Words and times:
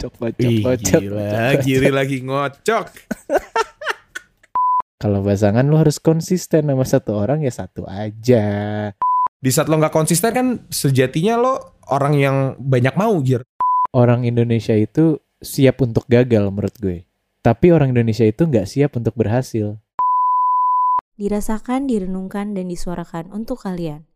Copot, 0.00 0.32
Ih, 0.40 0.64
copot, 0.64 0.80
copot, 0.80 1.02
gila, 1.04 1.28
copot. 1.28 1.60
Giri 1.60 1.90
lagi 1.92 2.16
ngocok. 2.24 2.86
Kalau 5.00 5.20
pasangan 5.20 5.64
lu 5.68 5.76
harus 5.76 6.00
konsisten 6.00 6.72
sama 6.72 6.84
satu 6.88 7.20
orang 7.20 7.44
ya 7.44 7.52
satu 7.52 7.84
aja. 7.84 8.44
Di 9.40 9.50
saat 9.52 9.68
lo 9.68 9.76
nggak 9.76 9.92
konsisten 9.92 10.32
kan 10.32 10.46
sejatinya 10.72 11.36
lo 11.36 11.80
orang 11.92 12.16
yang 12.16 12.36
banyak 12.56 12.96
mau, 12.96 13.12
Gir. 13.20 13.44
Orang 13.92 14.24
Indonesia 14.24 14.72
itu 14.72 15.20
siap 15.40 15.84
untuk 15.84 16.08
gagal 16.08 16.48
menurut 16.48 16.72
gue. 16.80 17.04
Tapi 17.44 17.72
orang 17.72 17.92
Indonesia 17.92 18.24
itu 18.24 18.48
nggak 18.48 18.68
siap 18.68 18.96
untuk 18.96 19.16
berhasil. 19.16 19.76
Dirasakan, 21.20 21.88
direnungkan, 21.88 22.56
dan 22.56 22.72
disuarakan 22.72 23.28
untuk 23.32 23.64
kalian. 23.64 24.08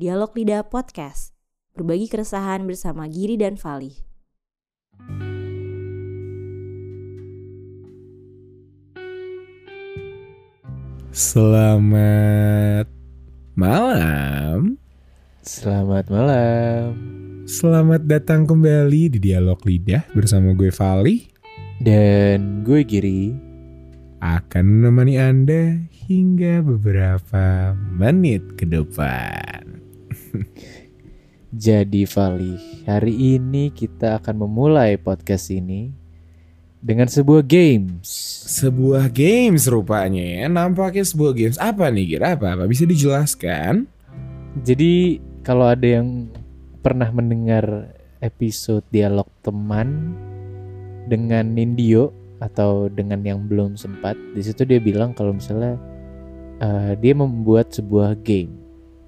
Dialog 0.00 0.32
Lidah 0.32 0.64
Podcast. 0.64 1.36
Berbagi 1.76 2.08
keresahan 2.08 2.64
bersama 2.64 3.04
Giri 3.08 3.36
dan 3.36 3.60
Fali. 3.60 4.15
Selamat 11.16 12.84
malam. 13.56 14.76
Selamat 15.40 16.12
malam. 16.12 16.92
Selamat 17.48 18.04
datang 18.04 18.44
kembali 18.44 19.16
di 19.16 19.16
Dialog 19.16 19.64
Lidah 19.64 20.04
bersama 20.12 20.52
gue 20.52 20.68
Vali. 20.68 21.24
Dan 21.80 22.60
gue 22.60 22.84
Giri. 22.84 23.32
Akan 24.20 24.68
menemani 24.68 25.16
Anda 25.16 25.80
hingga 26.04 26.60
beberapa 26.60 27.72
menit 27.72 28.60
ke 28.60 28.68
depan. 28.68 29.80
Jadi 31.56 32.04
Vali, 32.04 32.84
hari 32.84 33.40
ini 33.40 33.72
kita 33.72 34.20
akan 34.20 34.44
memulai 34.44 35.00
podcast 35.00 35.48
ini 35.48 35.88
dengan 36.84 37.08
sebuah 37.08 37.40
games. 37.48 38.04
Sebuah 38.44 39.08
games 39.08 39.64
rupanya 39.64 40.20
ya. 40.20 40.52
Nampaknya 40.52 41.08
sebuah 41.08 41.32
games. 41.32 41.56
Apa 41.56 41.88
nih 41.88 42.12
Gir? 42.12 42.22
Apa? 42.28 42.60
Apa? 42.60 42.68
Bisa 42.68 42.84
dijelaskan? 42.84 43.88
Jadi 44.68 45.16
kalau 45.40 45.72
ada 45.72 45.96
yang 45.96 46.28
pernah 46.84 47.08
mendengar 47.08 47.88
episode 48.20 48.84
dialog 48.92 49.32
teman 49.40 50.12
dengan 51.08 51.56
Nindyo 51.56 52.12
atau 52.36 52.92
dengan 52.92 53.24
yang 53.24 53.48
belum 53.48 53.80
sempat, 53.80 54.12
di 54.36 54.44
situ 54.44 54.68
dia 54.68 54.76
bilang 54.76 55.16
kalau 55.16 55.32
misalnya 55.32 55.80
eh, 56.60 57.00
dia 57.00 57.16
membuat 57.16 57.72
sebuah 57.72 58.20
game 58.20 58.52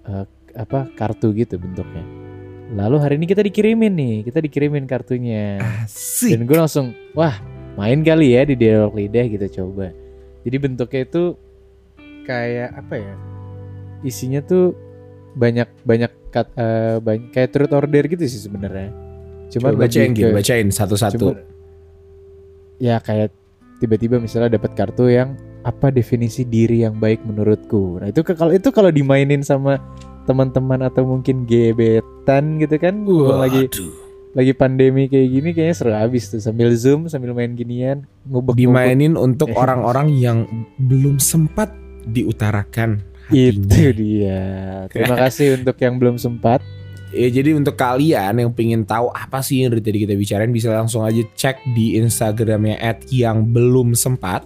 eh, 0.08 0.24
apa 0.56 0.88
kartu 0.96 1.36
gitu 1.36 1.60
bentuknya. 1.60 2.27
Lalu 2.68 2.96
hari 3.00 3.14
ini 3.16 3.24
kita 3.24 3.40
dikirimin 3.40 3.92
nih, 3.96 4.14
kita 4.28 4.44
dikirimin 4.44 4.84
kartunya. 4.84 5.56
Asik. 5.84 6.36
Dan 6.36 6.44
gue 6.44 6.56
langsung, 6.56 6.92
wah 7.16 7.32
main 7.80 8.04
kali 8.04 8.36
ya 8.36 8.44
di 8.44 8.60
dialog 8.60 8.92
lidah 8.92 9.24
gitu 9.24 9.46
coba. 9.62 9.88
Jadi 10.44 10.56
bentuknya 10.60 11.00
itu 11.08 11.22
kayak 12.28 12.76
apa 12.76 12.94
ya? 13.00 13.14
Isinya 14.04 14.44
tuh 14.44 14.76
banyak 15.32 15.68
banyak 15.80 16.12
kat, 16.28 16.52
eh, 16.60 17.00
banyak 17.00 17.32
kayak 17.32 17.50
truth 17.56 17.72
order 17.72 18.04
gitu 18.04 18.20
sih 18.28 18.44
sebenarnya. 18.44 18.92
Cuma 19.48 19.72
Coba 19.72 19.88
bacain 19.88 20.12
ke- 20.12 20.28
bacain 20.28 20.68
satu-satu. 20.68 21.40
ya 22.78 23.02
kayak 23.02 23.34
tiba-tiba 23.82 24.22
misalnya 24.22 24.54
dapat 24.54 24.76
kartu 24.78 25.10
yang 25.10 25.34
apa 25.66 25.90
definisi 25.90 26.46
diri 26.46 26.84
yang 26.86 26.94
baik 26.94 27.24
menurutku. 27.24 27.98
Nah 27.98 28.12
itu 28.12 28.22
kalau 28.22 28.52
itu 28.54 28.68
kalau 28.70 28.92
dimainin 28.92 29.42
sama 29.42 29.80
teman-teman 30.28 30.84
atau 30.84 31.08
mungkin 31.08 31.48
gebetan 31.48 32.60
gitu 32.60 32.76
kan, 32.76 33.00
mumpung 33.00 33.40
lagi 33.40 33.64
Waduh. 33.66 33.92
lagi 34.36 34.52
pandemi 34.52 35.08
kayak 35.08 35.28
gini 35.32 35.48
kayaknya 35.50 35.74
seru 35.74 35.92
habis 35.96 36.28
tuh 36.28 36.38
sambil 36.38 36.68
zoom 36.76 37.08
sambil 37.08 37.32
main 37.32 37.56
ginian 37.56 38.04
ngubek 38.28 38.54
Dimainin 38.54 39.16
untuk 39.16 39.48
Eh. 39.48 39.56
orang-orang 39.56 40.12
yang 40.12 40.44
belum 40.76 41.16
sempat 41.16 41.72
diutarakan 42.06 43.00
itu 43.28 43.56
hatinya. 43.64 43.90
dia 43.96 44.40
terima 44.88 45.16
kasih 45.24 45.56
untuk 45.56 45.76
yang 45.80 45.96
belum 45.96 46.20
sempat 46.20 46.60
Ya, 47.08 47.32
jadi 47.32 47.56
untuk 47.56 47.72
kalian 47.72 48.36
yang 48.36 48.52
pengen 48.52 48.84
tahu 48.84 49.08
apa 49.08 49.40
sih 49.40 49.64
yang 49.64 49.72
dari 49.72 49.80
tadi 49.80 50.04
kita 50.04 50.12
bicarain 50.12 50.52
bisa 50.52 50.68
langsung 50.68 51.08
aja 51.08 51.24
cek 51.24 51.72
di 51.72 51.96
Instagramnya 51.96 52.76
yang 53.08 53.48
belum 53.48 53.96
sempat. 53.96 54.44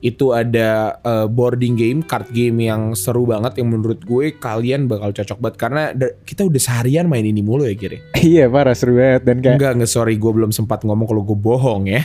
Itu 0.00 0.32
ada 0.32 0.96
eh, 0.98 1.26
boarding 1.28 1.76
game, 1.76 2.00
card 2.00 2.32
game 2.32 2.64
yang 2.64 2.92
seru 2.92 3.24
banget 3.24 3.60
yang 3.60 3.68
menurut 3.68 4.00
gue 4.00 4.32
kalian 4.34 4.88
bakal 4.88 5.12
cocok 5.12 5.38
banget 5.38 5.56
karena 5.56 5.82
kita 6.24 6.42
udah 6.42 6.56
seharian 6.56 7.04
main 7.04 7.22
ini 7.22 7.40
mulu 7.40 7.68
ya 7.68 7.76
kira. 7.76 8.00
iya 8.20 8.48
parah 8.48 8.72
seru 8.72 8.96
banget 8.96 9.22
dan 9.24 9.36
kayak 9.38 9.56
Enggak, 9.60 9.72
enggak 9.76 9.90
sorry 9.90 10.16
gue 10.16 10.32
belum 10.32 10.50
sempat 10.50 10.82
ngomong 10.82 11.04
kalau 11.04 11.22
gue 11.22 11.36
bohong 11.36 11.84
ya. 11.86 12.00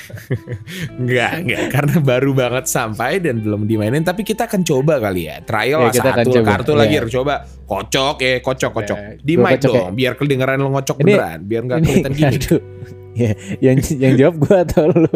enggak, 1.00 1.32
enggak 1.40 1.62
karena 1.72 1.96
baru 2.00 2.30
banget 2.32 2.64
sampai 2.68 3.20
dan 3.20 3.40
belum 3.40 3.64
dimainin 3.64 4.04
tapi 4.04 4.22
kita 4.22 4.44
akan 4.46 4.60
coba 4.62 5.00
kali 5.00 5.26
ya. 5.26 5.40
Trial 5.42 5.80
Ya, 5.80 5.90
kita 5.90 6.10
akan 6.12 6.24
satu 6.26 6.30
coba, 6.36 6.48
kartu 6.52 6.72
ya. 6.72 6.78
lagi 6.78 6.94
coba 7.08 7.34
kocok 7.64 8.16
ya, 8.20 8.32
kocok 8.42 8.70
kocok. 8.76 8.98
Ya, 8.98 9.10
Di 9.16 9.34
mic 9.36 9.50
kocok 9.58 9.72
ya. 9.72 9.78
dong, 9.80 9.90
biar 9.96 10.12
kedengeran 10.14 10.58
lo 10.60 10.68
ngocok 10.70 10.96
Ini- 11.00 11.04
beneran, 11.06 11.38
biar 11.46 11.62
nggak 11.64 11.78
kelihatan 11.80 12.12
gini. 12.12 12.36
ya 13.20 13.30
yang 13.58 13.76
yang 13.98 14.12
jawab 14.14 14.34
gua 14.38 14.56
atau 14.62 14.86
lu 14.86 15.10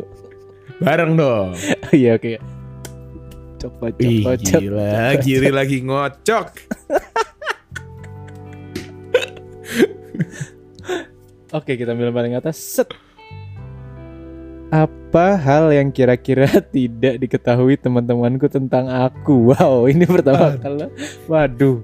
Bareng 0.80 1.14
dong. 1.14 1.54
iya 1.94 2.18
oke. 2.18 2.38
Coba 3.60 3.86
Ih, 3.96 4.24
coba. 4.26 4.36
gila, 4.36 5.16
Giri 5.22 5.48
lagi 5.48 5.80
ngocok. 5.80 6.48
oke 11.56 11.72
kita 11.72 11.94
ambil 11.94 12.12
paling 12.12 12.34
atas. 12.36 12.58
Set. 12.58 12.90
Apa 14.74 15.38
hal 15.38 15.70
yang 15.70 15.94
kira-kira 15.94 16.50
tidak 16.74 17.22
diketahui 17.22 17.78
teman-temanku 17.78 18.50
tentang 18.50 18.90
aku? 18.90 19.54
Wow 19.54 19.86
ini 19.86 20.04
pertama 20.04 20.58
kali. 20.58 20.90
Waduh. 21.30 21.78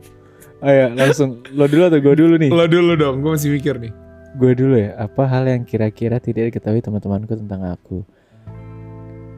Ayo 0.60 0.92
langsung. 0.92 1.40
Lo 1.54 1.64
dulu 1.64 1.88
atau 1.88 2.00
gue 2.02 2.14
dulu 2.18 2.34
nih? 2.36 2.50
Lo 2.52 2.68
dulu 2.68 2.92
dong, 2.92 3.24
gue 3.24 3.30
masih 3.32 3.54
mikir 3.54 3.80
nih. 3.80 3.92
gue 4.30 4.52
dulu 4.54 4.78
ya. 4.78 4.94
Apa 4.94 5.26
hal 5.26 5.48
yang 5.48 5.64
kira-kira 5.64 6.18
tidak 6.18 6.52
diketahui 6.52 6.78
teman-temanku 6.78 7.34
tentang 7.34 7.64
aku 7.64 8.04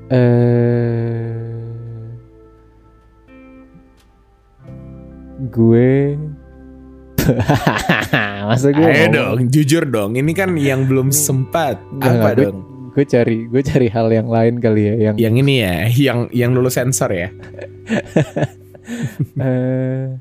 eh 0.09 1.37
gue 5.45 6.17
masa 8.49 8.69
gue 8.71 8.83
Ayo 8.83 9.07
ngomong? 9.07 9.15
dong, 9.15 9.39
jujur 9.49 9.85
dong. 9.87 10.11
Ini 10.19 10.33
kan 10.35 10.59
yang 10.59 10.91
belum 10.91 11.15
sempat. 11.15 11.79
Nggak, 11.95 12.13
Apa 12.13 12.31
gue- 12.35 12.45
dong? 12.51 12.59
gue 12.93 13.05
cari 13.09 13.49
gue 13.49 13.63
cari 13.63 13.89
hal 13.89 14.11
yang 14.11 14.29
lain 14.29 14.61
kali 14.61 14.83
ya 14.85 14.95
yang 15.01 15.17
Yang 15.17 15.35
ini 15.41 15.55
ya, 15.57 15.75
yang 15.89 16.19
yang 16.29 16.51
lulus 16.53 16.77
sensor 16.77 17.09
ya. 17.09 17.29
eh 19.41 20.19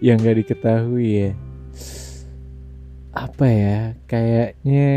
yang 0.00 0.16
gak 0.16 0.36
diketahui 0.38 1.08
ya 1.08 1.30
apa 3.12 3.46
ya 3.48 3.78
kayaknya 4.04 4.92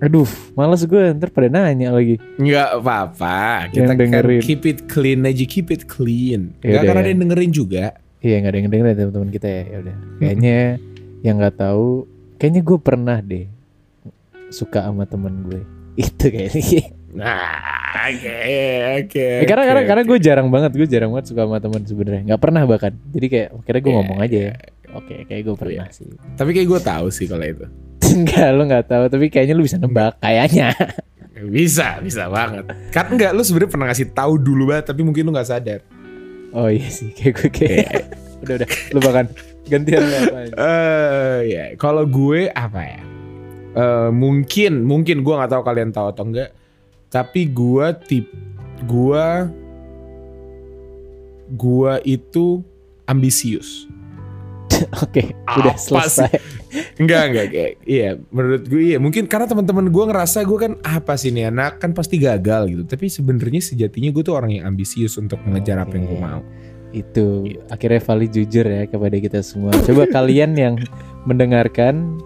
aduh 0.00 0.24
males 0.52 0.80
gue 0.82 1.02
ntar 1.12 1.28
pada 1.28 1.46
nanya 1.46 1.92
lagi 1.92 2.16
Nggak 2.34 2.80
apa-apa. 2.80 3.68
Kita 3.68 3.76
Yang 3.76 3.86
kan 3.86 3.96
dengerin. 3.98 4.40
keep 4.40 4.62
it 4.64 4.78
clean 4.86 5.20
aja, 5.22 5.44
keep 5.44 5.68
it 5.68 5.84
clean. 5.84 6.56
Ya 6.58 6.66
Nggak 6.66 6.72
udah 6.72 6.80
akan 6.82 6.96
ya. 6.96 7.00
ada 7.00 7.08
yang 7.08 7.20
dengerin 7.20 7.50
juga. 7.50 7.84
iya 8.18 8.36
nggak 8.36 8.48
ada 8.48 8.58
yang 8.58 8.68
dengerin 8.68 8.84
ya 8.86 8.96
teman-teman 8.98 9.30
kita 9.30 9.48
ya 9.48 9.62
ya 9.62 9.76
udah 9.80 9.96
kayaknya 10.18 10.58
yang 11.20 11.34
nggak 11.36 11.56
tahu 11.56 11.88
kayaknya 12.36 12.60
gue 12.62 12.78
pernah 12.78 13.18
deh 13.18 13.46
suka 14.48 14.80
sama 14.82 15.04
temen 15.04 15.34
gue 15.42 15.60
itu 16.04 16.26
kayaknya 16.26 16.84
Nah, 17.10 17.58
oke, 18.06 18.38
oke. 19.02 19.26
Eh, 19.42 19.42
karena 19.42 19.64
karena 19.66 19.82
karena 19.82 20.02
gue 20.06 20.18
jarang 20.20 20.46
banget 20.46 20.70
gue 20.72 20.86
jarang 20.86 21.10
banget 21.10 21.26
suka 21.26 21.42
sama 21.42 21.58
teman 21.58 21.82
sebenarnya 21.82 22.22
nggak 22.24 22.38
pernah 22.38 22.62
bahkan 22.62 22.94
jadi 23.10 23.26
kayak 23.26 23.48
akhirnya 23.56 23.80
gue 23.80 23.90
Iya, 23.90 23.98
ngomong 23.98 24.18
aja 24.20 24.38
iya. 24.38 24.46
ya 24.46 24.54
oke 24.94 25.14
kayak 25.26 25.42
gue 25.42 25.54
pernah 25.56 25.88
sih 25.90 26.06
Tapi 26.36 26.50
kayak 26.52 26.68
gue 26.68 26.80
tahu 26.80 27.06
sih 27.08 27.26
kalau 27.26 27.42
itu. 27.42 27.66
enggak 28.16 28.48
lo 28.54 28.62
nggak 28.66 28.86
tahu 28.90 29.04
tapi 29.08 29.26
kayaknya 29.30 29.54
lu 29.54 29.64
bisa 29.64 29.78
nebak 29.78 30.18
kayaknya 30.20 30.74
Bisa, 31.40 31.96
bisa 32.04 32.28
banget. 32.28 32.68
Kan 32.92 33.16
enggak, 33.16 33.32
lu 33.32 33.40
sebenarnya 33.40 33.72
pernah 33.72 33.86
ngasih 33.88 34.12
tahu 34.12 34.36
dulu 34.36 34.68
banget, 34.68 34.92
tapi 34.92 35.00
mungkin 35.00 35.24
lu 35.24 35.32
nggak 35.32 35.48
sadar. 35.48 35.80
oh 36.50 36.66
iya 36.66 36.90
sih 36.90 37.14
kayak 37.14 37.32
gue 37.38 37.48
kayak 37.48 37.88
udah 38.42 38.54
udah 38.60 38.68
lu 38.90 38.98
bahkan 39.00 39.26
gantian 39.70 40.02
lu 40.02 40.14
apa. 40.20 40.38
Eh, 40.50 41.38
ya, 41.48 41.64
kalau 41.78 42.04
gue 42.04 42.50
apa 42.50 42.80
ya? 42.82 43.02
Eh, 43.70 44.10
mungkin, 44.10 44.82
mungkin 44.82 45.22
gue 45.22 45.34
nggak 45.34 45.52
tahu 45.54 45.62
kalian 45.62 45.94
tahu 45.94 46.10
atau 46.10 46.24
enggak. 46.26 46.50
Tapi 47.08 47.48
gue 47.54 47.86
tip, 48.04 48.26
gue, 48.84 49.26
gue 51.54 51.92
itu 52.04 52.46
ambisius. 53.06 53.86
oke 55.04 55.22
udah 55.44 55.74
Apa 55.74 55.80
selesai 55.80 56.32
Enggak, 57.02 57.22
enggak, 57.34 57.46
kayak, 57.50 57.72
iya, 57.82 58.14
menurut 58.30 58.62
gue 58.70 58.94
iya. 58.94 58.98
Mungkin 59.02 59.26
karena 59.26 59.50
teman-teman 59.50 59.90
gue 59.90 60.04
ngerasa 60.06 60.46
gue 60.46 60.54
kan 60.54 60.72
apa 60.86 61.18
sih 61.18 61.34
nih 61.34 61.50
anak 61.50 61.82
kan 61.82 61.90
pasti 61.90 62.14
gagal 62.22 62.70
gitu. 62.70 62.82
Tapi 62.86 63.10
sebenarnya 63.10 63.58
sejatinya 63.58 64.14
gue 64.14 64.22
tuh 64.22 64.38
orang 64.38 64.54
yang 64.54 64.70
ambisius 64.70 65.18
untuk 65.18 65.42
mengejar 65.42 65.82
apa 65.82 65.98
yang 65.98 66.06
gue 66.06 66.20
mau. 66.20 66.42
itu 66.90 67.46
akhirnya 67.70 68.02
Vali 68.02 68.26
jujur 68.26 68.66
ya 68.66 68.82
kepada 68.82 69.14
kita 69.14 69.46
semua 69.46 69.70
coba 69.86 70.10
kalian 70.18 70.58
yang 70.58 70.74
mendengarkan 71.22 72.18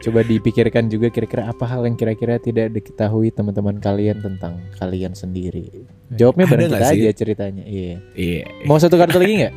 Coba 0.00 0.24
dipikirkan 0.24 0.88
juga 0.88 1.12
kira-kira 1.12 1.52
apa 1.52 1.68
hal 1.68 1.84
yang 1.84 1.92
kira-kira 1.92 2.40
tidak 2.40 2.72
diketahui 2.72 3.28
teman-teman 3.36 3.76
kalian 3.84 4.16
tentang 4.24 4.56
kalian 4.80 5.12
sendiri. 5.12 5.68
Jawabnya 6.16 6.48
Ada 6.48 6.52
bareng 6.56 6.68
kita 6.72 6.88
sih? 6.88 7.00
aja 7.04 7.10
ceritanya. 7.12 7.64
Iya. 7.68 7.96
Iya. 8.16 8.44
Mau 8.64 8.80
satu 8.80 8.96
kartu 8.96 9.20
lagi 9.20 9.44
nggak? 9.44 9.54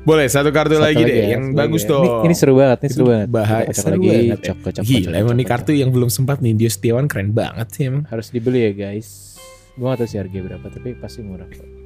Boleh 0.00 0.26
satu 0.26 0.48
kartu 0.48 0.74
Satu 0.74 0.86
lagi 0.86 1.02
deh 1.02 1.16
ya, 1.16 1.26
yang 1.34 1.50
bagus 1.52 1.82
ya. 1.82 1.88
dong. 1.88 2.04
Ini, 2.04 2.10
ini 2.24 2.34
seru 2.34 2.54
banget, 2.54 2.78
ini 2.80 2.90
seru 2.90 3.04
banget. 3.06 3.28
Bahas 3.28 3.62
Kita 3.66 3.74
seru 3.76 3.90
lagi 3.92 4.08
banget. 4.08 4.38
ya. 4.38 4.46
cok, 4.46 4.58
cok, 4.60 4.82
Gila 4.82 5.00
cok, 5.02 5.12
emang 5.16 5.32
cok, 5.32 5.40
cok. 5.40 5.50
kartu 5.50 5.72
yang 5.72 5.90
belum 5.90 6.08
sempat 6.08 6.36
nih 6.38 6.52
Dio 6.54 6.68
Setiawan 6.68 7.06
keren 7.06 7.30
banget 7.30 7.66
sih 7.70 7.82
emang. 7.86 8.04
harus 8.06 8.26
dibeli 8.28 8.60
ya 8.62 8.72
guys. 8.72 9.36
Gua 9.72 9.92
gak 9.92 9.98
tahu 9.98 10.08
sih 10.08 10.18
harganya 10.18 10.44
berapa, 10.46 10.66
tapi 10.68 10.88
pasti 10.94 11.20
murah 11.20 11.46
kok. 11.46 11.68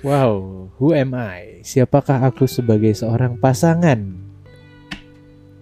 Wow, 0.00 0.30
who 0.78 0.92
am 0.92 1.10
I? 1.12 1.58
Siapakah 1.60 2.22
aku 2.22 2.46
sebagai 2.46 2.92
seorang 2.92 3.34
pasangan? 3.34 3.98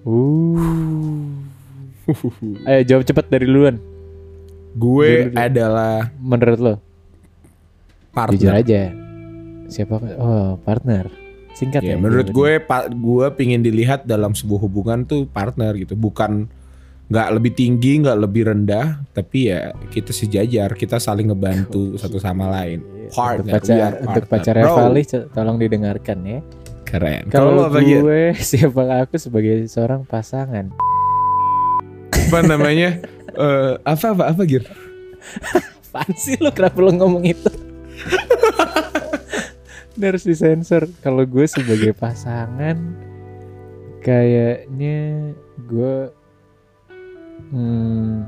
Uh. 0.03 1.41
Ayo 2.65 2.81
jawab 2.85 3.03
cepat 3.03 3.29
dari 3.29 3.45
duluan. 3.45 3.81
Gue 4.73 5.27
Dulu, 5.27 5.35
adalah 5.35 6.13
Menurut 6.17 6.59
lo, 6.59 6.75
jujur 6.75 8.13
partner. 8.13 8.53
aja. 8.57 8.83
Siapakah? 9.67 10.11
Oh, 10.17 10.51
partner. 10.59 11.09
Singkat 11.61 11.81
ya. 11.85 11.93
Ya, 11.93 11.97
menurut 12.01 12.33
gue 12.33 12.57
pak 12.57 12.89
gue 12.89 13.27
pingin 13.37 13.61
dilihat 13.61 14.09
dalam 14.09 14.33
sebuah 14.33 14.65
hubungan 14.65 15.05
tuh 15.05 15.29
partner 15.29 15.77
gitu, 15.77 15.93
bukan 15.93 16.49
nggak 17.11 17.29
lebih 17.37 17.53
tinggi, 17.53 18.01
nggak 18.01 18.19
lebih 18.23 18.43
rendah, 18.49 19.03
tapi 19.13 19.53
ya 19.53 19.75
kita 19.93 20.15
sejajar, 20.15 20.73
kita 20.73 20.97
saling 20.97 21.29
ngebantu 21.29 21.99
satu 22.01 22.17
sama 22.17 22.49
lain. 22.49 22.81
Iya, 22.81 23.11
Partner, 23.11 23.43
Untuk 23.43 23.51
pacar, 23.51 23.91
untuk 23.91 24.07
partner, 24.07 24.31
pacarnya 24.31 24.65
bro. 24.65 24.77
Fali, 24.79 25.03
co- 25.03 25.29
tolong 25.35 25.57
didengarkan 25.59 26.19
ya. 26.23 26.39
Keren. 26.87 27.23
Kalau 27.29 27.67
gue, 27.67 28.23
siapakah 28.49 29.05
aku 29.05 29.19
sebagai 29.19 29.67
seorang 29.69 30.07
pasangan? 30.09 30.73
apa 32.31 32.41
namanya? 32.47 32.91
Eh, 33.31 33.75
apa 33.87 34.11
apa 34.11 34.35
apa 34.35 34.43
Gir? 34.43 34.67
Apaan 35.55 36.11
sih 36.19 36.35
lo 36.43 36.51
kenapa 36.51 36.83
lo 36.83 36.91
ngomong 36.91 37.23
itu? 37.23 37.47
Ini 40.01 40.17
harus 40.17 40.25
disensor. 40.25 40.89
Kalau 41.05 41.29
gue 41.29 41.45
sebagai 41.45 41.93
pasangan, 41.93 42.97
kayaknya 44.01 45.29
gue, 45.61 45.95
hmm, 47.53 48.25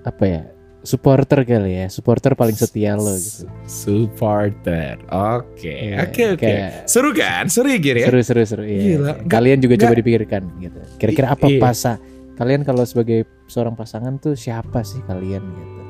apa 0.00 0.24
ya? 0.24 0.42
Supporter 0.80 1.44
kali 1.44 1.80
ya, 1.80 1.92
supporter 1.92 2.32
paling 2.32 2.56
setia 2.56 2.96
lo 2.96 3.12
gitu. 3.12 3.44
Supporter. 3.68 4.96
Oke, 5.12 5.92
Iya, 5.92 6.08
oke 6.08 6.22
oke. 6.36 6.52
Seru 6.88 7.12
kan? 7.12 7.48
Seru 7.52 7.68
ya 7.68 7.76
Gir 7.76 7.96
ya? 8.00 8.08
Seru 8.08 8.20
seru 8.20 8.42
seru. 8.44 8.64
Iya. 8.64 8.80
Gila. 8.96 9.12
Kalian 9.28 9.60
juga 9.60 9.76
coba 9.76 9.92
nggak- 9.92 10.00
dipikirkan 10.00 10.42
gitu. 10.56 10.80
Kira-kira 10.96 11.36
apa 11.36 11.46
iya. 11.48 11.60
pasa? 11.60 12.00
Kalian 12.36 12.64
kalau 12.64 12.84
sebagai 12.84 13.28
seorang 13.44 13.76
pasangan 13.76 14.16
tuh 14.16 14.36
siapa 14.36 14.80
sih 14.84 15.04
kalian 15.04 15.44
gitu? 15.44 15.80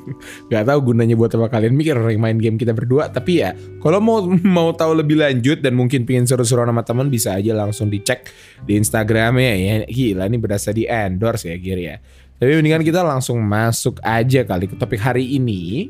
Gak 0.52 0.64
tahu 0.68 0.92
gunanya 0.92 1.14
buat 1.14 1.32
apa 1.32 1.48
kalian 1.48 1.74
mikir 1.76 1.96
main 2.18 2.38
game 2.38 2.56
kita 2.56 2.72
berdua 2.76 3.08
tapi 3.08 3.44
ya 3.44 3.56
kalau 3.80 3.98
mau 3.98 4.24
mau 4.56 4.70
tahu 4.72 4.98
lebih 5.02 5.20
lanjut 5.20 5.60
dan 5.60 5.74
mungkin 5.74 6.04
pengen 6.04 6.28
seru-seru 6.28 6.64
sama 6.64 6.82
teman 6.82 7.08
bisa 7.08 7.36
aja 7.36 7.52
langsung 7.52 7.88
dicek 7.88 8.28
di 8.64 8.78
Instagramnya 8.78 9.52
ya 9.56 9.74
gila 9.86 10.24
ini 10.28 10.38
berasa 10.40 10.70
di 10.70 10.84
endorse 10.88 11.48
ya 11.48 11.56
Gir 11.56 11.78
ya 11.78 11.96
tapi 12.36 12.58
mendingan 12.58 12.82
kita 12.82 13.00
langsung 13.06 13.38
masuk 13.38 14.02
aja 14.02 14.42
kali 14.42 14.66
ke 14.66 14.74
topik 14.76 15.00
hari 15.00 15.38
ini 15.38 15.88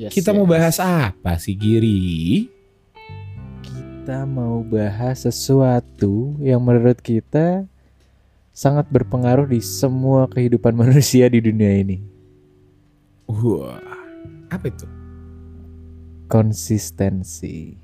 Yes, 0.00 0.16
kita 0.16 0.32
yes. 0.32 0.36
mau 0.40 0.48
bahas 0.48 0.80
apa 0.80 1.36
sih 1.36 1.52
Giri 1.52 2.48
kita 4.00 4.24
mau 4.24 4.64
bahas 4.64 5.28
sesuatu 5.28 6.34
yang 6.40 6.64
menurut 6.64 6.96
kita 7.04 7.68
sangat 8.50 8.90
berpengaruh 8.90 9.46
di 9.46 9.62
semua 9.62 10.26
kehidupan 10.26 10.74
manusia 10.82 11.30
di 11.30 11.38
dunia 11.38 11.78
ini. 11.78 12.09
Wah 13.32 13.78
apa 14.48 14.66
itu 14.66 14.86
Konsistensi. 16.26 17.74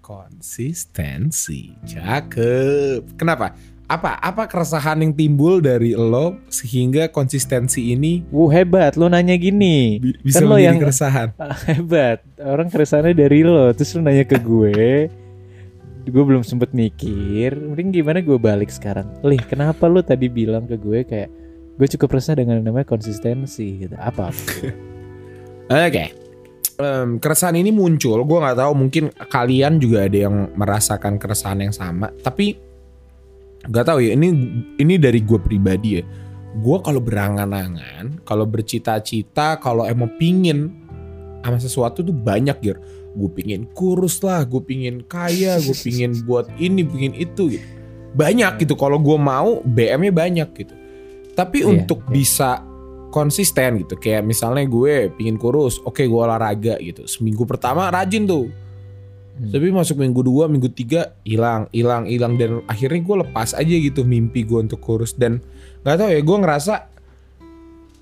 konsistensi 0.00 1.72
cakep 1.82 3.16
kenapa 3.16 3.56
apa 3.84 4.16
apa 4.16 4.44
keresahan 4.44 5.00
yang 5.00 5.12
timbul 5.12 5.60
dari 5.60 5.92
lo 5.92 6.36
sehingga 6.46 7.08
konsistensi 7.08 7.88
ini 7.90 8.20
Wuh 8.28 8.48
hebat, 8.50 8.96
lo 8.96 9.08
nanya 9.08 9.32
gini. 9.34 9.96
bi- 9.96 10.16
bisa 10.20 10.40
Kan 10.40 10.48
lo 10.48 10.56
yang- 10.56 10.76
keresahan 10.76 11.32
hebat. 11.68 12.20
Orang 12.36 12.68
keresahannya 12.68 13.12
dari 13.12 13.40
lo, 13.42 13.72
terus 13.72 13.92
lo 13.92 14.00
nanya 14.00 14.24
ke 14.24 14.36
gue. 14.36 15.08
gue 16.04 16.22
belum 16.22 16.40
sempet 16.40 16.72
mikir. 16.72 17.56
Mending 17.56 17.92
gimana 17.94 18.20
gue 18.20 18.36
balik 18.36 18.68
sekarang. 18.68 19.08
Lih, 19.20 19.40
kenapa 19.42 19.84
lo 19.84 20.00
tadi 20.00 20.28
bilang 20.28 20.64
ke 20.64 20.76
gue 20.76 21.00
kayak 21.02 21.28
gue 21.74 21.88
cukup 21.96 22.12
resah 22.14 22.32
dengan 22.34 22.60
namanya 22.60 22.84
konsistensi 22.86 23.84
gitu. 23.84 23.96
Apa? 23.96 24.28
Oke. 25.70 26.04
Em, 26.74 27.22
keresahan 27.22 27.54
ini 27.54 27.70
muncul, 27.70 28.18
gue 28.26 28.38
nggak 28.42 28.58
tahu 28.58 28.72
mungkin 28.74 29.14
kalian 29.30 29.78
juga 29.78 30.10
ada 30.10 30.26
yang 30.26 30.50
merasakan 30.58 31.22
keresahan 31.22 31.62
yang 31.62 31.70
sama, 31.70 32.10
tapi 32.18 32.58
nggak 33.64 33.84
tahu 33.86 34.02
ya 34.02 34.18
ini 34.18 34.34
ini 34.82 34.98
dari 34.98 35.22
gue 35.22 35.38
pribadi 35.38 36.02
ya. 36.02 36.04
Gue 36.58 36.82
kalau 36.82 36.98
berangan-angan, 36.98 38.26
kalau 38.26 38.42
bercita-cita, 38.46 39.58
kalau 39.62 39.86
emang 39.86 40.10
pingin 40.18 40.70
sama 41.46 41.58
sesuatu 41.62 42.02
tuh 42.02 42.14
banyak 42.14 42.58
gitu. 42.62 42.78
Gue 43.14 43.30
pingin 43.30 43.70
kurus 43.70 44.18
lah, 44.26 44.42
gue 44.42 44.58
pingin 44.58 45.06
kaya, 45.06 45.62
gue 45.62 45.76
pingin 45.78 46.18
buat 46.26 46.50
ini, 46.58 46.82
pingin 46.82 47.14
itu 47.14 47.54
gitu. 47.54 47.66
Banyak 48.18 48.62
gitu. 48.62 48.74
Kalau 48.74 48.98
gue 48.98 49.18
mau, 49.18 49.62
BM-nya 49.62 50.10
banyak 50.14 50.48
gitu. 50.58 50.74
Tapi 51.34 51.62
Iya, 51.62 51.70
untuk 51.70 52.02
iya. 52.06 52.10
bisa 52.10 52.50
konsisten 53.14 53.86
gitu. 53.86 53.94
Kayak 53.94 54.26
misalnya 54.26 54.66
gue 54.66 55.14
pingin 55.14 55.38
kurus 55.38 55.78
oke 55.86 56.02
gue 56.02 56.20
olahraga 56.20 56.74
gitu. 56.82 57.06
Seminggu 57.06 57.46
pertama 57.46 57.86
rajin 57.94 58.26
tuh. 58.26 58.50
Hmm. 59.34 59.50
tapi 59.50 59.66
masuk 59.74 59.98
minggu 59.98 60.22
dua 60.22 60.46
minggu 60.46 60.70
tiga 60.70 61.14
hilang 61.22 61.70
hilang 61.70 62.10
hilang. 62.10 62.34
Dan 62.34 62.66
akhirnya 62.66 62.98
gue 63.06 63.16
lepas 63.22 63.54
aja 63.54 63.74
gitu 63.78 64.02
mimpi 64.02 64.42
gue 64.42 64.58
untuk 64.58 64.82
kurus. 64.82 65.14
Dan 65.14 65.38
nggak 65.86 65.94
tahu 65.94 66.10
ya 66.10 66.20
gue 66.26 66.38
ngerasa 66.42 66.74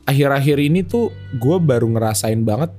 akhir-akhir 0.09 0.57
ini 0.61 0.81
tuh 0.89 1.13
gue 1.37 1.57
baru 1.61 1.93
ngerasain 1.93 2.41
banget 2.45 2.73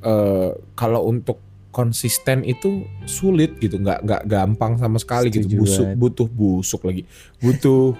eh, 0.00 0.50
kalau 0.76 1.08
untuk 1.08 1.44
konsisten 1.72 2.40
itu 2.44 2.88
sulit 3.04 3.60
gitu. 3.60 3.76
Nggak 3.80 4.00
nggak 4.04 4.22
gampang 4.28 4.80
sama 4.80 4.96
sekali 4.96 5.28
gitu. 5.28 5.44
Setuju 5.44 5.60
busuk 5.60 5.86
banget. 5.88 6.00
butuh 6.00 6.28
busuk 6.28 6.82
lagi. 6.84 7.02
Butuh 7.40 7.96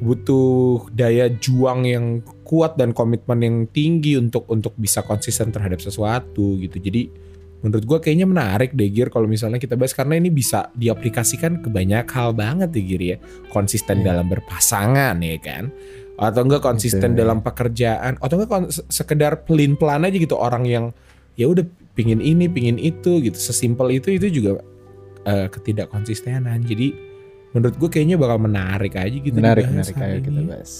butuh 0.00 0.88
daya 0.96 1.28
juang 1.28 1.84
yang 1.84 2.24
kuat 2.50 2.74
dan 2.74 2.90
komitmen 2.90 3.38
yang 3.46 3.56
tinggi 3.70 4.18
untuk 4.18 4.50
untuk 4.50 4.74
bisa 4.74 5.06
konsisten 5.06 5.54
terhadap 5.54 5.78
sesuatu 5.78 6.58
gitu. 6.58 6.82
Jadi 6.82 7.06
menurut 7.62 7.84
gua 7.86 7.98
kayaknya 8.02 8.26
menarik 8.26 8.74
deh 8.74 8.90
Gir 8.90 9.06
kalau 9.06 9.30
misalnya 9.30 9.62
kita 9.62 9.78
bahas 9.78 9.94
karena 9.94 10.18
ini 10.18 10.34
bisa 10.34 10.66
diaplikasikan 10.74 11.62
ke 11.62 11.70
banyak 11.70 12.10
hal 12.10 12.34
banget 12.34 12.74
ya 12.74 12.82
Gir 12.82 13.02
ya. 13.14 13.16
Konsisten 13.54 14.02
Iya. 14.02 14.06
dalam 14.10 14.26
berpasangan 14.26 15.14
ya 15.22 15.38
kan. 15.38 15.70
Atau 16.18 16.42
enggak 16.42 16.66
konsisten 16.66 17.14
Betul. 17.14 17.20
dalam 17.22 17.38
pekerjaan 17.46 18.18
atau 18.18 18.34
enggak 18.34 18.74
sekedar 18.90 19.46
pelin-pelan 19.46 20.10
aja 20.10 20.18
gitu 20.18 20.34
orang 20.34 20.66
yang 20.66 20.84
ya 21.38 21.46
udah 21.46 21.62
pingin 21.94 22.18
ini, 22.18 22.50
pingin 22.50 22.82
itu 22.82 23.22
gitu. 23.22 23.38
Sesimpel 23.38 24.02
itu 24.02 24.10
itu 24.10 24.26
juga 24.42 24.58
eh, 25.22 25.46
ketidakkonsistenan. 25.46 26.66
Jadi 26.66 26.92
menurut 27.54 27.78
gue 27.78 27.88
kayaknya 27.88 28.18
bakal 28.18 28.42
menarik 28.42 28.98
aja 28.98 29.14
gitu 29.14 29.38
menarik, 29.38 29.70
menarik. 29.70 29.94
Ayo 29.96 30.18
kita 30.18 30.40
bahas. 30.44 30.72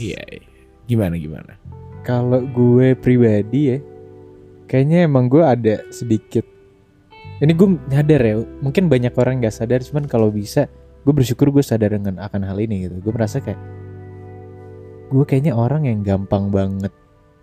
Iya, 0.00 0.22
iya. 0.32 0.59
Gimana 0.86 1.16
gimana? 1.16 1.56
Kalau 2.06 2.40
gue 2.44 2.96
pribadi 2.96 3.76
ya, 3.76 3.78
kayaknya 4.70 5.04
emang 5.04 5.28
gue 5.28 5.44
ada 5.44 5.84
sedikit. 5.92 6.46
Ini 7.40 7.52
gue 7.56 7.68
nyadar 7.88 8.20
ya, 8.20 8.34
mungkin 8.60 8.92
banyak 8.92 9.16
orang 9.16 9.40
nggak 9.40 9.52
sadar, 9.52 9.80
cuman 9.80 10.04
kalau 10.08 10.28
bisa, 10.28 10.68
gue 11.04 11.12
bersyukur 11.12 11.48
gue 11.52 11.64
sadar 11.64 11.92
dengan 11.92 12.20
akan 12.20 12.44
hal 12.44 12.56
ini 12.60 12.88
gitu. 12.88 13.00
Gue 13.00 13.12
merasa 13.16 13.40
kayak 13.40 13.60
gue 15.10 15.24
kayaknya 15.26 15.58
orang 15.58 15.90
yang 15.90 16.06
gampang 16.06 16.54
banget 16.54 16.94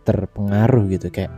terpengaruh 0.08 0.88
gitu 0.88 1.12
kayak 1.12 1.30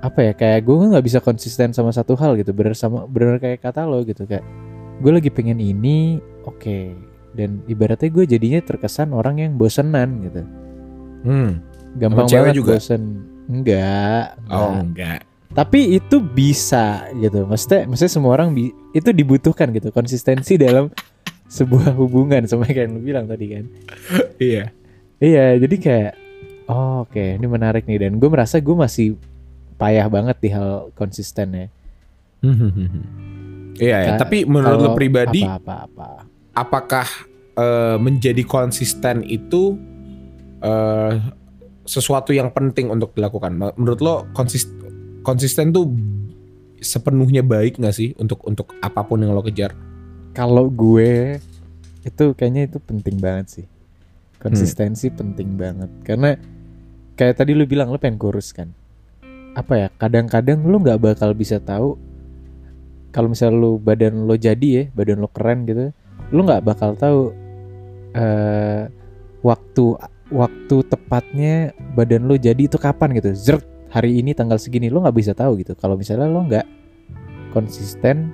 apa 0.00 0.20
ya 0.24 0.32
kayak 0.32 0.64
gue 0.64 0.80
nggak 0.80 1.04
bisa 1.04 1.20
konsisten 1.20 1.76
sama 1.76 1.92
satu 1.92 2.16
hal 2.16 2.40
gitu 2.40 2.56
bener 2.56 2.72
sama 2.72 3.04
bener 3.04 3.36
kayak 3.36 3.60
kata 3.60 3.84
lo 3.84 4.00
gitu 4.00 4.24
kayak 4.24 4.40
gue 5.04 5.12
lagi 5.12 5.28
pengen 5.28 5.60
ini 5.60 6.16
oke 6.48 6.96
dan 7.36 7.60
ibaratnya 7.68 8.08
gue 8.08 8.24
jadinya 8.24 8.64
terkesan 8.64 9.12
orang 9.12 9.44
yang 9.44 9.60
bosenan 9.60 10.24
gitu 10.24 10.42
Hmm. 11.20 11.60
gampang 11.92 12.24
Sama 12.24 12.30
cewek 12.30 12.42
banget 12.46 12.56
juga? 12.56 12.72
bosen 12.74 13.02
enggak, 13.46 14.24
Oh 14.46 14.78
enggak. 14.78 15.20
tapi 15.50 15.80
itu 15.92 16.16
bisa 16.20 16.86
gitu 17.12 17.42
maksudnya 17.42 17.82
maksudnya 17.84 18.12
semua 18.12 18.32
orang 18.32 18.50
bi- 18.50 18.70
itu 18.90 19.10
dibutuhkan 19.10 19.66
gitu 19.70 19.90
konsistensi 19.90 20.54
dalam 20.54 20.86
sebuah 21.50 21.90
hubungan 21.92 22.46
sama 22.46 22.62
kayak 22.64 22.86
yang 22.86 22.92
lu 22.94 23.02
bilang 23.02 23.26
tadi 23.26 23.46
kan 23.50 23.64
Iya. 24.40 24.70
iya 25.18 25.58
jadi 25.58 25.76
kayak 25.76 26.12
oh, 26.66 27.02
oke 27.02 27.18
ini 27.34 27.44
menarik 27.44 27.82
nih 27.84 27.98
dan 28.00 28.16
gue 28.16 28.28
merasa 28.28 28.56
gue 28.56 28.72
masih 28.72 29.18
payah 29.74 30.06
banget 30.06 30.38
di 30.38 30.48
hal 30.48 30.70
konsistennya 30.92 31.66
Iya, 33.76 33.96
ya. 34.04 34.14
Tapi 34.14 34.44
menurut 34.44 34.78
lo 34.78 34.90
pribadi 34.92 35.40
apa 35.40 35.56
apa 35.56 35.74
apa 35.88 36.08
apakah 36.52 37.08
eh, 37.54 37.96
menjadi 37.96 38.44
konsisten 38.44 39.24
itu 39.24 39.74
eh, 40.60 41.12
sesuatu 41.84 42.30
yang 42.30 42.54
penting 42.54 42.92
untuk 42.92 43.16
dilakukan. 43.16 43.74
Menurut 43.74 44.00
lo 44.00 44.14
konsis- 44.36 44.70
konsisten 45.26 45.74
tuh 45.74 45.90
sepenuhnya 46.80 47.44
baik 47.44 47.76
nggak 47.76 47.92
sih 47.92 48.16
untuk 48.16 48.40
untuk 48.48 48.72
apa 48.80 49.04
pun 49.04 49.20
yang 49.20 49.34
lo 49.34 49.42
kejar? 49.44 49.74
Kalau 50.32 50.70
gue 50.70 51.36
itu 52.00 52.24
kayaknya 52.32 52.70
itu 52.70 52.78
penting 52.80 53.16
banget 53.20 53.46
sih. 53.60 53.66
Konsistensi 54.40 55.12
penting 55.12 55.60
banget 55.60 55.90
karena 56.00 56.32
kayak 57.12 57.44
tadi 57.44 57.52
lu 57.52 57.68
bilang 57.68 57.92
lu 57.92 58.00
pengen 58.00 58.16
kurus 58.16 58.56
kan. 58.56 58.72
Apa 59.52 59.74
ya? 59.76 59.88
Kadang-kadang 60.00 60.64
lu 60.64 60.80
nggak 60.80 61.02
bakal 61.02 61.36
bisa 61.36 61.60
tahu 61.60 62.00
kalau 63.10 63.28
misal 63.34 63.50
lu 63.50 63.76
badan 63.82 64.24
lo 64.24 64.38
jadi 64.38 64.68
ya, 64.70 64.84
badan 64.94 65.18
lo 65.18 65.28
keren 65.28 65.66
gitu, 65.66 65.90
lu 66.30 66.40
nggak 66.46 66.62
bakal 66.62 66.94
tahu 66.94 67.34
eh 68.14 68.86
waktu 69.42 69.84
waktu 70.30 70.76
tepatnya 70.86 71.74
badan 71.94 72.26
lo 72.26 72.38
jadi 72.38 72.58
itu 72.66 72.78
kapan 72.78 73.14
gitu. 73.18 73.34
Zert 73.34 73.66
hari 73.90 74.22
ini 74.22 74.34
tanggal 74.34 74.58
segini 74.58 74.86
lu 74.88 75.02
nggak 75.02 75.16
bisa 75.18 75.34
tahu 75.34 75.58
gitu. 75.60 75.74
Kalau 75.74 75.98
misalnya 75.98 76.30
lo 76.30 76.46
nggak 76.46 76.66
konsisten 77.50 78.30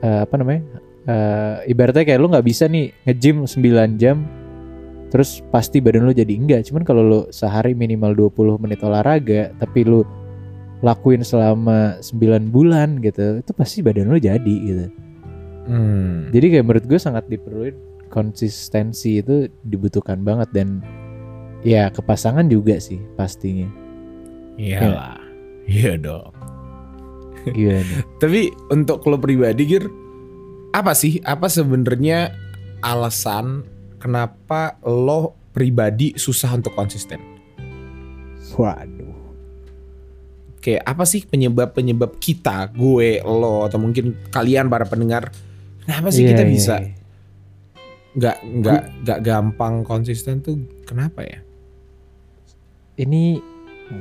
eh, 0.00 0.24
apa 0.24 0.34
namanya? 0.40 0.62
eh, 1.04 1.68
ibaratnya 1.68 2.04
kayak 2.04 2.20
lu 2.20 2.32
nggak 2.32 2.46
bisa 2.46 2.64
nih 2.64 2.88
nge-gym 3.04 3.44
9 3.44 4.00
jam 4.00 4.24
terus 5.12 5.44
pasti 5.52 5.78
badan 5.78 6.08
lu 6.08 6.16
jadi 6.16 6.32
enggak 6.34 6.66
cuman 6.66 6.82
kalau 6.82 7.02
lu 7.04 7.20
sehari 7.30 7.70
minimal 7.76 8.32
20 8.34 8.58
menit 8.58 8.82
olahraga 8.82 9.54
tapi 9.62 9.86
lu 9.86 10.02
lakuin 10.82 11.22
selama 11.22 12.00
9 12.02 12.50
bulan 12.50 12.98
gitu 12.98 13.38
itu 13.38 13.52
pasti 13.54 13.84
badan 13.84 14.10
lu 14.10 14.18
jadi 14.18 14.56
gitu 14.64 14.86
Hmm. 15.64 16.28
jadi 16.28 16.60
kayak 16.60 16.64
menurut 16.68 16.84
gue 16.84 17.00
sangat 17.00 17.24
diperluin 17.24 17.72
konsistensi 18.12 19.24
itu 19.24 19.48
dibutuhkan 19.64 20.20
banget 20.20 20.52
dan 20.52 20.84
ya 21.64 21.88
ke 21.90 22.04
pasangan 22.04 22.46
juga 22.46 22.76
sih 22.78 23.00
pastinya 23.16 23.84
Iyalah. 24.54 25.18
Iya 25.66 25.98
dong. 25.98 26.30
gimana 27.44 28.04
Tapi 28.22 28.54
untuk 28.72 29.04
lo 29.04 29.18
pribadi 29.20 29.66
Gir, 29.68 29.84
apa 30.72 30.92
sih? 30.96 31.20
Apa 31.24 31.50
sebenarnya 31.50 32.32
alasan 32.80 33.64
kenapa 33.98 34.78
lo 34.84 35.36
pribadi 35.52 36.14
susah 36.16 36.54
untuk 36.56 36.74
konsisten? 36.76 37.20
waduh 38.54 39.16
Kayak 40.62 40.84
apa 40.88 41.04
sih 41.04 41.20
penyebab-penyebab 41.28 42.16
kita, 42.16 42.72
gue, 42.72 43.20
lo, 43.20 43.68
atau 43.68 43.76
mungkin 43.76 44.16
kalian 44.32 44.72
para 44.72 44.88
pendengar, 44.88 45.28
kenapa 45.84 46.08
sih 46.08 46.24
Iya, 46.24 46.30
kita 46.32 46.44
iya, 46.44 46.48
bisa 46.48 46.74
iya. 46.80 46.92
nggak 48.16 48.36
nggak 48.40 48.82
nggak 49.04 49.18
gampang 49.20 49.84
konsisten 49.84 50.40
tuh? 50.40 50.56
Kenapa 50.88 51.20
ya? 51.20 51.44
Ini 52.96 53.42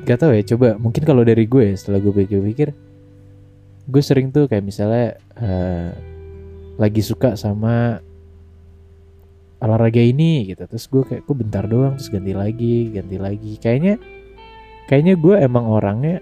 gak 0.07 0.23
tahu 0.23 0.31
ya 0.33 0.43
coba 0.55 0.79
mungkin 0.79 1.03
kalau 1.03 1.21
dari 1.21 1.43
gue 1.43 1.75
setelah 1.75 2.00
gue 2.00 2.13
pikir-pikir 2.13 2.69
gue 3.83 4.01
sering 4.01 4.31
tuh 4.31 4.47
kayak 4.47 4.63
misalnya 4.63 5.19
eh, 5.35 5.91
lagi 6.79 7.01
suka 7.03 7.35
sama 7.35 8.00
olahraga 9.59 10.00
ini 10.00 10.51
gitu 10.51 10.63
terus 10.67 10.88
gue 10.88 11.03
kayak 11.03 11.21
kok 11.23 11.35
bentar 11.39 11.63
doang 11.67 11.95
terus 11.95 12.12
ganti 12.12 12.35
lagi 12.35 12.91
ganti 12.91 13.15
lagi 13.15 13.55
kayaknya 13.59 13.95
kayaknya 14.88 15.15
gue 15.15 15.35
emang 15.39 15.65
orangnya 15.67 16.19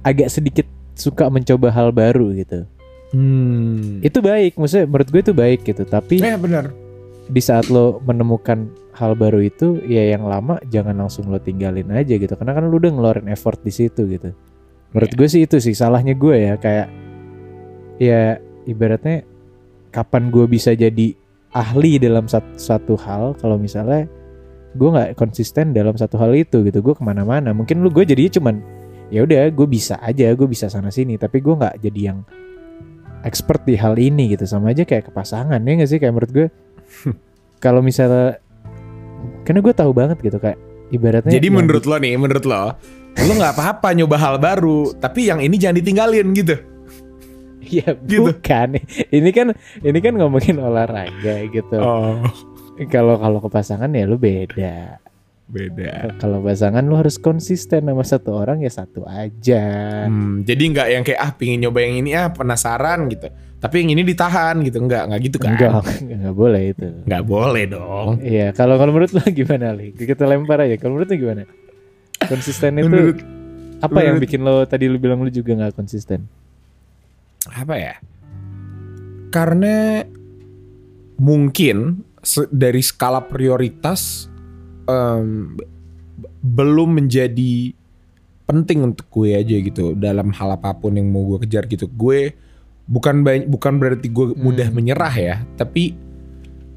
agak 0.00 0.32
sedikit 0.32 0.64
suka 0.96 1.28
mencoba 1.28 1.68
hal 1.72 1.92
baru 1.92 2.32
gitu 2.36 2.64
Hmm. 3.14 4.02
itu 4.02 4.18
baik 4.18 4.58
maksudnya 4.58 4.90
menurut 4.90 5.08
gue 5.08 5.20
itu 5.22 5.32
baik 5.32 5.60
gitu 5.62 5.86
tapi 5.86 6.18
Eh 6.18 6.34
benar. 6.34 6.74
Di 7.26 7.42
saat 7.42 7.66
lo 7.74 7.98
menemukan 8.06 8.70
hal 8.94 9.18
baru 9.18 9.42
itu 9.42 9.82
ya 9.84 10.14
yang 10.14 10.24
lama 10.24 10.56
jangan 10.70 10.94
langsung 10.96 11.28
lo 11.28 11.42
tinggalin 11.42 11.90
aja 11.90 12.14
gitu. 12.16 12.32
Karena 12.38 12.54
kan 12.54 12.70
lo 12.70 12.76
udah 12.78 12.92
ngeluarin 12.94 13.28
effort 13.28 13.58
di 13.66 13.72
situ 13.74 14.06
gitu. 14.06 14.30
Menurut 14.94 15.12
gue 15.12 15.28
sih 15.28 15.42
itu 15.44 15.58
sih 15.58 15.74
salahnya 15.74 16.14
gue 16.14 16.36
ya. 16.38 16.54
Kayak 16.56 16.88
ya 17.98 18.38
ibaratnya 18.64 19.26
kapan 19.90 20.30
gue 20.30 20.46
bisa 20.46 20.72
jadi 20.72 21.12
ahli 21.50 21.98
dalam 21.98 22.30
satu, 22.30 22.52
satu 22.54 22.94
hal 23.00 23.34
kalau 23.40 23.58
misalnya 23.58 24.06
gue 24.76 24.88
nggak 24.92 25.16
konsisten 25.16 25.72
dalam 25.74 25.98
satu 25.98 26.16
hal 26.16 26.30
itu 26.32 26.62
gitu. 26.62 26.78
Gue 26.80 26.94
ke 26.94 27.02
mana-mana. 27.02 27.50
Mungkin 27.50 27.82
lu 27.82 27.90
gue 27.90 28.06
jadinya 28.06 28.32
cuman 28.38 28.54
ya 29.10 29.26
udah 29.26 29.50
gue 29.50 29.66
bisa 29.66 29.98
aja 29.98 30.30
gue 30.30 30.48
bisa 30.48 30.70
sana 30.70 30.94
sini. 30.94 31.18
Tapi 31.18 31.42
gue 31.42 31.54
nggak 31.58 31.82
jadi 31.82 32.00
yang 32.14 32.22
expert 33.26 33.66
di 33.66 33.74
hal 33.74 33.98
ini 33.98 34.30
gitu. 34.38 34.46
Sama 34.46 34.70
aja 34.70 34.86
kayak 34.86 35.10
ke 35.10 35.12
pasangan 35.12 35.58
ya 35.58 35.72
nggak 35.74 35.90
sih? 35.90 35.98
Kayak 35.98 36.14
menurut 36.14 36.32
gue 36.32 36.48
kalau 37.64 37.80
misalnya 37.80 38.38
karena 39.42 39.60
gue 39.62 39.74
tahu 39.74 39.90
banget 39.90 40.18
gitu 40.20 40.38
kayak 40.38 40.58
ibaratnya 40.90 41.32
Jadi 41.34 41.48
menurut 41.50 41.84
lo 41.86 41.96
nih, 41.98 42.14
menurut 42.14 42.44
lo, 42.46 42.74
lo 43.16 43.32
nggak 43.32 43.54
apa-apa 43.58 43.88
nyoba 43.94 44.16
hal 44.18 44.36
baru, 44.38 44.94
tapi 44.98 45.26
yang 45.26 45.42
ini 45.42 45.56
jangan 45.56 45.78
ditinggalin 45.82 46.26
gitu. 46.34 46.56
Iya 47.66 47.98
Gitu. 47.98 48.22
bukan. 48.22 48.78
Ini 49.10 49.30
kan 49.34 49.50
ini 49.82 49.98
kan 49.98 50.14
ngomongin 50.14 50.62
olahraga 50.62 51.50
gitu. 51.50 51.74
Oh, 51.82 52.22
Kalau 52.86 53.18
kalau 53.18 53.42
ke 53.42 53.50
pasangan 53.50 53.90
ya 53.90 54.06
lu 54.06 54.14
beda. 54.14 55.02
Beda. 55.46 56.18
Kalau 56.18 56.42
pasangan 56.42 56.82
lu 56.82 56.98
harus 56.98 57.16
konsisten 57.16 57.86
sama 57.86 58.02
satu 58.02 58.34
orang 58.34 58.60
ya 58.60 58.70
satu 58.70 59.06
aja. 59.06 59.62
Hmm, 60.10 60.42
jadi 60.42 60.62
nggak 60.62 60.88
yang 60.90 61.02
kayak 61.06 61.20
ah 61.22 61.32
pingin 61.32 61.62
nyoba 61.62 61.78
yang 61.80 62.02
ini 62.02 62.10
ah 62.12 62.30
penasaran 62.30 63.06
gitu. 63.06 63.30
Tapi 63.56 63.82
yang 63.82 63.96
ini 63.96 64.02
ditahan 64.04 64.60
gitu, 64.62 64.82
nggak 64.82 65.02
nggak 65.08 65.20
gitu 65.22 65.38
kan? 65.40 65.54
Enggak, 65.56 65.86
enggak 66.02 66.34
boleh 66.34 66.62
itu. 66.74 66.86
Nggak 67.08 67.22
boleh 67.24 67.64
dong. 67.66 68.10
Iya, 68.20 68.52
kalau 68.52 68.76
kalau 68.76 68.92
menurut 68.92 69.10
lu 69.14 69.22
gimana, 69.32 69.72
Li? 69.72 69.94
Kita 69.94 70.26
lempar 70.26 70.66
aja. 70.66 70.76
Kalau 70.76 70.98
menurut 70.98 71.08
lu 71.08 71.16
gimana? 71.16 71.42
Konsisten 72.26 72.76
itu 72.76 72.86
Menurut 72.90 73.18
apa 73.80 73.98
yang 74.02 74.16
menurut- 74.18 74.24
bikin 74.24 74.40
lo 74.44 74.64
tadi 74.64 74.88
lu 74.88 74.98
bilang 74.98 75.20
lu 75.20 75.30
juga 75.30 75.54
nggak 75.54 75.74
konsisten? 75.74 76.26
apa 77.46 77.74
ya? 77.78 77.94
Karena 79.30 80.02
mungkin 81.16 82.02
dari 82.50 82.82
skala 82.82 83.22
prioritas 83.24 84.26
b- 84.86 85.66
belum 86.40 86.96
menjadi 86.96 87.74
penting 88.44 88.78
untuk 88.84 89.10
gue 89.10 89.34
aja 89.34 89.56
gitu 89.58 89.92
dalam 89.92 90.30
hal 90.30 90.54
apa 90.54 90.70
pun 90.72 90.94
yang 90.94 91.06
mau 91.06 91.26
gue 91.26 91.42
kejar 91.42 91.66
gitu. 91.66 91.86
Gue 91.88 92.30
bukan 92.84 93.20
banyak, 93.20 93.46
bukan 93.46 93.76
berarti 93.76 94.06
gue 94.06 94.32
mudah 94.32 94.70
Hmm. 94.70 94.76
menyerah 94.76 95.10
ya, 95.12 95.34
tapi 95.54 95.98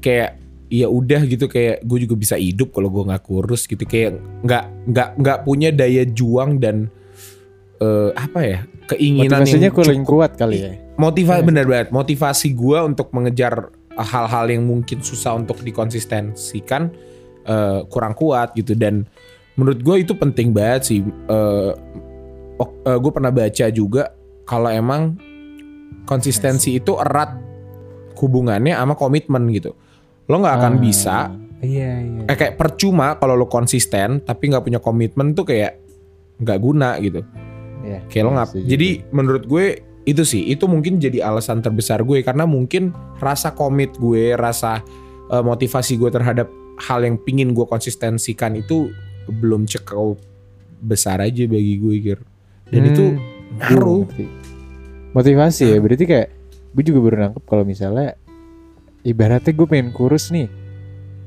kayak 0.00 0.36
ya 0.66 0.86
udah 0.86 1.22
gitu 1.24 1.46
kayak 1.46 1.82
gue 1.82 1.98
juga 2.00 2.14
bisa 2.14 2.34
hidup 2.34 2.70
kalau 2.70 2.86
gue 2.88 3.02
nggak 3.04 3.22
kurus 3.22 3.64
gitu 3.64 3.82
kayak 3.82 4.14
nggak 4.40 4.64
nggak 4.86 5.08
nggak 5.16 5.38
punya 5.42 5.70
daya 5.70 6.02
juang 6.04 6.56
dan 6.56 6.86
eh, 7.76 8.10
apa 8.12 8.40
ya 8.40 8.58
keinginan 8.86 9.42
Motivasinya 9.42 9.66
yang 9.66 9.74
kurang 9.74 9.98
cukup 9.98 10.10
kuat 10.12 10.32
kali 10.36 10.56
ya. 10.58 10.72
motivasi 10.94 11.40
Iya. 11.40 11.46
benar 11.46 11.64
banget 11.64 11.88
motivasi 11.90 12.48
gue 12.52 12.78
untuk 12.82 13.10
mengejar 13.10 13.54
hal-hal 13.92 14.46
yang 14.46 14.62
mungkin 14.62 15.00
susah 15.00 15.34
untuk 15.34 15.58
dikonsistensikan 15.60 16.94
eh, 17.44 17.80
kurang 17.88 18.12
kuat 18.12 18.52
gitu. 18.54 18.74
Dan 18.74 19.04
menurut 19.54 19.80
gue 19.80 19.96
itu 20.00 20.12
penting 20.14 20.52
banget 20.52 20.82
sih. 20.86 20.98
Gue 22.84 23.12
pernah 23.12 23.32
baca 23.32 23.66
juga 23.72 24.12
kalau 24.44 24.68
emang 24.68 25.16
konsistensi 26.04 26.76
itu 26.76 26.96
erat 26.98 27.32
hubungannya 28.18 28.76
sama 28.76 28.94
komitmen 28.94 29.48
gitu. 29.54 29.72
Lo 30.28 30.38
nggak 30.38 30.56
akan 30.60 30.74
Ah, 30.76 30.80
bisa. 30.80 31.16
Iya, 31.60 31.90
iya. 32.00 32.22
eh, 32.24 32.36
kayak 32.36 32.56
percuma 32.56 33.20
kalau 33.20 33.36
lo 33.36 33.44
konsisten 33.44 34.24
tapi 34.24 34.48
nggak 34.48 34.64
punya 34.64 34.80
komitmen 34.80 35.36
tuh 35.36 35.44
kayak 35.44 35.76
nggak 36.40 36.58
guna 36.60 36.96
gitu. 37.04 37.20
Iya, 37.84 38.00
Kayak 38.08 38.24
lo 38.24 38.32
iya, 38.32 38.44
setuju. 38.44 38.64
Jadi 38.68 38.88
menurut 39.12 39.44
gue 39.44 39.64
itu 40.08 40.22
sih 40.24 40.48
itu 40.48 40.64
mungkin 40.64 40.96
jadi 40.96 41.20
alasan 41.20 41.60
terbesar 41.60 42.00
gue 42.04 42.24
karena 42.24 42.48
mungkin 42.48 42.92
rasa 43.20 43.52
komit 43.52 43.92
gue, 43.96 44.36
rasa 44.36 44.80
eh, 45.28 45.42
motivasi 45.44 46.00
gue 46.00 46.08
terhadap 46.08 46.48
hal 46.80 47.04
yang 47.04 47.20
pingin 47.20 47.52
gue 47.52 47.68
konsistensikan 47.68 48.56
itu 48.56 48.88
belum 49.28 49.68
cukup 49.68 50.16
besar 50.80 51.20
aja 51.20 51.44
bagi 51.44 51.76
gue 51.76 51.94
Gir. 52.00 52.20
Dan 52.72 52.80
Hmm, 52.82 52.90
itu 52.90 53.04
ngaruh. 53.60 54.04
Motivasi 55.10 55.74
ya, 55.74 55.78
berarti 55.82 56.04
kayak 56.06 56.28
gue 56.70 56.84
juga 56.86 56.98
baru 57.02 57.16
nangkep 57.28 57.44
kalau 57.44 57.64
misalnya 57.66 58.14
ibaratnya 59.02 59.50
gue 59.50 59.66
pengen 59.66 59.90
kurus 59.90 60.30
nih, 60.30 60.46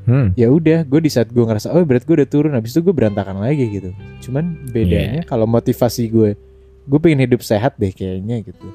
Hmm. 0.03 0.35
ya 0.35 0.51
udah 0.51 0.83
gue 0.83 0.99
di 0.99 1.07
saat 1.07 1.31
gue 1.31 1.39
ngerasa 1.39 1.71
oh 1.71 1.83
berat 1.83 2.03
gue 2.03 2.15
udah 2.15 2.27
turun, 2.27 2.51
habis 2.55 2.75
itu 2.75 2.83
gue 2.83 2.91
berantakan 2.95 3.39
lagi 3.39 3.67
gitu. 3.71 3.91
Cuman 4.19 4.67
bedanya 4.71 5.23
kalau 5.23 5.47
motivasi 5.47 6.11
gue, 6.11 6.35
gue 6.87 6.99
pengen 6.99 7.23
hidup 7.27 7.39
sehat 7.39 7.75
deh 7.79 7.91
kayaknya 7.91 8.43
gitu. 8.43 8.67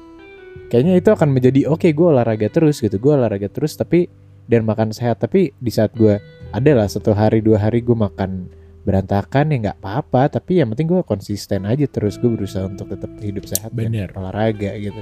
Kayaknya 0.69 1.01
itu 1.01 1.09
akan 1.09 1.29
menjadi 1.33 1.65
oke 1.69 1.85
gue 1.85 2.07
olahraga 2.07 2.49
terus 2.49 2.77
gitu, 2.77 2.97
gue 2.97 3.11
olahraga 3.13 3.49
terus 3.49 3.73
tapi 3.73 4.09
dan 4.45 4.65
makan 4.65 4.89
sehat 4.89 5.21
tapi 5.21 5.53
di 5.57 5.69
saat 5.69 5.93
gue 5.93 6.17
adalah 6.49 6.89
satu 6.89 7.13
hari 7.13 7.39
dua 7.39 7.61
hari 7.61 7.79
gue 7.79 7.93
makan 7.93 8.49
berantakan 8.81 9.53
ya 9.53 9.57
nggak 9.69 9.77
apa-apa 9.83 10.39
tapi 10.39 10.63
yang 10.63 10.71
penting 10.73 10.89
gue 10.89 11.03
konsisten 11.05 11.67
aja 11.67 11.85
terus 11.85 12.17
gue 12.17 12.31
berusaha 12.31 12.65
untuk 12.65 12.89
tetap 12.89 13.11
hidup 13.21 13.45
sehat 13.45 13.69
dan 13.75 13.91
Bener. 13.93 14.09
olahraga 14.17 14.73
gitu 14.75 15.01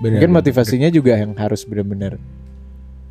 Bener, 0.00 0.18
mungkin 0.18 0.30
bener. 0.32 0.38
motivasinya 0.42 0.88
juga 0.88 1.14
yang 1.14 1.36
harus 1.36 1.62
benar-benar 1.62 2.16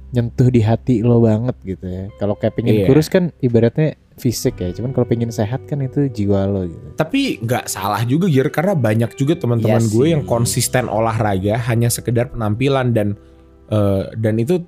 nyentuh 0.10 0.50
di 0.50 0.66
hati 0.66 1.06
lo 1.06 1.22
banget 1.22 1.54
gitu 1.62 1.86
ya. 1.86 2.10
Kalau 2.18 2.34
kayak 2.34 2.58
pengen 2.58 2.82
Iya. 2.82 2.86
kurus 2.90 3.14
kan 3.14 3.30
ibaratnya 3.46 3.94
fisik 4.18 4.58
ya, 4.58 4.74
cuman 4.74 4.90
kalau 4.90 5.06
pengen 5.06 5.30
sehat 5.30 5.70
kan 5.70 5.86
itu 5.86 6.10
jiwa 6.10 6.50
lo 6.50 6.66
gitu. 6.66 6.88
Tapi 6.98 7.38
nggak 7.46 7.70
salah 7.70 8.02
juga 8.04 8.26
Gir 8.26 8.50
karena 8.50 8.74
banyak 8.74 9.14
juga 9.14 9.38
teman-teman 9.38 9.78
Iya 9.86 9.94
gue 9.94 10.06
yang 10.10 10.24
konsisten 10.26 10.90
olahraga 10.90 11.62
hanya 11.70 11.94
sekedar 11.94 12.34
penampilan 12.34 12.90
dan 12.90 13.14
eh, 13.70 14.04
dan 14.18 14.42
itu 14.42 14.66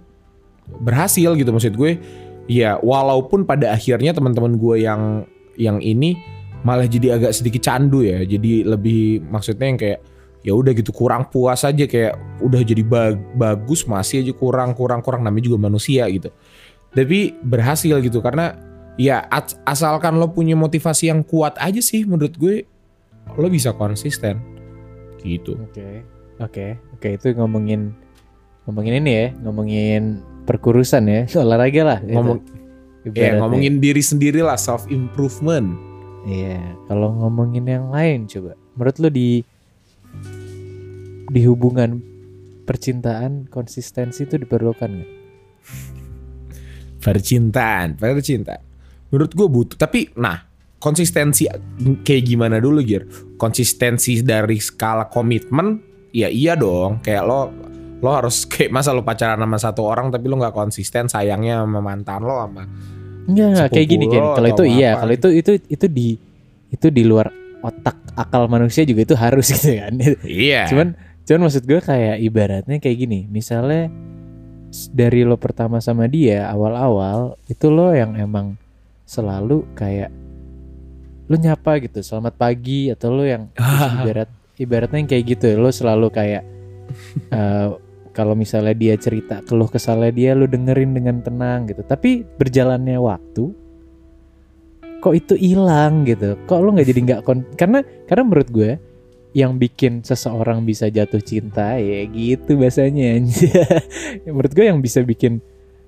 berhasil 0.78 1.34
gitu 1.34 1.50
maksud 1.50 1.74
gue. 1.74 1.98
Ya 2.50 2.78
walaupun 2.82 3.46
pada 3.46 3.74
akhirnya 3.74 4.14
teman-teman 4.14 4.58
gue 4.58 4.86
yang 4.86 5.26
yang 5.56 5.78
ini 5.82 6.18
malah 6.62 6.86
jadi 6.86 7.18
agak 7.18 7.34
sedikit 7.34 7.62
candu 7.66 8.02
ya. 8.06 8.22
Jadi 8.26 8.66
lebih 8.66 9.26
maksudnya 9.30 9.68
yang 9.70 9.80
kayak 9.80 10.00
ya 10.42 10.58
udah 10.58 10.74
gitu 10.74 10.90
kurang 10.90 11.30
puas 11.30 11.62
aja 11.62 11.86
kayak 11.86 12.18
udah 12.42 12.62
jadi 12.66 12.82
ba- 12.82 13.18
bagus 13.38 13.86
masih 13.86 14.26
aja 14.26 14.34
kurang 14.34 14.74
kurang 14.74 15.06
kurang 15.06 15.22
namanya 15.22 15.54
juga 15.54 15.62
manusia 15.62 16.10
gitu. 16.10 16.34
Tapi 16.92 17.38
berhasil 17.46 18.02
gitu 18.02 18.20
karena 18.20 18.58
ya 19.00 19.24
as- 19.32 19.58
asalkan 19.64 20.18
lo 20.18 20.34
punya 20.34 20.58
motivasi 20.58 21.08
yang 21.14 21.22
kuat 21.24 21.56
aja 21.62 21.80
sih 21.80 22.04
menurut 22.04 22.36
gue 22.36 22.66
lo 23.38 23.48
bisa 23.48 23.72
konsisten 23.72 24.42
gitu. 25.22 25.56
Oke. 25.62 26.04
Oke, 26.42 26.74
oke 26.98 27.22
itu 27.22 27.38
ngomongin 27.38 27.94
ngomongin 28.66 28.98
ini 28.98 29.12
ya, 29.14 29.26
ngomongin 29.46 30.26
perkurusan 30.46 31.04
ya, 31.08 31.22
olahraga 31.44 31.82
lah. 31.84 32.00
Ngomong 32.04 32.40
ya 33.02 33.10
Ibaratnya. 33.10 33.40
ngomongin 33.42 33.82
diri 33.82 34.04
sendiri 34.06 34.46
lah 34.46 34.58
self 34.58 34.86
improvement. 34.94 35.74
Iya, 36.22 36.62
kalau 36.86 37.18
ngomongin 37.18 37.66
yang 37.66 37.90
lain 37.90 38.30
coba. 38.30 38.54
Menurut 38.78 38.98
lo 39.02 39.10
di 39.10 39.42
di 41.32 41.42
hubungan 41.48 41.98
percintaan 42.70 43.50
konsistensi 43.50 44.30
itu 44.30 44.38
diperlukan 44.38 44.90
nggak? 45.02 45.12
Percintaan, 47.02 47.98
percintaan. 47.98 48.62
Menurut 49.10 49.32
gue 49.34 49.48
butuh. 49.50 49.78
Tapi 49.82 50.14
nah 50.14 50.46
konsistensi 50.78 51.50
kayak 52.06 52.24
gimana 52.24 52.62
dulu 52.62 52.86
Gir? 52.86 53.10
Konsistensi 53.42 54.22
dari 54.22 54.62
skala 54.62 55.10
komitmen 55.10 55.82
ya 56.14 56.30
iya 56.30 56.54
dong. 56.54 57.02
Kayak 57.02 57.24
lo 57.26 57.40
lo 58.02 58.10
harus 58.10 58.44
kayak 58.52 58.74
masa 58.74 58.92
lo 58.92 59.06
pacaran 59.06 59.40
sama 59.40 59.58
satu 59.62 59.82
orang 59.86 60.10
tapi 60.10 60.26
lo 60.28 60.42
nggak 60.42 60.54
konsisten 60.58 61.08
sayangnya 61.08 61.64
sama 61.64 61.80
mantan 61.80 62.22
lo 62.26 62.36
sama 62.42 62.66
Enggak, 63.30 63.48
enggak 63.54 63.70
kayak 63.70 63.88
gini 63.88 64.06
kan. 64.10 64.24
Kalau 64.34 64.50
itu 64.50 64.64
iya, 64.66 64.92
kalau 64.98 65.14
itu 65.14 65.28
itu 65.30 65.52
itu 65.70 65.86
di 65.86 66.10
itu 66.72 66.88
di 66.90 67.04
luar 67.06 67.30
otak 67.62 67.98
akal 68.18 68.50
manusia 68.50 68.82
juga 68.82 69.06
itu 69.06 69.16
harus 69.16 69.46
gitu 69.54 69.78
kan. 69.78 69.94
iya. 70.26 70.66
Cuman 70.66 70.98
cuman 71.22 71.40
maksud 71.46 71.64
gue 71.70 71.80
kayak 71.80 72.18
ibaratnya 72.18 72.78
kayak 72.82 72.98
gini. 72.98 73.30
Misalnya 73.30 73.94
dari 74.90 75.28
lo 75.28 75.36
pertama 75.38 75.84
sama 75.84 76.08
dia 76.08 76.48
awal-awal 76.50 77.36
itu 77.52 77.68
lo 77.70 77.92
yang 77.92 78.16
emang 78.18 78.56
selalu 79.06 79.68
kayak 79.76 80.10
lo 81.28 81.36
nyapa 81.36 81.80
gitu 81.84 82.00
selamat 82.00 82.36
pagi 82.40 82.88
atau 82.92 83.12
lo 83.12 83.24
yang 83.28 83.52
ibarat 84.00 84.32
ibaratnya 84.56 84.98
yang 85.04 85.10
kayak 85.12 85.24
gitu 85.28 85.60
lo 85.60 85.70
selalu 85.72 86.08
kayak 86.08 86.44
eh, 87.36 87.70
kalau 88.12 88.36
misalnya 88.36 88.76
dia 88.76 88.96
cerita 89.00 89.40
keluh 89.48 89.72
kesalnya 89.72 90.12
dia 90.12 90.32
lo 90.36 90.48
dengerin 90.48 90.92
dengan 90.96 91.24
tenang 91.24 91.68
gitu. 91.72 91.84
Tapi 91.84 92.24
berjalannya 92.38 93.00
waktu 93.00 93.46
kok 95.02 95.16
itu 95.18 95.34
hilang 95.40 96.06
gitu? 96.06 96.38
Kok 96.46 96.60
lo 96.62 96.70
nggak 96.76 96.88
jadi 96.88 97.00
nggak 97.02 97.22
kon? 97.26 97.44
Karena 97.56 97.82
karena 98.06 98.24
menurut 98.28 98.50
gue 98.52 98.72
yang 99.32 99.56
bikin 99.56 100.04
seseorang 100.04 100.68
bisa 100.68 100.92
jatuh 100.92 101.24
cinta 101.24 101.80
ya 101.80 102.04
gitu 102.12 102.60
bahasanya 102.60 103.24
menurut 104.28 104.52
gue 104.52 104.66
yang 104.68 104.84
bisa 104.84 105.00
bikin 105.08 105.40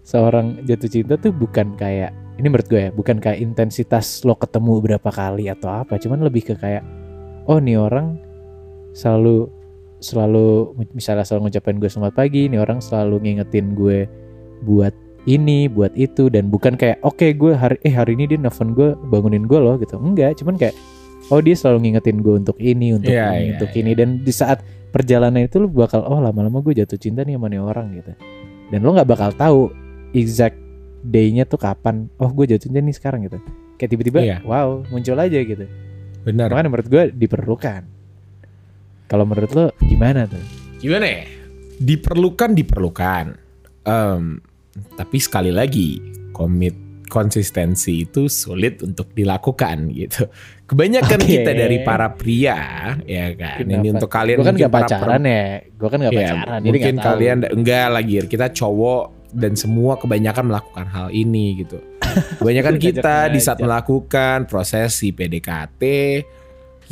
seorang 0.08 0.64
jatuh 0.64 0.88
cinta 0.88 1.20
tuh 1.20 1.36
bukan 1.36 1.76
kayak 1.76 2.16
ini 2.40 2.48
menurut 2.48 2.68
gue 2.72 2.88
ya 2.88 2.92
bukan 2.96 3.20
kayak 3.20 3.44
intensitas 3.44 4.24
lo 4.24 4.34
ketemu 4.40 4.80
berapa 4.82 5.10
kali 5.12 5.52
atau 5.52 5.70
apa. 5.70 6.00
Cuman 6.00 6.24
lebih 6.24 6.50
ke 6.50 6.56
kayak 6.58 6.84
oh 7.46 7.60
nih 7.60 7.78
orang 7.78 8.18
selalu 8.96 9.50
selalu 10.04 10.76
misalnya 10.92 11.24
selalu 11.24 11.48
ngucapin 11.50 11.80
gue 11.80 11.88
selamat 11.88 12.14
pagi 12.14 12.52
nih 12.52 12.60
orang 12.60 12.84
selalu 12.84 13.24
ngingetin 13.24 13.72
gue 13.74 14.06
buat 14.62 14.92
ini 15.24 15.72
buat 15.72 15.96
itu 15.96 16.28
dan 16.28 16.52
bukan 16.52 16.76
kayak 16.76 17.00
oke 17.02 17.24
gue 17.24 17.56
hari 17.56 17.80
eh 17.82 17.96
hari 17.96 18.20
ini 18.20 18.28
dia 18.28 18.40
nelfon 18.40 18.76
gue 18.76 18.92
bangunin 19.08 19.48
gue 19.48 19.56
loh 19.56 19.80
gitu 19.80 19.96
enggak 19.96 20.36
cuman 20.44 20.60
kayak 20.60 20.76
oh 21.32 21.40
dia 21.40 21.56
selalu 21.56 21.88
ngingetin 21.88 22.20
gue 22.20 22.36
untuk 22.36 22.60
ini 22.60 22.92
untuk 22.92 23.08
Iya, 23.08 23.32
ini 23.32 23.40
iya, 23.40 23.52
untuk 23.56 23.70
iya. 23.72 23.80
ini 23.80 23.92
dan 23.96 24.10
di 24.20 24.34
saat 24.36 24.60
perjalanan 24.92 25.48
itu 25.48 25.64
lu 25.64 25.72
bakal 25.72 26.04
oh 26.04 26.20
lama-lama 26.20 26.60
gue 26.60 26.84
jatuh 26.84 27.00
cinta 27.00 27.24
nih 27.24 27.40
sama 27.40 27.48
nih 27.48 27.64
orang 27.64 27.88
gitu 27.96 28.12
dan 28.70 28.80
lo 28.84 28.92
nggak 28.92 29.08
bakal 29.08 29.30
tahu 29.32 29.62
exact 30.12 30.60
day-nya 31.02 31.48
tuh 31.48 31.58
kapan 31.58 32.12
oh 32.20 32.28
gue 32.28 32.52
jatuh 32.52 32.68
cinta 32.68 32.84
nih 32.84 32.92
sekarang 32.92 33.24
gitu 33.24 33.40
kayak 33.80 33.90
tiba-tiba 33.90 34.20
Iya. 34.20 34.38
wow 34.44 34.84
muncul 34.92 35.16
aja 35.16 35.40
gitu 35.40 35.66
Benar. 36.28 36.52
makanya 36.52 36.70
menurut 36.70 36.88
gue 36.92 37.04
diperlukan 37.16 37.82
kalau 39.06 39.28
menurut 39.28 39.52
lo 39.54 39.66
gimana 39.84 40.26
tuh 40.26 40.42
Gimana 40.84 41.08
ya? 41.08 41.24
Diperlukan 41.80 42.52
diperlukan. 42.52 43.26
Em, 43.88 44.44
tapi 45.00 45.18
sekali 45.24 45.48
lagi 45.48 45.96
komit 46.36 46.76
konsistensi 47.08 48.04
itu 48.04 48.28
sulit 48.28 48.84
untuk 48.84 49.16
dilakukan 49.16 49.88
gitu. 49.96 50.28
Kebanyakan 50.68 51.20
Oke. 51.24 51.30
kita 51.30 51.52
dari 51.56 51.80
para 51.88 52.12
pria 52.20 53.00
ya 53.08 53.32
kan. 53.32 53.64
Ini 53.64 53.80
Kenapa? 53.80 53.94
untuk 53.96 54.10
kalian 54.12 54.38
gue 54.42 54.48
kan 54.50 54.56
gak 54.60 54.74
para 54.74 54.84
pacaran 54.92 55.22
ya 55.24 55.46
gue 55.64 55.88
kan 55.88 56.00
gak 56.04 56.12
Ya, 56.12 56.20
pacaran 56.20 56.60
mungkin 56.66 56.96
tahu. 57.00 57.06
kalian 57.08 57.38
enggak 57.48 57.88
lagi 57.88 58.14
kita 58.28 58.48
cowok 58.52 59.04
dan 59.32 59.54
semua 59.56 59.96
kebanyakan 59.96 60.52
melakukan 60.52 60.86
hal 60.92 61.08
ini 61.16 61.64
gitu. 61.64 61.80
Kebanyakan 62.44 62.76
kita 62.76 63.32
di 63.32 63.40
saat 63.40 63.62
melakukan 63.64 64.52
prosesi 64.52 65.16
PDKT 65.16 65.82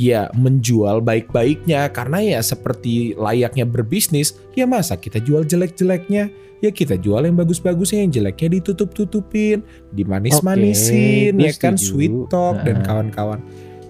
ya 0.02 0.26
menjual 0.34 0.98
baik-baiknya. 0.98 1.86
Karena 1.94 2.18
ya 2.18 2.40
seperti 2.42 3.14
layaknya 3.14 3.62
berbisnis 3.62 4.34
ya 4.58 4.66
masa 4.66 4.98
kita 4.98 5.22
jual 5.22 5.46
jelek-jeleknya? 5.46 6.34
Ya 6.62 6.70
kita 6.70 6.94
jual 6.94 7.26
yang 7.26 7.34
bagus-bagusnya 7.34 8.06
yang 8.06 8.10
jeleknya 8.14 8.58
ditutup-tutupin 8.58 9.66
dimanis-manisin 9.94 11.34
ya 11.34 11.50
kan? 11.58 11.74
setuju. 11.74 11.86
sweet 11.90 12.14
talk 12.30 12.62
dan 12.62 12.82
Heeh. 12.82 12.86
kawan-kawan. 12.86 13.40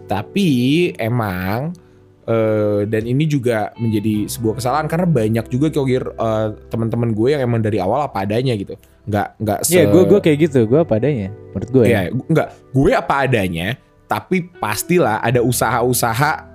Tapi 0.09 0.49
emang 0.97 1.77
eh, 2.25 2.89
dan 2.89 3.03
ini 3.05 3.29
juga 3.29 3.77
menjadi 3.77 4.25
sebuah 4.25 4.57
kesalahan. 4.61 4.89
Karena 4.89 5.05
banyak 5.05 5.47
juga 5.53 5.69
kok 5.69 5.85
Gir, 5.85 6.05
eh, 6.17 6.49
teman-teman 6.73 7.13
gue 7.13 7.29
yang 7.37 7.45
emang 7.45 7.61
dari 7.61 7.77
awal 7.77 8.09
apa 8.09 8.25
adanya 8.25 8.57
gitu. 8.57 8.77
Nggak 9.05 9.29
nggak 9.37 9.59
se 9.69 9.77
Iya 9.77 9.85
gue 9.93 10.03
gue 10.09 10.21
kayak 10.25 10.39
gitu. 10.49 10.65
Gue 10.65 10.81
apa 10.81 10.97
adanya 10.97 11.29
menurut 11.53 11.69
gue 11.69 11.85
ya. 11.85 11.93
Ya 11.93 12.01
nggak. 12.09 12.49
Gue 12.73 12.91
apa 12.97 13.15
adanya 13.29 13.77
tapi 14.13 14.45
pastilah 14.61 15.25
ada 15.25 15.41
usaha-usaha 15.41 16.53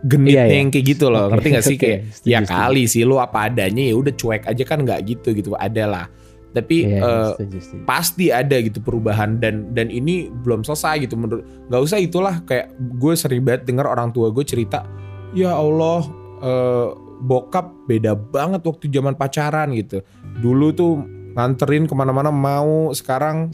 genitnya 0.00 0.44
Iya, 0.46 0.48
iya. 0.48 0.56
yang 0.62 0.68
kayak 0.72 0.86
gitu 0.88 1.06
loh. 1.08 1.28
Oke, 1.28 1.32
ngerti 1.36 1.48
gak 1.50 1.64
sih? 1.64 1.76
oke, 1.76 1.82
kayak 1.84 2.00
setuju, 2.08 2.30
ya 2.32 2.38
setuju. 2.40 2.48
kali 2.48 2.82
sih 2.86 3.02
lu 3.02 3.16
apa 3.18 3.38
adanya 3.50 3.82
ya 3.84 3.94
udah 3.96 4.14
cuek 4.14 4.42
aja 4.46 4.62
kan 4.64 4.78
nggak 4.80 5.00
gitu 5.04 5.28
gitu 5.36 5.50
ada 5.52 5.84
lah. 5.84 6.06
Tapi 6.50 6.88
Iya, 6.88 7.00
eh, 7.04 7.28
setuju, 7.36 7.58
setuju. 7.60 7.82
pasti 7.84 8.32
ada 8.32 8.56
gitu 8.56 8.78
perubahan 8.80 9.36
dan 9.36 9.76
dan 9.76 9.92
ini 9.92 10.32
belum 10.32 10.64
selesai 10.64 11.04
gitu. 11.04 11.20
Menurut 11.20 11.44
nggak 11.68 11.82
usah 11.84 11.98
itulah 12.00 12.40
kayak 12.44 12.72
gue 12.96 13.12
sering 13.12 13.44
banget 13.44 13.68
dengar 13.68 13.84
orang 13.84 14.08
tua 14.08 14.32
gue 14.32 14.40
cerita 14.40 14.88
ya 15.32 15.52
Allah 15.52 16.00
eh, 16.40 16.88
bokap 17.18 17.84
beda 17.84 18.16
banget 18.16 18.64
waktu 18.64 18.88
zaman 18.88 19.12
pacaran 19.12 19.72
gitu. 19.74 20.00
Dulu 20.40 20.72
tuh 20.72 20.92
nganterin 21.34 21.84
ke 21.84 21.92
mana-mana 21.92 22.32
mau 22.32 22.88
sekarang 22.92 23.52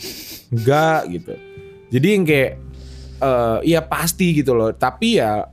enggak 0.51 1.11
gitu. 1.11 1.35
Jadi 1.91 2.07
yang 2.09 2.25
kayak 2.25 2.53
eh 3.23 3.59
ya 3.71 3.81
pasti 3.87 4.35
gitu 4.35 4.59
loh. 4.59 4.75
Tapi 4.75 5.23
ya 5.23 5.47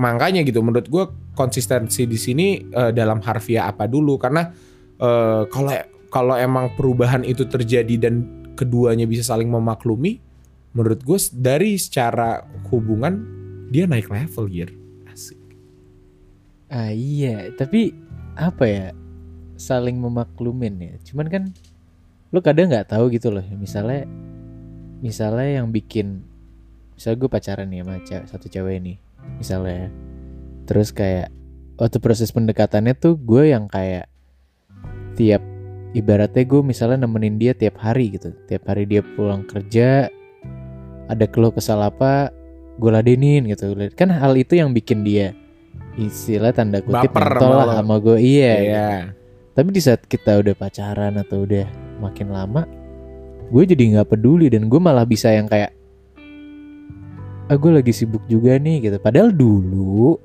makanya 0.00 0.40
gitu 0.40 0.64
menurut 0.64 0.88
gue 0.88 1.04
konsistensi 1.36 2.08
di 2.08 2.16
sini 2.16 2.64
eh, 2.64 2.90
dalam 2.96 3.20
harfiah 3.20 3.68
apa 3.68 3.84
dulu? 3.84 4.16
Karena 4.16 4.48
eh, 4.96 5.42
kalau 5.52 5.72
kalau 6.08 6.34
emang 6.36 6.72
perubahan 6.76 7.24
itu 7.24 7.44
terjadi 7.44 8.08
dan 8.08 8.44
keduanya 8.56 9.08
bisa 9.08 9.24
saling 9.24 9.48
memaklumi 9.48 10.20
menurut 10.72 11.00
gue 11.04 11.18
dari 11.36 11.76
secara 11.76 12.44
hubungan 12.72 13.24
dia 13.72 13.88
naik 13.88 14.08
level 14.12 14.48
gear 14.48 14.72
asik. 15.08 15.40
Ah 16.72 16.92
iya. 16.92 17.52
Tapi 17.52 17.92
apa 18.36 18.64
ya? 18.64 18.88
Saling 19.56 20.00
memaklumin 20.00 20.74
ya. 20.80 20.94
Cuman 21.04 21.28
kan 21.28 21.42
lu 22.32 22.40
kadang 22.40 22.72
nggak 22.72 22.92
tahu 22.92 23.12
gitu 23.12 23.28
loh. 23.28 23.44
Misalnya 23.56 24.08
misalnya 25.04 25.60
yang 25.60 25.68
bikin 25.68 26.24
misalnya 27.02 27.18
gue 27.18 27.30
pacaran 27.30 27.66
nih 27.66 27.78
sama 27.82 27.94
ce- 28.00 28.26
satu 28.30 28.46
cewek 28.46 28.78
nih 28.78 28.96
misalnya. 29.36 29.90
Terus 30.62 30.94
kayak 30.94 31.34
waktu 31.74 31.98
proses 31.98 32.30
pendekatannya 32.30 32.94
tuh 32.94 33.18
gue 33.18 33.50
yang 33.50 33.66
kayak 33.66 34.06
tiap 35.14 35.42
ibaratnya 35.92 36.46
gue 36.46 36.62
misalnya 36.62 37.02
nemenin 37.02 37.36
dia 37.36 37.52
tiap 37.52 37.76
hari 37.76 38.14
gitu. 38.14 38.30
Tiap 38.46 38.62
hari 38.64 38.86
dia 38.86 39.02
pulang 39.02 39.42
kerja 39.42 40.06
ada 41.06 41.24
keluh 41.26 41.50
kesal 41.50 41.82
apa 41.82 42.30
gue 42.78 42.88
ladenin 42.88 43.44
gitu. 43.44 43.74
Kan 43.92 44.08
hal 44.08 44.32
itu 44.32 44.54
yang 44.54 44.70
bikin 44.70 45.02
dia 45.02 45.34
istilah 45.92 46.54
tanda 46.54 46.80
kutip 46.80 47.12
Baper 47.12 47.36
mentol 47.36 47.52
sama 47.52 47.64
lah 47.66 47.76
sama 47.76 47.94
gue 48.00 48.16
iya 48.16 48.52
Iya. 48.56 48.88
tapi 49.52 49.68
di 49.72 49.80
saat 49.80 50.00
kita 50.04 50.40
udah 50.40 50.56
pacaran 50.56 51.20
atau 51.20 51.44
udah 51.44 51.68
makin 52.00 52.32
lama 52.32 52.64
gue 53.52 53.62
jadi 53.68 53.82
nggak 53.92 54.08
peduli 54.08 54.48
dan 54.48 54.72
gue 54.72 54.80
malah 54.80 55.04
bisa 55.04 55.28
yang 55.28 55.44
kayak 55.44 55.76
ah 57.52 57.56
gue 57.60 57.68
lagi 57.68 57.92
sibuk 57.92 58.24
juga 58.32 58.56
nih 58.56 58.88
gitu. 58.88 58.96
Padahal 58.96 59.28
dulu 59.28 60.16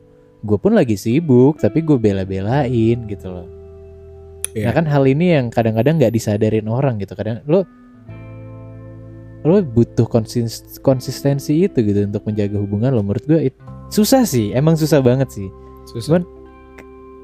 gue 0.48 0.58
pun 0.58 0.72
lagi 0.72 0.96
sibuk 0.96 1.60
tapi 1.60 1.84
gue 1.84 2.00
bela-belain 2.00 3.04
gitu 3.04 3.28
loh. 3.28 3.48
Iya. 4.56 4.72
nah 4.72 4.74
kan 4.74 4.86
hal 4.88 5.04
ini 5.06 5.36
yang 5.36 5.52
kadang-kadang 5.52 6.00
nggak 6.00 6.16
disadarin 6.16 6.72
orang 6.72 6.96
gitu. 7.04 7.20
Kadang 7.20 7.44
lo 7.52 7.68
lo 9.44 9.60
butuh 9.60 10.08
konsis- 10.08 10.80
konsistensi 10.80 11.68
itu 11.68 11.84
gitu 11.84 12.08
untuk 12.08 12.24
menjaga 12.24 12.56
hubungan 12.64 12.96
lo. 12.96 13.04
Menurut 13.04 13.28
gue 13.28 13.52
it- 13.52 13.60
susah 13.92 14.24
sih. 14.24 14.56
Emang 14.56 14.80
susah 14.80 15.04
banget 15.04 15.28
sih. 15.36 15.52
Susah. 15.92 16.08
Cuman 16.08 16.24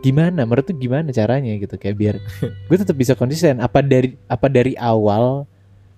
gimana? 0.04 0.44
Menurut 0.44 0.68
tuh 0.68 0.76
gimana 0.76 1.16
caranya 1.16 1.56
gitu? 1.56 1.80
Kayak 1.80 1.96
biar 1.96 2.16
gue 2.68 2.76
tetap 2.76 3.00
bisa 3.00 3.16
konsisten. 3.16 3.64
Apa 3.64 3.80
dari 3.80 4.20
apa 4.28 4.52
dari 4.52 4.76
awal 4.76 5.48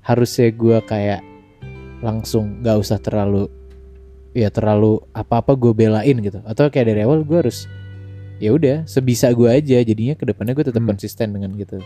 harusnya 0.06 0.54
gue 0.54 0.78
kayak 0.86 1.26
langsung 2.06 2.62
nggak 2.62 2.78
usah 2.86 3.02
terlalu 3.02 3.50
ya 4.36 4.52
terlalu 4.52 5.00
apa-apa 5.12 5.56
gue 5.56 5.72
belain 5.72 6.16
gitu 6.20 6.44
atau 6.44 6.68
kayak 6.68 6.92
dari 6.92 7.02
awal 7.02 7.24
gue 7.24 7.40
harus 7.40 7.72
ya 8.36 8.52
udah 8.52 8.84
sebisa 8.84 9.32
gue 9.32 9.48
aja 9.48 9.80
jadinya 9.80 10.12
ke 10.12 10.28
depannya 10.28 10.52
gue 10.52 10.66
tetap 10.66 10.84
Hmm. 10.84 10.92
konsisten 10.92 11.32
dengan 11.32 11.56
gitu 11.56 11.80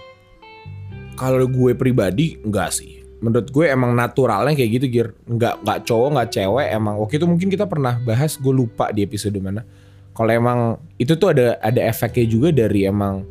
Kalau 1.13 1.45
gue 1.45 1.75
pribadi 1.75 2.39
enggak 2.39 2.71
sih. 2.73 3.03
Menurut 3.19 3.51
gue 3.51 3.67
emang 3.67 3.91
naturalnya 3.91 4.55
kayak 4.55 4.71
gitu 4.79 4.85
Gir. 4.89 5.07
Enggak 5.27 5.59
enggak 5.59 5.79
cowok 5.83 6.07
enggak 6.09 6.29
cewek 6.31 6.67
emang. 6.71 6.95
Waktu 6.95 7.15
itu 7.19 7.25
mungkin 7.27 7.47
kita 7.51 7.67
pernah 7.67 7.99
bahas 7.99 8.33
gue 8.33 8.53
lupa 8.55 8.87
di 8.89 9.03
episode 9.03 9.35
mana. 9.37 9.67
Kalau 10.09 10.31
emang 10.31 10.59
itu 10.95 11.13
tuh 11.13 11.35
ada 11.35 11.59
ada 11.59 11.83
efeknya 11.83 12.23
juga 12.23 12.49
dari 12.49 12.87
emang 12.87 13.27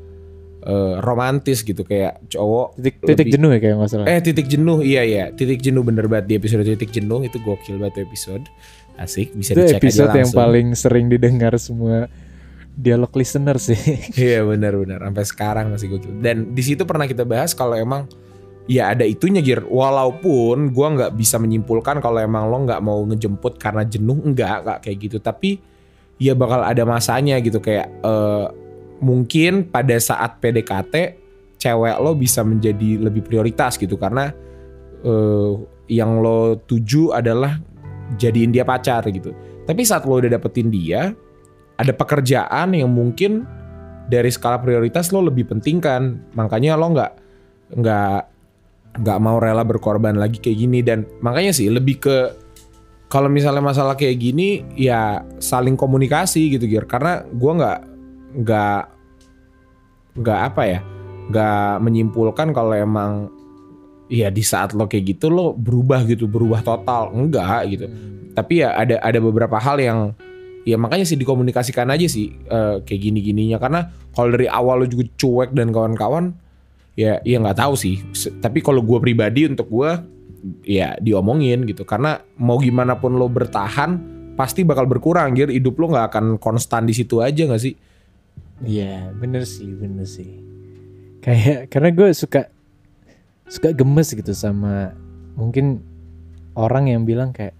eh, 0.61 0.95
romantis 1.01 1.65
gitu 1.65 1.81
kayak 1.81 2.29
cowok 2.29 2.77
titik 2.77 2.95
titik 3.01 3.17
Lebih- 3.25 3.33
jenuh 3.33 3.51
ya 3.51 3.59
kayak 3.59 3.75
nggak 3.79 3.89
salah 3.89 4.07
Eh 4.07 4.21
titik 4.21 4.47
jenuh 4.47 4.79
iya 4.83 5.01
iya 5.01 5.25
titik 5.31 5.59
jenuh 5.59 5.81
bener 5.81 6.05
banget 6.05 6.29
di 6.29 6.35
episode 6.37 6.67
titik 6.67 6.91
jenuh 6.91 7.25
itu 7.25 7.41
gokil 7.41 7.79
banget 7.79 8.05
episode 8.05 8.45
asik 8.99 9.33
bisa 9.39 9.55
itu 9.55 9.63
dicek 9.65 9.81
episode 9.83 10.11
aja 10.11 10.19
yang 10.27 10.33
paling 10.35 10.67
sering 10.75 11.07
didengar 11.07 11.55
semua 11.57 12.11
dialog 12.79 13.11
listener 13.19 13.59
sih 13.59 13.75
Iya 14.23 14.47
benar-benar 14.47 15.03
sampai 15.03 15.25
sekarang 15.27 15.67
masih 15.75 15.99
gokil. 15.99 16.23
Dan 16.23 16.55
di 16.55 16.63
situ 16.63 16.87
pernah 16.87 17.11
kita 17.11 17.27
bahas 17.27 17.51
kalau 17.51 17.75
emang 17.75 18.07
ya 18.71 18.95
ada 18.95 19.03
itunya 19.03 19.43
Gir. 19.43 19.67
Walaupun 19.67 20.71
gua 20.71 20.95
nggak 20.95 21.13
bisa 21.19 21.43
menyimpulkan 21.43 21.99
kalau 21.99 22.23
emang 22.23 22.47
lo 22.47 22.63
nggak 22.63 22.79
mau 22.79 23.03
ngejemput 23.03 23.59
karena 23.59 23.83
jenuh 23.83 24.23
enggak 24.23 24.63
nggak 24.63 24.79
kayak 24.87 24.99
gitu. 25.03 25.19
Tapi 25.19 25.59
ya 26.23 26.39
bakal 26.39 26.63
ada 26.63 26.87
masanya 26.87 27.43
gitu 27.43 27.59
kayak 27.59 27.91
eh, 27.91 28.47
mungkin 29.03 29.67
pada 29.67 29.99
saat 29.99 30.39
PDKT 30.39 30.95
cewek 31.59 31.97
lo 31.99 32.15
bisa 32.15 32.47
menjadi 32.47 33.03
lebih 33.03 33.27
prioritas 33.27 33.75
gitu 33.75 33.99
karena 33.99 34.31
eh, 35.03 35.53
yang 35.91 36.23
lo 36.23 36.63
tuju 36.63 37.11
adalah 37.11 37.59
jadiin 38.17 38.55
dia 38.55 38.65
pacar 38.65 39.05
gitu. 39.13 39.37
Tapi 39.69 39.85
saat 39.85 40.09
lo 40.09 40.17
udah 40.17 40.33
dapetin 40.33 40.73
dia, 40.73 41.13
ada 41.77 41.93
pekerjaan 41.93 42.73
yang 42.73 42.89
mungkin 42.89 43.45
dari 44.09 44.33
skala 44.33 44.57
prioritas 44.57 45.13
lo 45.13 45.21
lebih 45.21 45.45
penting 45.45 45.85
kan. 45.85 46.25
Makanya 46.33 46.81
lo 46.81 46.89
nggak 46.97 47.13
nggak 47.77 48.21
nggak 49.05 49.19
mau 49.21 49.37
rela 49.37 49.63
berkorban 49.69 50.17
lagi 50.17 50.41
kayak 50.41 50.59
gini. 50.65 50.81
Dan 50.81 51.05
makanya 51.21 51.53
sih 51.53 51.69
lebih 51.69 52.01
ke 52.01 52.17
kalau 53.13 53.29
misalnya 53.29 53.65
masalah 53.65 53.97
kayak 53.97 54.21
gini 54.21 54.65
ya 54.77 55.21
saling 55.37 55.77
komunikasi 55.77 56.57
gitu 56.57 56.65
Gir. 56.65 56.89
Karena 56.89 57.21
gua 57.37 57.53
nggak 57.61 57.81
nggak 58.41 58.83
nggak 60.19 60.41
apa 60.53 60.63
ya 60.65 60.81
nggak 61.29 61.73
menyimpulkan 61.85 62.57
kalau 62.57 62.73
emang 62.73 63.29
ya 64.09 64.33
di 64.33 64.41
saat 64.41 64.73
lo 64.73 64.89
kayak 64.89 65.17
gitu 65.17 65.29
lo 65.29 65.53
berubah 65.55 66.05
gitu 66.09 66.25
berubah 66.27 66.65
total. 66.65 67.13
Enggak 67.13 67.61
gitu. 67.69 67.87
Tapi 68.33 68.65
ya 68.65 68.75
ada 68.75 69.01
ada 69.01 69.19
beberapa 69.21 69.61
hal 69.61 69.79
yang 69.79 70.13
ya 70.65 70.77
makanya 70.77 71.09
sih 71.09 71.17
dikomunikasikan 71.17 71.89
aja 71.89 72.05
sih 72.09 72.35
eh, 72.35 72.77
kayak 72.85 73.01
gini 73.01 73.25
gininya 73.25 73.57
karena 73.57 73.89
kalau 74.13 74.35
dari 74.35 74.51
awal 74.51 74.85
lo 74.85 74.87
juga 74.91 75.09
cuek 75.17 75.57
dan 75.57 75.73
kawan-kawan 75.73 76.37
ya 76.99 77.23
ya 77.23 77.37
nggak 77.39 77.59
tahu 77.61 77.75
sih. 77.79 78.03
Tapi 78.43 78.59
kalau 78.65 78.83
gue 78.83 78.99
pribadi 78.99 79.47
untuk 79.47 79.71
gue 79.71 79.91
ya 80.67 80.97
diomongin 80.99 81.69
gitu. 81.69 81.85
Karena 81.87 82.19
mau 82.41 82.59
gimana 82.59 82.99
pun 82.99 83.15
lo 83.15 83.29
bertahan 83.31 84.19
pasti 84.39 84.63
bakal 84.63 84.87
berkurang 84.87 85.35
gitu 85.35 85.51
hidup 85.51 85.75
lo 85.83 85.91
nggak 85.91 86.07
akan 86.15 86.25
konstan 86.39 86.87
di 86.87 86.95
situ 86.95 87.19
aja 87.23 87.47
nggak 87.47 87.63
sih? 87.63 87.75
Iya 88.63 89.15
bener 89.15 89.47
sih 89.47 89.71
bener 89.75 90.07
sih. 90.07 90.31
Kayak 91.23 91.71
karena 91.71 91.91
gue 91.95 92.09
suka 92.15 92.51
suka 93.49 93.73
gemes 93.73 94.13
gitu 94.13 94.33
sama 94.37 94.93
mungkin 95.35 95.81
orang 96.53 96.93
yang 96.93 97.03
bilang 97.09 97.33
kayak 97.33 97.57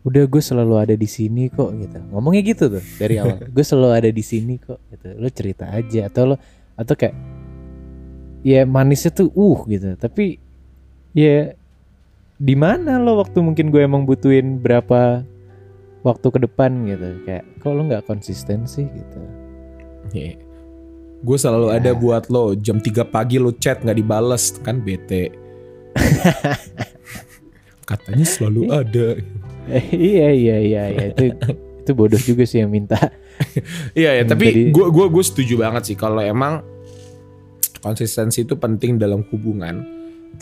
udah 0.00 0.24
gue 0.24 0.40
selalu 0.40 0.74
ada 0.80 0.94
di 0.96 1.04
sini 1.04 1.52
kok 1.52 1.76
gitu. 1.76 2.00
Ngomongnya 2.08 2.42
gitu 2.44 2.72
tuh 2.72 2.84
dari 2.96 3.20
awal. 3.20 3.36
Gue 3.54 3.60
selalu 3.60 3.92
ada 3.92 4.08
di 4.08 4.24
sini 4.24 4.56
kok 4.56 4.80
gitu. 4.88 5.12
Lo 5.20 5.28
cerita 5.28 5.68
aja 5.68 6.08
atau 6.08 6.32
lo 6.32 6.36
atau 6.72 6.94
kayak 6.96 7.12
ya 8.40 8.64
manisnya 8.64 9.12
tuh 9.12 9.28
uh 9.36 9.60
gitu. 9.68 9.92
Tapi 10.00 10.40
ya 11.12 11.52
di 12.40 12.54
mana 12.56 12.96
lo 12.96 13.20
waktu 13.20 13.44
mungkin 13.44 13.68
gue 13.68 13.84
emang 13.84 14.08
butuhin 14.08 14.56
berapa 14.64 15.20
waktu 16.00 16.26
ke 16.32 16.38
depan 16.48 16.88
gitu. 16.88 17.20
Kayak 17.28 17.44
kok 17.60 17.72
lo 17.76 17.84
nggak 17.84 18.08
konsisten 18.08 18.64
sih? 18.64 18.88
gitu 18.88 19.20
gue 21.20 21.36
selalu 21.36 21.66
Ya. 21.68 21.76
ada 21.78 21.90
buat 21.92 22.24
lo 22.28 22.52
jam 22.54 22.78
3 22.78 23.04
pagi 23.06 23.36
lo 23.36 23.52
chat 23.52 23.80
nggak 23.80 23.96
dibales 23.96 24.56
kan 24.60 24.80
bete 24.80 25.28
katanya 27.88 28.26
selalu 28.26 28.62
ada 28.70 29.08
Eh, 29.70 29.86
iya 29.94 30.28
iya 30.32 30.56
iya 30.58 30.82
iya 30.90 31.04
itu 31.14 31.30
itu 31.84 31.90
bodoh 31.94 32.18
juga 32.18 32.42
sih 32.42 32.58
yang 32.58 32.72
minta. 32.74 32.98
Iya 33.94 34.18
ya, 34.18 34.24
tapi 34.26 34.72
gue 34.74 34.86
gua 34.90 35.06
gue 35.06 35.22
setuju 35.22 35.62
banget 35.62 35.82
sih 35.86 35.96
kalau 35.96 36.18
emang 36.18 36.64
konsistensi 37.78 38.42
itu 38.42 38.58
penting 38.58 38.98
dalam 38.98 39.22
hubungan. 39.30 39.86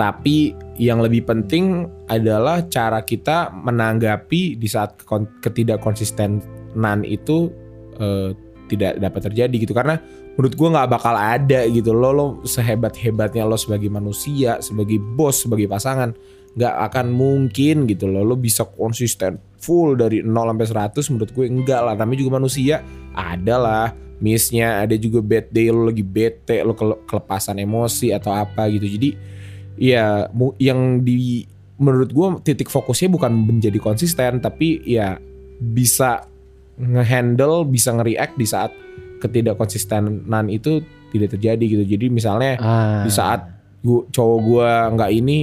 Tapi 0.00 0.54
yang 0.80 1.04
lebih 1.04 1.28
penting 1.28 1.84
adalah 2.08 2.64
cara 2.72 3.04
kita 3.04 3.52
menanggapi 3.52 4.56
di 4.56 4.64
saat 4.64 5.02
kon- 5.04 5.28
ketidakkonsistenan 5.44 7.04
itu 7.04 7.52
eh, 8.00 8.32
tidak 8.68 9.00
dapat 9.00 9.20
terjadi 9.32 9.56
gitu. 9.56 9.72
Karena 9.72 9.96
menurut 10.36 10.54
gue 10.54 10.68
nggak 10.68 10.88
bakal 10.92 11.14
ada 11.16 11.66
gitu 11.66 11.90
lo 11.96 12.12
lo 12.14 12.26
sehebat 12.46 12.94
hebatnya 13.00 13.42
lo 13.42 13.58
sebagai 13.58 13.90
manusia 13.90 14.62
sebagai 14.62 15.02
bos 15.02 15.42
sebagai 15.42 15.66
pasangan 15.66 16.14
nggak 16.54 16.74
akan 16.92 17.06
mungkin 17.10 17.88
gitu 17.88 18.06
loh. 18.06 18.22
Lo 18.22 18.36
bisa 18.36 18.68
konsisten 18.68 19.40
full 19.58 19.98
dari 19.98 20.22
0 20.22 20.30
sampai 20.54 20.66
100 20.94 21.12
menurut 21.14 21.30
gue 21.32 21.44
enggak 21.48 21.80
lah. 21.82 21.94
Namanya 21.96 22.18
juga 22.20 22.32
manusia 22.38 22.84
ada 23.16 23.56
lah. 23.56 23.88
Missnya 24.18 24.82
ada 24.82 24.98
juga 24.98 25.22
bad 25.22 25.54
day 25.54 25.70
lo 25.70 25.86
lagi 25.86 26.02
bete 26.02 26.58
lo 26.66 26.74
kele- 26.74 27.02
kelepasan 27.06 27.62
emosi 27.62 28.10
atau 28.10 28.34
apa 28.34 28.66
gitu. 28.70 28.86
Jadi 28.86 29.10
ya 29.78 30.26
yang 30.58 31.06
di 31.06 31.46
menurut 31.78 32.10
gue 32.10 32.28
titik 32.42 32.66
fokusnya 32.66 33.14
bukan 33.14 33.30
menjadi 33.30 33.78
konsisten 33.78 34.42
tapi 34.42 34.82
ya 34.82 35.22
bisa 35.62 36.26
ngehandle 36.78 37.66
bisa 37.66 37.90
nge-react 37.92 38.34
di 38.38 38.46
saat 38.46 38.70
ketidakkonsistenan 39.18 40.46
itu 40.48 40.80
tidak 41.10 41.34
terjadi 41.34 41.64
gitu. 41.64 41.84
Jadi 41.84 42.06
misalnya 42.08 42.52
Ah. 42.58 43.02
di 43.02 43.10
saat 43.10 43.44
gua, 43.82 44.06
cowok 44.10 44.38
gue 44.46 44.70
nggak 44.94 45.10
ini 45.14 45.38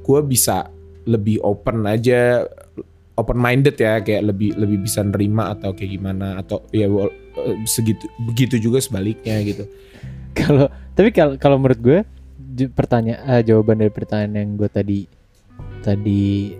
gue 0.00 0.20
bisa 0.24 0.68
lebih 1.04 1.40
open 1.44 1.84
aja 1.84 2.44
open 3.16 3.36
minded 3.36 3.76
ya 3.76 4.00
kayak 4.00 4.32
lebih 4.32 4.56
lebih 4.56 4.80
bisa 4.80 5.04
nerima 5.04 5.52
atau 5.52 5.76
kayak 5.76 6.00
gimana 6.00 6.40
atau 6.40 6.64
ya 6.72 6.88
eh, 6.88 7.56
segitu 7.68 8.08
begitu 8.24 8.56
juga 8.56 8.80
sebaliknya 8.80 9.40
gitu. 9.44 9.64
Kalau 10.38 10.70
tapi 10.94 11.10
kalau 11.10 11.34
kalau 11.36 11.56
menurut 11.58 11.80
gue 11.82 11.98
pertanyaan 12.70 13.42
jawaban 13.42 13.82
dari 13.82 13.92
pertanyaan 13.92 14.32
yang 14.36 14.50
gue 14.54 14.68
tadi 14.70 14.98
tadi 15.82 16.54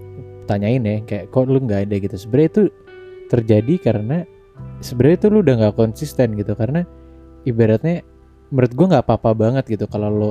tanyain 0.49 0.83
ya 0.83 0.97
kayak 1.07 1.31
kok 1.31 1.47
lu 1.47 1.63
nggak 1.63 1.87
ada 1.89 1.97
gitu. 2.03 2.17
Sebenarnya 2.19 2.49
itu 2.51 2.63
terjadi 3.31 3.79
karena 3.79 4.27
sebenarnya 4.83 5.17
itu 5.23 5.27
lu 5.31 5.39
udah 5.47 5.55
nggak 5.63 5.77
konsisten 5.79 6.35
gitu. 6.35 6.53
Karena 6.59 6.83
ibaratnya 7.47 8.03
menurut 8.51 8.73
gue 8.75 8.87
nggak 8.91 9.07
apa-apa 9.07 9.31
banget 9.33 9.65
gitu 9.71 9.87
kalau 9.87 10.11
lo 10.11 10.31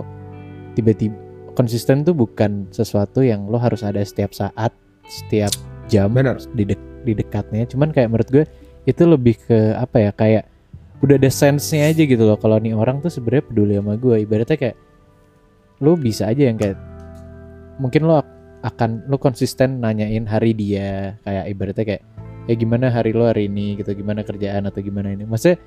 tiba-tiba 0.76 1.16
konsisten 1.56 2.04
tuh 2.04 2.16
bukan 2.16 2.68
sesuatu 2.72 3.24
yang 3.24 3.48
lo 3.48 3.60
harus 3.60 3.84
ada 3.84 4.00
setiap 4.04 4.32
saat 4.36 4.72
setiap 5.08 5.52
jam 5.90 6.12
Benar. 6.14 6.38
di 6.54 6.64
dek- 6.68 7.04
di 7.08 7.16
dekatnya. 7.16 7.66
Cuman 7.66 7.90
kayak 7.96 8.12
menurut 8.12 8.30
gue 8.30 8.44
itu 8.88 9.04
lebih 9.08 9.36
ke 9.48 9.76
apa 9.76 9.98
ya 10.08 10.12
kayak 10.14 10.44
udah 11.00 11.16
ada 11.16 11.32
sense-nya 11.32 11.96
aja 11.96 12.04
gitu 12.04 12.24
loh 12.28 12.36
kalau 12.36 12.60
nih 12.60 12.76
orang 12.76 13.00
tuh 13.00 13.08
sebenarnya 13.08 13.48
peduli 13.48 13.74
sama 13.80 13.96
gue 13.96 14.16
ibaratnya 14.20 14.58
kayak 14.60 14.78
lo 15.80 15.96
bisa 15.96 16.28
aja 16.28 16.44
yang 16.52 16.60
kayak 16.60 16.76
mungkin 17.80 18.04
lo 18.04 18.20
ak- 18.20 18.36
akan 18.76 19.08
lo 19.08 19.16
konsisten 19.16 19.80
nanyain 19.80 20.28
hari 20.28 20.52
dia. 20.52 21.16
Kayak 21.24 21.44
ibaratnya 21.50 21.86
kayak 21.96 22.04
ya 22.50 22.58
gimana 22.58 22.90
hari 22.90 23.14
lo 23.14 23.30
hari 23.30 23.46
ini? 23.46 23.78
Gitu 23.78 23.94
gimana 23.94 24.26
kerjaan 24.26 24.66
atau 24.66 24.82
gimana 24.82 25.14
ini? 25.14 25.30
Maksudnya 25.30 25.62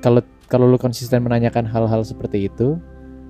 kalau 0.00 0.24
kalau 0.48 0.64
lu 0.68 0.80
konsisten 0.80 1.20
menanyakan 1.20 1.68
hal-hal 1.68 2.00
seperti 2.00 2.48
itu 2.48 2.80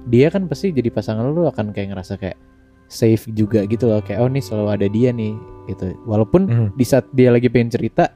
dia 0.07 0.29
kan 0.31 0.47
pasti 0.47 0.71
jadi 0.71 0.93
pasangan 0.93 1.27
lu 1.33 1.49
akan 1.51 1.73
kayak 1.75 1.97
ngerasa 1.97 2.15
kayak 2.21 2.39
safe 2.87 3.27
juga 3.35 3.67
gitu 3.67 3.91
loh. 3.91 3.99
Kayak 4.05 4.23
oh 4.23 4.31
nih 4.31 4.45
selalu 4.45 4.69
ada 4.71 4.87
dia 4.87 5.11
nih. 5.11 5.35
Gitu. 5.67 5.97
Walaupun 6.07 6.43
Mhm. 6.47 6.69
di 6.79 6.85
saat 6.87 7.09
dia 7.11 7.35
lagi 7.35 7.49
pengen 7.51 7.73
cerita 7.75 8.13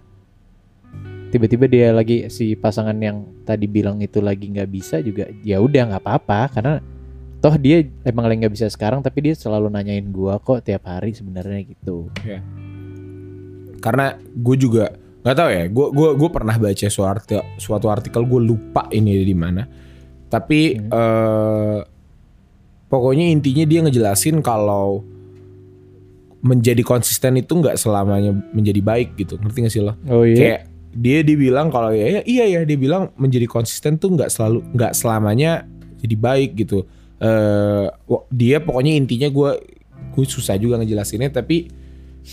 tiba-tiba 1.28 1.68
dia 1.68 1.92
lagi 1.92 2.28
si 2.32 2.56
pasangan 2.56 2.96
yang 2.96 3.24
tadi 3.44 3.68
bilang 3.68 4.00
itu 4.00 4.20
lagi 4.20 4.48
nggak 4.48 4.68
bisa 4.68 5.00
juga 5.04 5.28
ya 5.42 5.58
udah 5.58 5.92
nggak 5.92 6.02
apa-apa. 6.04 6.40
Karena 6.52 6.74
toh 7.40 7.54
dia 7.56 7.86
emang 8.04 8.26
lagi 8.26 8.44
nggak 8.44 8.54
bisa 8.58 8.66
sekarang 8.68 9.00
tapi 9.00 9.30
dia 9.30 9.34
selalu 9.38 9.70
nanyain 9.70 10.10
gua 10.10 10.42
kok 10.42 10.66
tiap 10.66 10.84
hari 10.90 11.14
sebenarnya 11.14 11.70
gitu 11.70 12.10
karena 13.78 14.14
gue 14.18 14.56
juga 14.58 14.92
nggak 15.18 15.36
tahu 15.36 15.50
ya 15.50 15.64
gue 15.66 15.86
gue 15.92 16.08
gue 16.14 16.30
pernah 16.30 16.56
baca 16.56 16.86
suatu 16.88 17.04
artikel 17.10 17.42
suatu 17.58 17.86
artikel 17.90 18.22
gue 18.24 18.40
lupa 18.42 18.86
ini 18.90 19.22
di 19.22 19.36
mana. 19.36 19.66
Tapi 20.28 20.76
Hmm. 20.76 20.92
eh, 20.92 21.78
pokoknya 22.88 23.28
intinya 23.28 23.64
dia 23.64 23.80
ngejelasin 23.84 24.40
kalau 24.40 25.04
menjadi 26.38 26.80
konsisten 26.86 27.34
itu 27.34 27.50
nggak 27.50 27.74
selamanya 27.74 28.30
menjadi 28.54 28.78
baik 28.78 29.18
gitu. 29.18 29.36
Ngerti 29.42 29.58
gak 29.66 29.72
sih 29.74 29.82
lo? 29.82 29.98
Oh 30.06 30.22
iya. 30.22 30.36
Kayak 30.38 30.60
dia 30.98 31.18
dibilang 31.20 31.68
kalau 31.68 31.92
ya, 31.92 32.20
ya 32.20 32.22
iya 32.24 32.44
ya 32.48 32.60
dia 32.64 32.78
bilang 32.80 33.12
menjadi 33.18 33.44
konsisten 33.44 34.00
tuh 34.00 34.14
nggak 34.14 34.30
selalu 34.32 34.64
nggak 34.72 34.92
selamanya 34.94 35.66
jadi 35.98 36.14
baik 36.14 36.50
gitu. 36.56 36.86
Eh 37.18 37.86
dia 38.30 38.62
pokoknya 38.62 38.94
intinya 38.94 39.28
gue 39.28 39.50
gue 40.14 40.24
susah 40.24 40.54
juga 40.56 40.78
ngejelasinnya 40.78 41.30
tapi 41.34 41.68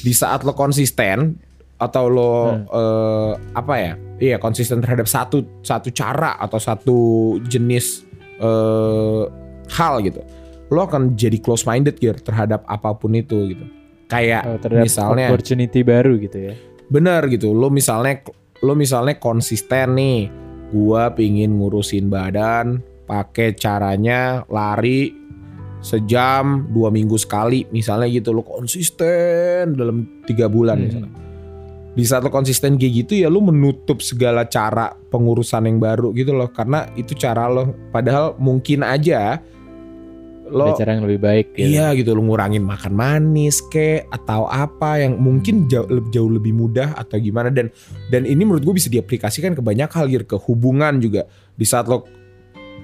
di 0.04 0.12
saat 0.12 0.44
lo 0.44 0.52
konsisten 0.58 1.38
atau 1.76 2.06
lo 2.08 2.34
eh, 2.56 3.34
apa 3.56 3.74
ya 3.76 3.94
iya 4.20 4.36
konsisten 4.40 4.80
terhadap 4.80 5.08
satu 5.08 5.62
satu 5.64 5.92
cara 5.92 6.40
atau 6.40 6.60
satu 6.60 6.98
jenis 7.46 8.08
eh 8.36 9.24
hal 9.72 10.04
gitu 10.04 10.24
lo 10.74 10.82
akan 10.90 11.14
jadi 11.14 11.38
close 11.38 11.66
minded 11.68 11.98
gitu 12.02 12.16
terhadap 12.26 12.66
apa 12.66 12.98
pun 12.98 13.14
itu 13.14 13.54
gitu. 13.54 13.66
Kayak 14.10 14.44
Oh, 14.46 14.58
terhadap 14.62 14.86
misalnya 14.86 15.28
opportunity 15.30 15.80
baru 15.82 16.18
gitu 16.18 16.38
ya. 16.52 16.54
Bener 16.90 17.26
gitu 17.30 17.54
lo 17.54 17.70
misalnya 17.70 18.22
lo 18.62 18.74
misalnya 18.74 19.18
konsisten 19.18 19.98
nih 19.98 20.30
gua 20.74 21.14
pingin 21.14 21.58
ngurusin 21.58 22.10
badan 22.10 22.82
pakai 23.06 23.54
caranya 23.54 24.42
lari 24.50 25.14
sejam 25.86 26.66
dua 26.74 26.90
minggu 26.90 27.14
sekali 27.22 27.70
misalnya 27.70 28.10
gitu 28.10 28.34
lo 28.34 28.42
konsisten 28.42 29.78
dalam 29.78 30.26
tiga 30.26 30.50
bulan 30.50 30.82
Hmm. 30.82 30.86
misalnya. 30.90 31.12
Di 31.96 32.04
saat 32.04 32.26
lo 32.26 32.34
konsisten 32.34 32.76
kayak 32.76 33.08
gitu 33.08 33.14
ya 33.22 33.30
lo 33.32 33.40
menutup 33.40 34.02
segala 34.04 34.44
cara 34.50 34.92
pengurusan 35.14 35.64
yang 35.70 35.80
baru 35.80 36.12
gitu 36.12 36.36
loh. 36.36 36.52
Karena 36.52 36.90
itu 37.00 37.16
cara 37.16 37.48
lo. 37.48 37.72
Padahal 37.94 38.36
mungkin 38.36 38.84
aja 38.84 39.40
lo 40.46 40.76
ada 40.76 40.78
cara 40.78 40.92
yang 41.00 41.08
lebih 41.08 41.22
baik 41.24 41.46
gitu. 41.56 41.72
Iya 41.72 41.96
gitu 41.96 42.12
lu 42.14 42.28
ngurangin 42.28 42.62
makan 42.62 42.94
manis 42.94 43.64
kek 43.72 44.06
atau 44.12 44.46
apa 44.46 45.02
yang 45.02 45.18
mungkin 45.18 45.66
jauh, 45.72 45.88
jauh 46.12 46.30
lebih 46.30 46.52
mudah 46.52 47.00
atau 47.00 47.16
gimana. 47.16 47.48
Dan 47.48 47.72
dan 48.12 48.28
ini 48.28 48.44
menurut 48.44 48.62
gue 48.62 48.76
bisa 48.76 48.92
diaplikasikan 48.92 49.56
ke 49.56 49.62
banyak 49.64 49.88
hal 49.88 50.06
gitu 50.12 50.26
ke 50.26 50.38
hubungan 50.50 51.00
juga. 51.00 51.26
Di 51.56 51.64
saat 51.64 51.88
lo 51.88 52.04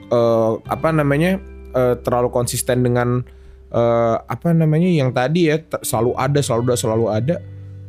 eh, 0.07 0.53
apa 0.71 0.89
namanya 0.95 1.35
eh, 1.71 1.95
terlalu 2.03 2.29
konsisten 2.29 2.83
dengan 2.83 3.23
eh, 3.71 4.15
apa 4.21 4.51
namanya 4.51 4.87
yang 4.87 5.15
tadi 5.15 5.51
ya 5.51 5.59
selalu 5.81 6.15
ada 6.19 6.39
selalu 6.43 6.61
ada 6.71 6.75
selalu 6.77 7.05
ada 7.09 7.35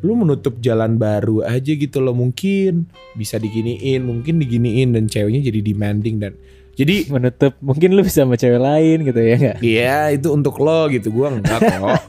lu 0.02 0.18
menutup 0.18 0.58
jalan 0.58 0.98
baru 0.98 1.46
aja 1.46 1.78
gitu 1.78 2.02
loh 2.02 2.14
mungkin 2.14 2.90
bisa 3.14 3.38
diginiin 3.38 4.02
mungkin 4.02 4.42
diginiin 4.42 4.98
dan 4.98 5.06
ceweknya 5.06 5.46
jadi 5.46 5.60
demanding 5.62 6.18
dan 6.18 6.34
jadi 6.72 7.04
menutup 7.12 7.52
mungkin 7.60 7.92
lu 7.92 8.00
bisa 8.00 8.24
sama 8.24 8.40
cewek 8.40 8.60
lain 8.60 9.04
gitu 9.04 9.20
ya 9.20 9.34
nggak? 9.36 9.58
Iya 9.60 9.98
itu 10.16 10.32
untuk 10.32 10.56
lo 10.56 10.88
gitu 10.88 11.12
Gue 11.12 11.28
enggak 11.28 11.60
kok. 11.60 12.00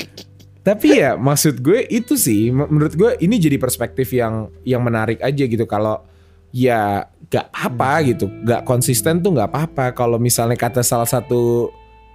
Tapi 0.68 0.88
ya 1.00 1.16
maksud 1.20 1.60
gue 1.60 1.84
itu 1.92 2.16
sih 2.16 2.48
Menurut 2.48 2.96
gue 2.96 3.10
ini 3.20 3.36
jadi 3.36 3.60
perspektif 3.60 4.08
yang 4.16 4.48
Yang 4.64 4.82
menarik 4.84 5.18
aja 5.20 5.44
gitu 5.44 5.64
Kalau 5.68 6.08
ya 6.52 7.04
gak 7.28 7.46
apa 7.50 7.90
gitu. 8.04 8.26
Gak 8.42 8.64
konsisten 8.64 9.20
tuh 9.20 9.32
gak 9.32 9.48
apa-apa. 9.48 9.92
Kalau 9.92 10.16
misalnya 10.16 10.54
kata 10.54 10.80
salah 10.80 11.04
satu 11.04 11.68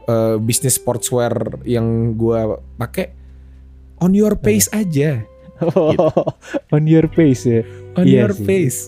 eh, 0.03 0.35
Bisnis 0.37 0.75
sportswear 0.75 1.31
yang 1.63 1.85
gue 2.13 2.39
pakai 2.75 3.13
On 3.97 4.11
your 4.11 4.35
pace 4.35 4.67
aja. 4.69 5.23
On 6.73 6.83
your 6.83 7.07
pace 7.07 7.43
ya? 7.45 7.61
On 7.93 8.03
Iya 8.03 8.19
your 8.21 8.33
sih. 8.33 8.43
pace 8.43 8.79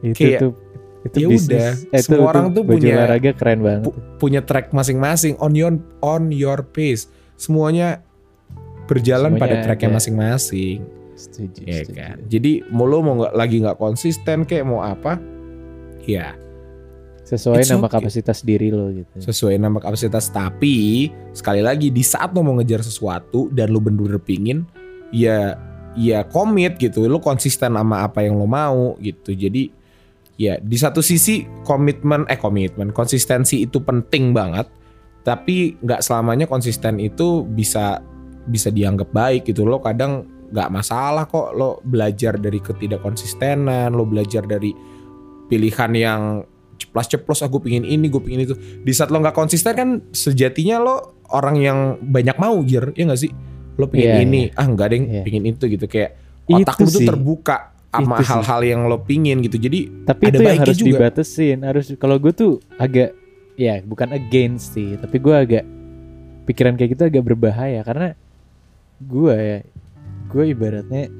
itu 0.00 0.16
Kayak, 0.16 0.40
tuh 0.40 0.52
itu 1.00 1.16
ya 1.16 1.28
bisnis. 1.28 1.48
udah, 1.48 1.68
eh, 1.92 2.02
semua 2.02 2.28
orang 2.28 2.46
tuh 2.50 2.60
baju 2.60 2.76
punya- 2.76 2.92
olahraga 2.94 3.32
keren 3.32 3.60
banget 3.60 3.84
pu- 3.88 3.96
punya 4.18 4.40
track 4.40 4.68
masing-masing. 4.70 5.32
On 5.38 5.52
your 5.52 5.72
on 6.00 6.28
your 6.28 6.60
pace 6.66 7.08
semuanya 7.36 8.04
berjalan 8.84 9.32
Semuanya 9.32 9.40
pada 9.40 9.56
tracknya 9.62 9.90
masing-masing. 9.94 10.84
Setuju, 11.14 11.60
ya 11.62 11.80
setuju. 11.80 11.92
kan? 11.94 12.16
Jadi 12.26 12.52
mau 12.68 12.84
lo 12.84 13.00
mau 13.00 13.16
nggak 13.16 13.32
lagi 13.32 13.56
nggak 13.60 13.76
konsisten 13.76 14.44
kayak 14.44 14.64
mau 14.64 14.80
apa 14.80 15.16
ya 16.06 16.36
sesuai 17.30 17.62
It's 17.62 17.70
nama 17.70 17.86
okay. 17.86 18.02
kapasitas 18.02 18.42
diri 18.42 18.74
lo 18.74 18.90
gitu. 18.90 19.22
Sesuai 19.22 19.54
nama 19.62 19.78
kapasitas 19.78 20.34
tapi 20.34 21.06
sekali 21.30 21.62
lagi 21.62 21.94
di 21.94 22.02
saat 22.02 22.34
lo 22.34 22.42
mau 22.42 22.58
ngejar 22.58 22.82
sesuatu 22.82 23.46
dan 23.54 23.70
lo 23.70 23.78
bener-bener 23.78 24.18
pingin 24.18 24.66
ya 25.14 25.54
ya 25.94 26.26
komit 26.26 26.74
gitu. 26.82 27.06
Lo 27.06 27.22
konsisten 27.22 27.78
sama 27.78 28.02
apa 28.02 28.26
yang 28.26 28.34
lo 28.34 28.50
mau 28.50 28.98
gitu. 28.98 29.30
Jadi 29.30 29.70
ya 30.42 30.58
di 30.58 30.74
satu 30.74 30.98
sisi 30.98 31.46
komitmen 31.62 32.26
eh 32.26 32.40
komitmen 32.40 32.90
konsistensi 32.90 33.62
itu 33.62 33.78
penting 33.78 34.34
banget. 34.34 34.66
Tapi 35.22 35.78
nggak 35.78 36.02
selamanya 36.02 36.50
konsisten 36.50 36.98
itu 36.98 37.46
bisa 37.46 38.02
bisa 38.50 38.74
dianggap 38.74 39.14
baik 39.14 39.46
gitu. 39.46 39.62
Lo 39.62 39.78
kadang 39.78 40.26
nggak 40.50 40.70
masalah 40.74 41.30
kok 41.30 41.54
lo 41.54 41.78
belajar 41.86 42.34
dari 42.34 42.58
ketidakkonsistenan 42.58 43.94
lo 43.94 44.02
belajar 44.02 44.42
dari 44.42 44.74
pilihan 45.50 45.90
yang 45.92 46.20
ceplos-ceplos 46.80 47.44
aku 47.44 47.60
pingin 47.60 47.84
ini 47.84 48.06
gue 48.06 48.22
pingin 48.22 48.46
itu. 48.46 48.54
Di 48.56 48.92
saat 48.94 49.10
lo 49.10 49.18
nggak 49.18 49.34
konsisten 49.34 49.74
kan 49.74 49.88
sejatinya 50.14 50.80
lo 50.80 50.96
orang 51.34 51.56
yang 51.58 51.78
banyak 52.00 52.38
mau 52.38 52.56
jir. 52.62 52.94
Ya 52.94 53.10
nggak 53.10 53.20
sih? 53.20 53.30
Lo 53.76 53.90
pingin 53.90 54.16
Iya, 54.16 54.22
ini 54.22 54.40
ah 54.54 54.64
nggak 54.64 54.88
deng 54.88 55.04
Iya. 55.10 55.22
pingin 55.26 55.44
itu 55.50 55.64
gitu. 55.66 55.84
Kayak 55.84 56.16
otak 56.46 56.76
Itu 56.78 56.82
lo 56.82 56.90
tuh 56.94 57.02
terbuka 57.04 57.56
sama 57.90 58.16
hal-hal 58.22 58.60
yang 58.62 58.80
lo 58.86 59.02
pingin 59.02 59.42
gitu. 59.42 59.58
Jadi 59.58 60.06
tapi 60.06 60.30
Ada 60.30 60.38
itu 60.38 60.42
yang 60.46 60.60
harus 60.62 60.78
juga. 60.78 60.88
dibatesin 60.94 61.58
harus 61.66 61.86
kalau 61.98 62.16
gue 62.16 62.32
tuh 62.32 62.52
agak 62.78 63.12
ya 63.60 63.82
bukan 63.84 64.14
against 64.16 64.72
sih 64.72 64.96
tapi 64.96 65.20
gue 65.20 65.34
agak 65.36 65.64
pikiran 66.48 66.78
kayak 66.78 66.96
gitu 66.96 67.02
agak 67.10 67.24
berbahaya. 67.26 67.82
Karena 67.84 68.14
gue 69.00 69.34
ya 69.36 69.58
gue 70.30 70.44
ibaratnya 70.48 71.10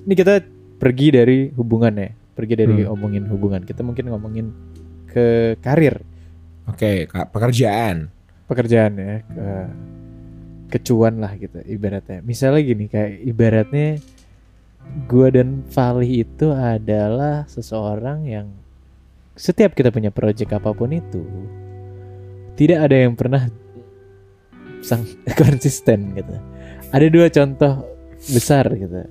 ini 0.00 0.14
kita 0.16 0.40
pergi 0.80 1.06
dari 1.12 1.38
hubungan 1.52 1.92
ya 1.94 2.10
pergi 2.32 2.54
dari 2.56 2.72
Hmm. 2.82 2.94
ngomongin 2.94 3.24
hubungan. 3.28 3.62
Kita 3.64 3.82
mungkin 3.82 4.10
ngomongin 4.10 4.46
ke 5.10 5.58
karir. 5.58 6.00
Oke 6.70 7.06
Kak, 7.10 7.34
pekerjaan. 7.34 8.08
Pekerjaan 8.46 8.92
ya 8.98 9.14
ke 9.26 9.46
kecuan 10.70 11.18
lah 11.18 11.34
gitu 11.34 11.58
ibaratnya. 11.66 12.22
Misalnya 12.22 12.62
gini 12.62 12.86
kayak 12.86 13.26
ibaratnya 13.26 13.98
gue 15.06 15.28
dan 15.30 15.62
Fali 15.66 16.22
itu 16.22 16.50
adalah 16.50 17.46
seseorang 17.46 18.26
yang 18.26 18.46
setiap 19.34 19.74
kita 19.74 19.90
punya 19.90 20.10
project 20.10 20.50
apa 20.50 20.70
pun 20.74 20.90
itu 20.90 21.22
tidak 22.58 22.90
ada 22.90 22.96
yang 23.06 23.14
pernah 23.14 23.46
sang 24.82 25.04
konsisten 25.42 26.14
gitu. 26.14 26.34
Ada 26.90 27.06
dua 27.06 27.26
contoh 27.30 27.86
besar 28.30 28.66
gitu. 28.74 29.06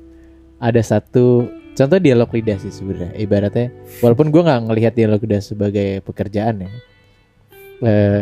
Ada 0.59 0.81
satu 0.83 1.47
contoh 1.79 1.95
dialog 1.95 2.27
lidah 2.27 2.59
sih 2.59 2.75
sebenarnya. 2.75 3.15
Ibaratnya 3.15 3.71
walaupun 4.03 4.27
gue 4.35 4.41
nggak 4.43 4.61
ngelihat 4.67 4.93
dialog 4.99 5.23
lidah 5.23 5.39
sebagai 5.39 6.03
pekerjaan 6.03 6.67
ya. 6.67 6.69
Eh, 7.79 8.21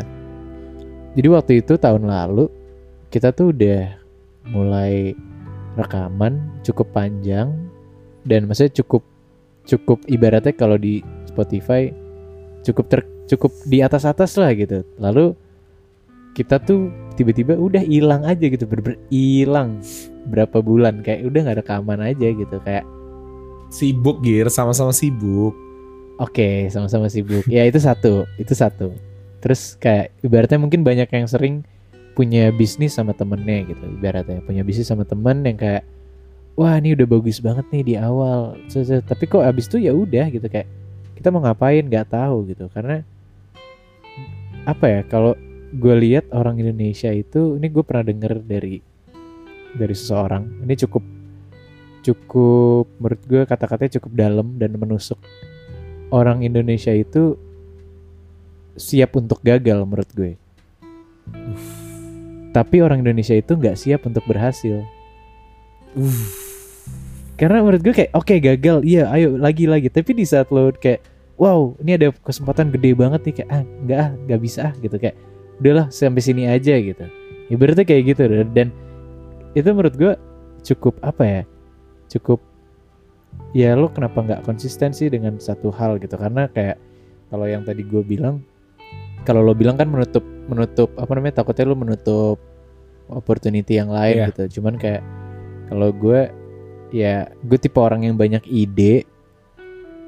jadi 1.18 1.28
waktu 1.34 1.66
itu 1.66 1.82
tahun 1.82 2.06
lalu 2.06 2.46
kita 3.10 3.34
tuh 3.34 3.50
udah 3.50 3.98
mulai 4.54 5.18
rekaman 5.74 6.62
cukup 6.62 6.94
panjang 6.94 7.50
dan 8.30 8.46
maksudnya 8.46 8.78
cukup 8.86 9.02
cukup 9.66 10.06
ibaratnya 10.06 10.54
kalau 10.54 10.78
di 10.78 11.02
Spotify 11.26 11.90
cukup 12.62 12.86
ter 12.94 13.02
cukup 13.26 13.52
di 13.66 13.82
atas 13.82 14.06
atas 14.06 14.38
lah 14.38 14.54
gitu. 14.54 14.86
Lalu 15.02 15.34
kita 16.38 16.62
tuh 16.62 16.94
tiba-tiba 17.18 17.58
udah 17.58 17.82
hilang 17.82 18.22
aja 18.22 18.46
gitu 18.46 18.70
bener 18.70 19.02
hilang 19.10 19.82
berapa 20.30 20.62
bulan. 20.62 21.02
Kayak 21.02 21.34
udah 21.34 21.40
nggak 21.50 21.60
rekaman 21.66 22.00
aja 22.06 22.28
gitu. 22.30 22.58
Kayak 22.62 22.86
sibuk 23.70 24.24
gir 24.24 24.48
sama-sama 24.52 24.92
sibuk 24.96 25.56
Oke, 26.18 26.66
sama-sama 26.74 27.06
sibuk. 27.14 27.46
Ya 27.46 27.62
itu 27.70 27.78
satu, 27.78 28.26
itu 28.42 28.54
satu. 28.58 28.90
Terus 29.38 29.78
kayak 29.78 30.10
ibaratnya 30.26 30.58
mungkin 30.58 30.82
banyak 30.82 31.06
yang 31.14 31.30
sering 31.30 31.62
punya 32.18 32.50
bisnis 32.50 32.98
sama 32.98 33.14
temennya 33.14 33.70
gitu. 33.70 33.86
Ibaratnya 33.86 34.42
punya 34.42 34.66
bisnis 34.66 34.90
sama 34.90 35.06
temen 35.06 35.46
yang 35.46 35.54
kayak, 35.54 35.86
wah 36.58 36.74
ini 36.82 36.98
udah 36.98 37.06
bagus 37.06 37.38
banget 37.38 37.70
nih 37.70 37.84
di 37.86 37.96
awal. 38.02 38.58
Tapi 38.74 39.24
kok 39.30 39.46
abis 39.46 39.70
itu 39.70 39.78
ya 39.86 39.94
udah 39.94 40.26
gitu 40.34 40.50
kayak 40.50 40.66
kita 41.22 41.30
mau 41.30 41.46
ngapain 41.46 41.86
nggak 41.86 42.10
tahu 42.14 42.50
gitu 42.50 42.70
karena 42.74 43.02
apa 44.70 44.86
ya 44.86 45.02
kalau 45.10 45.34
gue 45.74 45.96
lihat 45.98 46.30
orang 46.30 46.62
Indonesia 46.62 47.10
itu 47.10 47.58
ini 47.58 47.74
gue 47.74 47.82
pernah 47.82 48.06
denger 48.06 48.38
dari 48.46 48.78
dari 49.74 49.96
seseorang 49.98 50.62
ini 50.62 50.78
cukup 50.78 51.02
cukup 52.08 52.88
menurut 53.04 53.22
gue 53.28 53.42
kata-katanya 53.44 54.00
cukup 54.00 54.12
dalam 54.16 54.48
dan 54.56 54.72
menusuk 54.80 55.20
orang 56.12 56.44
Indonesia 56.44 56.96
itu 56.96 57.36
siap 58.78 59.18
untuk 59.18 59.42
gagal 59.44 59.84
menurut 59.84 60.08
gue. 60.14 60.40
Tapi 62.56 62.76
orang 62.80 63.04
Indonesia 63.04 63.36
itu 63.36 63.54
nggak 63.58 63.76
siap 63.76 64.08
untuk 64.08 64.24
berhasil. 64.24 64.86
Karena 67.38 67.62
menurut 67.62 67.82
gue 67.84 67.94
kayak 67.94 68.12
oke 68.16 68.36
gagal 68.40 68.82
iya 68.88 69.10
ayo 69.12 69.36
lagi 69.36 69.68
lagi. 69.68 69.92
Tapi 69.92 70.16
di 70.16 70.26
saat 70.26 70.48
lo 70.54 70.72
kayak 70.72 71.04
wow 71.38 71.76
ini 71.84 72.00
ada 72.00 72.10
kesempatan 72.24 72.72
gede 72.74 72.96
banget 72.98 73.22
nih 73.28 73.34
kayak 73.44 73.50
ah 73.52 73.62
nggak 73.84 74.00
ah 74.00 74.10
nggak 74.26 74.40
bisa 74.42 74.60
ah 74.72 74.74
gitu. 74.80 74.96
Kayak 74.96 75.18
udahlah 75.60 75.86
sampai 75.92 76.22
sini 76.24 76.48
aja 76.48 76.74
gitu. 76.80 77.06
Ibaratnya 77.52 77.84
kayak 77.84 78.04
gitu. 78.16 78.24
Dan 78.54 78.72
itu 79.54 79.68
menurut 79.74 79.96
gue 79.98 80.14
cukup 80.64 80.98
apa 81.02 81.24
ya 81.26 81.42
cukup 82.08 82.40
ya 83.52 83.74
lo 83.74 83.88
kenapa 83.88 84.20
nggak 84.20 84.42
konsisten 84.44 84.92
sih 84.92 85.08
dengan 85.08 85.38
satu 85.38 85.70
hal 85.70 85.98
gitu 85.98 86.16
karena 86.16 86.48
kayak 86.48 86.80
kalau 87.28 87.44
yang 87.44 87.62
tadi 87.62 87.82
gue 87.82 88.02
bilang 88.02 88.42
kalau 89.24 89.42
lo 89.42 89.52
bilang 89.52 89.76
kan 89.76 89.86
menutup 89.86 90.24
menutup 90.48 90.90
apa 90.96 91.12
namanya 91.12 91.36
takutnya 91.38 91.66
lo 91.66 91.76
menutup 91.76 92.40
opportunity 93.08 93.76
yang 93.76 93.88
lain 93.88 94.16
Iya. 94.18 94.26
gitu 94.30 94.60
cuman 94.60 94.76
kayak 94.76 95.04
kalau 95.68 95.92
gue 95.92 96.32
ya 96.90 97.28
gue 97.38 97.58
tipe 97.58 97.76
orang 97.76 98.04
yang 98.04 98.16
banyak 98.16 98.44
ide 98.46 99.04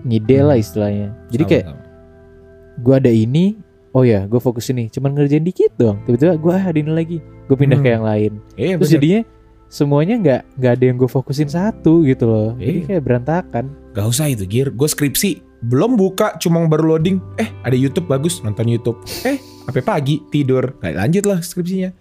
ngide 0.02 0.38
lah 0.42 0.56
Hmm. 0.56 0.64
istilahnya 0.64 1.08
jadi 1.28 1.44
kayak 1.46 1.66
Sama-sama. 1.68 2.78
gue 2.80 2.94
ada 2.96 3.12
ini 3.12 3.46
oh 3.92 4.04
ya 4.04 4.24
gue 4.24 4.40
fokus 4.40 4.72
ini 4.72 4.88
cuman 4.88 5.12
ngerjain 5.12 5.44
dikit 5.44 5.76
doang 5.76 6.00
tiba-tiba 6.04 6.40
gue 6.40 6.52
ah 6.54 6.66
ada 6.66 6.80
ini 6.80 6.92
lagi 6.92 7.18
gue 7.20 7.58
pindah 7.58 7.78
ke 7.78 7.86
Hmm. 7.86 7.96
yang 8.00 8.06
lain 8.06 8.32
Iya, 8.56 8.74
terus 8.76 8.88
bener. 8.88 8.96
jadinya 8.96 9.22
semuanya 9.70 10.18
nggak 10.18 10.42
nggak 10.58 10.72
ada 10.76 10.84
yang 10.84 10.98
gue 10.98 11.08
fokusin 11.08 11.48
satu 11.48 12.02
gitu 12.04 12.26
loh. 12.26 12.50
Jadi 12.58 12.74
Iya. 12.74 12.86
kayak 12.90 13.04
berantakan. 13.06 13.66
Gak 13.94 14.08
usah 14.10 14.26
itu 14.28 14.44
Gir. 14.50 14.74
Gue 14.74 14.90
skripsi. 14.90 15.46
Belum 15.62 15.94
buka 15.94 16.36
Cuma 16.42 16.64
baru 16.66 16.98
loading. 16.98 17.22
Eh 17.38 17.48
ada 17.62 17.78
Youtube 17.78 18.10
bagus. 18.10 18.42
Nonton 18.42 18.66
Youtube. 18.66 18.98
Eh 19.24 19.38
sampai 19.70 19.86
pagi? 19.86 20.16
Tidur. 20.28 20.76
Gak 20.82 20.98
lanjut 20.98 21.24
lah 21.30 21.40
skripsinya. 21.40 21.94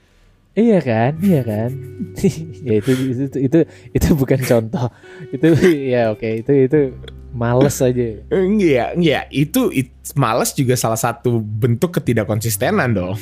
Iya 0.59 0.79
kan? 0.83 1.13
Iya 1.23 1.41
kan? 1.45 1.71
Ya 2.67 2.75
itu 2.83 2.91
itu 2.91 3.23
itu 3.31 3.39
itu, 3.47 3.59
itu 3.95 4.07
bukan 4.17 4.41
contoh. 4.43 4.89
Itu 5.31 5.53
ya 5.93 6.11
oke. 6.11 6.43
Itu 6.43 6.53
itu 6.57 6.79
males 7.37 7.77
aja. 7.85 8.25
Enggak 8.33 8.97
Enggak 8.97 9.25
Itu 9.29 9.69
it, 9.71 9.93
Males 10.17 10.57
juga 10.57 10.73
salah 10.75 10.97
satu 10.97 11.45
Bentuk 11.45 12.01
ketidakkonsistenan 12.01 12.97
dong 12.97 13.15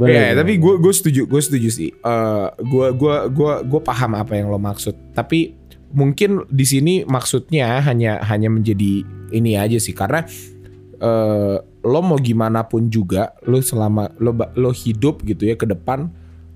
ya 0.00 0.08
ya 0.08 0.22
Iya, 0.32 0.40
tapi 0.40 0.52
gue 0.56 0.74
gue 0.78 0.92
setuju, 0.92 1.26
gue 1.28 1.40
setuju 1.42 1.68
sih. 1.68 1.90
Eh, 1.90 2.46
gue 2.60 2.86
gua 2.94 3.26
gua 3.28 3.60
gua 3.62 3.80
paham 3.80 4.16
apa 4.16 4.36
yang 4.36 4.48
lo 4.48 4.56
maksud. 4.56 4.94
Tapi 5.12 5.54
mungkin 5.92 6.48
di 6.48 6.64
sini 6.64 6.94
maksudnya 7.04 7.80
hanya 7.84 8.22
hanya 8.24 8.48
menjadi 8.48 9.04
ini 9.30 9.56
aja 9.56 9.76
sih, 9.76 9.92
karena 9.92 10.24
eh, 10.98 11.56
lo 11.82 12.00
mau 12.00 12.16
gimana 12.16 12.64
pun 12.64 12.86
juga, 12.88 13.34
lo 13.44 13.58
selama 13.58 14.08
lo 14.22 14.32
lo 14.54 14.70
hidup 14.70 15.26
gitu 15.26 15.50
ya 15.50 15.58
ke 15.58 15.66
depan 15.66 16.08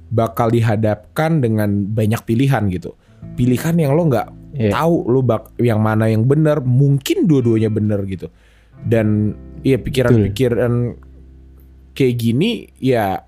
bakal 0.07 0.55
dihadapkan 0.55 1.43
dengan 1.43 1.83
banyak 1.91 2.23
pilihan 2.23 2.71
gitu. 2.71 2.95
Pilihan 3.35 3.75
yang 3.75 3.93
lo 3.99 4.07
nggak 4.07 4.29
Iya. 4.57 4.73
tahu 4.73 5.05
lo 5.13 5.21
bak 5.21 5.53
yang 5.61 5.85
mana 5.85 6.09
yang 6.09 6.25
benar, 6.25 6.65
mungkin 6.65 7.29
dua-duanya 7.29 7.69
benar 7.69 8.01
gitu. 8.09 8.33
Dan 8.81 9.37
iya 9.61 9.77
pikiran-pikiran 9.77 10.97
kayak 11.93 12.15
gini 12.17 12.71
ya 12.79 13.26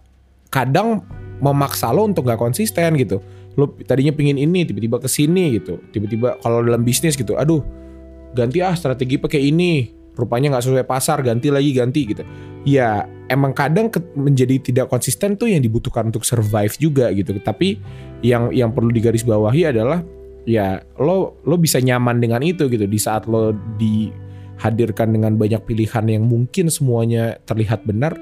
kadang 0.58 1.06
memaksa 1.38 1.94
lo 1.94 2.02
untuk 2.06 2.26
gak 2.26 2.40
konsisten 2.40 2.98
gitu. 2.98 3.22
Lo 3.54 3.70
tadinya 3.86 4.10
pingin 4.10 4.38
ini 4.38 4.66
tiba-tiba 4.66 4.98
ke 4.98 5.06
sini 5.06 5.58
gitu. 5.58 5.78
Tiba-tiba 5.94 6.38
kalau 6.42 6.62
dalam 6.62 6.82
bisnis 6.82 7.14
gitu, 7.14 7.38
aduh 7.38 7.62
ganti 8.34 8.62
ah 8.62 8.74
strategi 8.74 9.18
pakai 9.18 9.50
ini. 9.50 9.94
Rupanya 10.18 10.50
nggak 10.50 10.66
sesuai 10.66 10.82
pasar, 10.82 11.22
ganti 11.22 11.46
lagi 11.46 11.70
ganti 11.70 12.02
gitu. 12.10 12.26
Ya 12.66 13.06
emang 13.30 13.54
kadang 13.54 13.86
menjadi 14.18 14.58
tidak 14.58 14.90
konsisten 14.90 15.38
tuh 15.38 15.46
yang 15.46 15.62
dibutuhkan 15.62 16.10
untuk 16.10 16.26
survive 16.26 16.74
juga 16.74 17.14
gitu. 17.14 17.38
Tapi 17.38 17.78
yang 18.26 18.50
yang 18.50 18.74
perlu 18.74 18.90
digarisbawahi 18.90 19.70
adalah 19.70 20.02
ya 20.42 20.82
lo 20.98 21.38
lo 21.46 21.54
bisa 21.54 21.78
nyaman 21.78 22.18
dengan 22.18 22.42
itu 22.42 22.66
gitu 22.66 22.82
di 22.90 22.98
saat 22.98 23.30
lo 23.30 23.54
dihadirkan 23.78 25.14
dengan 25.14 25.38
banyak 25.38 25.62
pilihan 25.62 26.02
yang 26.10 26.26
mungkin 26.26 26.66
semuanya 26.66 27.38
terlihat 27.46 27.86
benar 27.86 28.18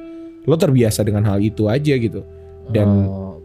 lo 0.47 0.55
terbiasa 0.55 1.03
dengan 1.03 1.27
hal 1.27 1.43
itu 1.43 1.67
aja 1.67 1.95
gitu. 1.99 2.23
Dan 2.71 2.89
Oh, 3.07 3.39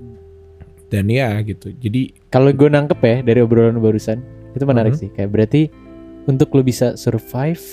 dan 0.88 1.08
ya 1.08 1.36
gitu. 1.42 1.74
Jadi 1.74 2.14
kalau 2.30 2.52
gue 2.52 2.70
nangkep 2.70 3.00
ya 3.02 3.16
dari 3.22 3.40
obrolan 3.42 3.78
barusan 3.78 4.22
itu 4.54 4.64
menarik 4.64 4.94
Mhm. 4.94 5.00
sih. 5.00 5.10
Kayak 5.12 5.30
berarti 5.32 5.62
untuk 6.26 6.54
lo 6.54 6.62
bisa 6.62 6.94
survive 6.96 7.64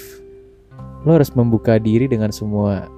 lo 1.04 1.14
harus 1.14 1.30
membuka 1.30 1.78
diri 1.78 2.06
dengan 2.06 2.30
semua 2.30 2.88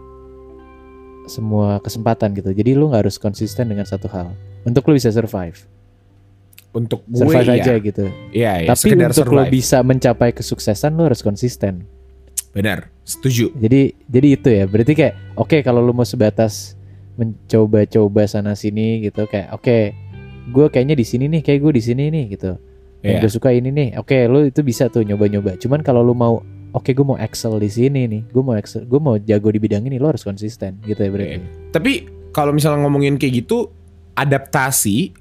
semua 1.27 1.79
kesempatan 1.79 2.35
gitu. 2.35 2.51
Jadi 2.51 2.75
lo 2.75 2.91
nggak 2.91 3.07
harus 3.07 3.17
konsisten 3.17 3.71
dengan 3.71 3.87
satu 3.87 4.11
hal. 4.11 4.35
Untuk 4.63 4.83
lo 4.87 4.95
bisa 4.95 5.11
survive. 5.11 5.57
Untuk 6.71 7.03
gue 7.07 7.19
survive 7.19 7.51
ya, 7.51 7.55
aja 7.59 7.75
gitu. 7.79 8.05
Ya, 8.31 8.53
ya, 8.63 8.71
tapi 8.71 8.95
untuk 8.95 9.27
lo 9.31 9.43
survive. 9.43 9.51
bisa 9.51 9.79
mencapai 9.83 10.31
kesuksesan 10.31 10.95
lo 10.95 11.07
harus 11.07 11.19
konsisten 11.21 11.83
benar 12.51 12.91
setuju. 13.07 13.51
Jadi 13.59 13.95
jadi 14.07 14.29
itu 14.35 14.49
ya 14.51 14.65
berarti 14.67 14.93
kayak 14.95 15.15
oke 15.39 15.57
kalau 15.63 15.83
lo 15.83 15.95
mau 15.95 16.07
sebatas 16.07 16.75
mencoba-coba 17.19 18.25
sana 18.25 18.57
sini 18.57 19.05
gitu 19.05 19.27
kayak 19.29 19.53
oke 19.53 19.79
gue 20.51 20.67
kayaknya 20.73 20.97
di 20.97 21.05
sini 21.07 21.25
nih 21.29 21.43
kayak 21.45 21.61
gue 21.63 21.73
di 21.77 21.83
sini 21.83 22.05
nih 22.11 22.25
gitu. 22.35 22.59
Yang 23.01 23.15
ya 23.17 23.21
gue 23.23 23.31
suka 23.33 23.49
ini 23.55 23.71
nih 23.73 23.89
oke 23.99 24.17
lu 24.29 24.49
itu 24.49 24.61
bisa 24.63 24.91
tuh 24.91 25.07
nyoba-nyoba. 25.07 25.57
Cuman 25.61 25.81
kalau 25.85 26.03
lu 26.03 26.15
mau 26.17 26.43
oke 26.75 26.91
gue 26.91 27.07
mau 27.07 27.19
excel 27.19 27.59
di 27.59 27.71
sini 27.71 28.07
nih 28.07 28.23
gue 28.31 28.43
mau 28.43 28.55
excel 28.55 28.87
gue 28.87 29.01
mau 29.03 29.19
jago 29.19 29.49
di 29.51 29.59
bidang 29.63 29.87
ini 29.87 29.99
lo 29.99 30.11
harus 30.11 30.23
konsisten 30.23 30.79
gitu 30.87 31.01
ya 31.03 31.11
berarti. 31.11 31.39
Tapi 31.71 31.93
kalau 32.31 32.55
misalnya 32.55 32.87
ngomongin 32.87 33.19
kayak 33.19 33.47
gitu 33.47 33.71
adaptasi 34.15 35.15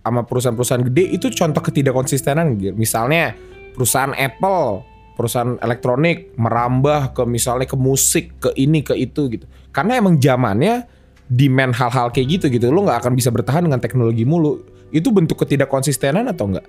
sama 0.00 0.24
perusahaan-perusahaan 0.24 0.84
gede 0.88 1.04
itu 1.12 1.26
contoh 1.36 1.60
ketidakkonsistenan 1.60 2.56
gitu. 2.56 2.72
misalnya 2.72 3.36
perusahaan 3.76 4.16
Apple 4.16 4.89
perusahaan 5.20 5.60
elektronik 5.60 6.32
merambah 6.40 7.12
ke 7.12 7.28
misalnya 7.28 7.68
ke 7.68 7.76
musik 7.76 8.40
ke 8.40 8.50
ini 8.56 8.80
ke 8.80 8.96
itu 8.96 9.28
gitu. 9.28 9.44
Karena 9.68 10.00
emang 10.00 10.16
zamannya 10.16 10.88
demand 11.28 11.76
hal-hal 11.76 12.08
kayak 12.08 12.40
gitu 12.40 12.48
gitu 12.48 12.72
lo 12.72 12.88
nggak 12.88 13.04
akan 13.04 13.12
bisa 13.12 13.28
bertahan 13.28 13.68
dengan 13.68 13.84
teknologi 13.84 14.24
mulu. 14.24 14.64
Itu 14.88 15.12
bentuk 15.12 15.44
ketidakkonsistenan 15.44 16.24
atau 16.32 16.48
enggak 16.56 16.64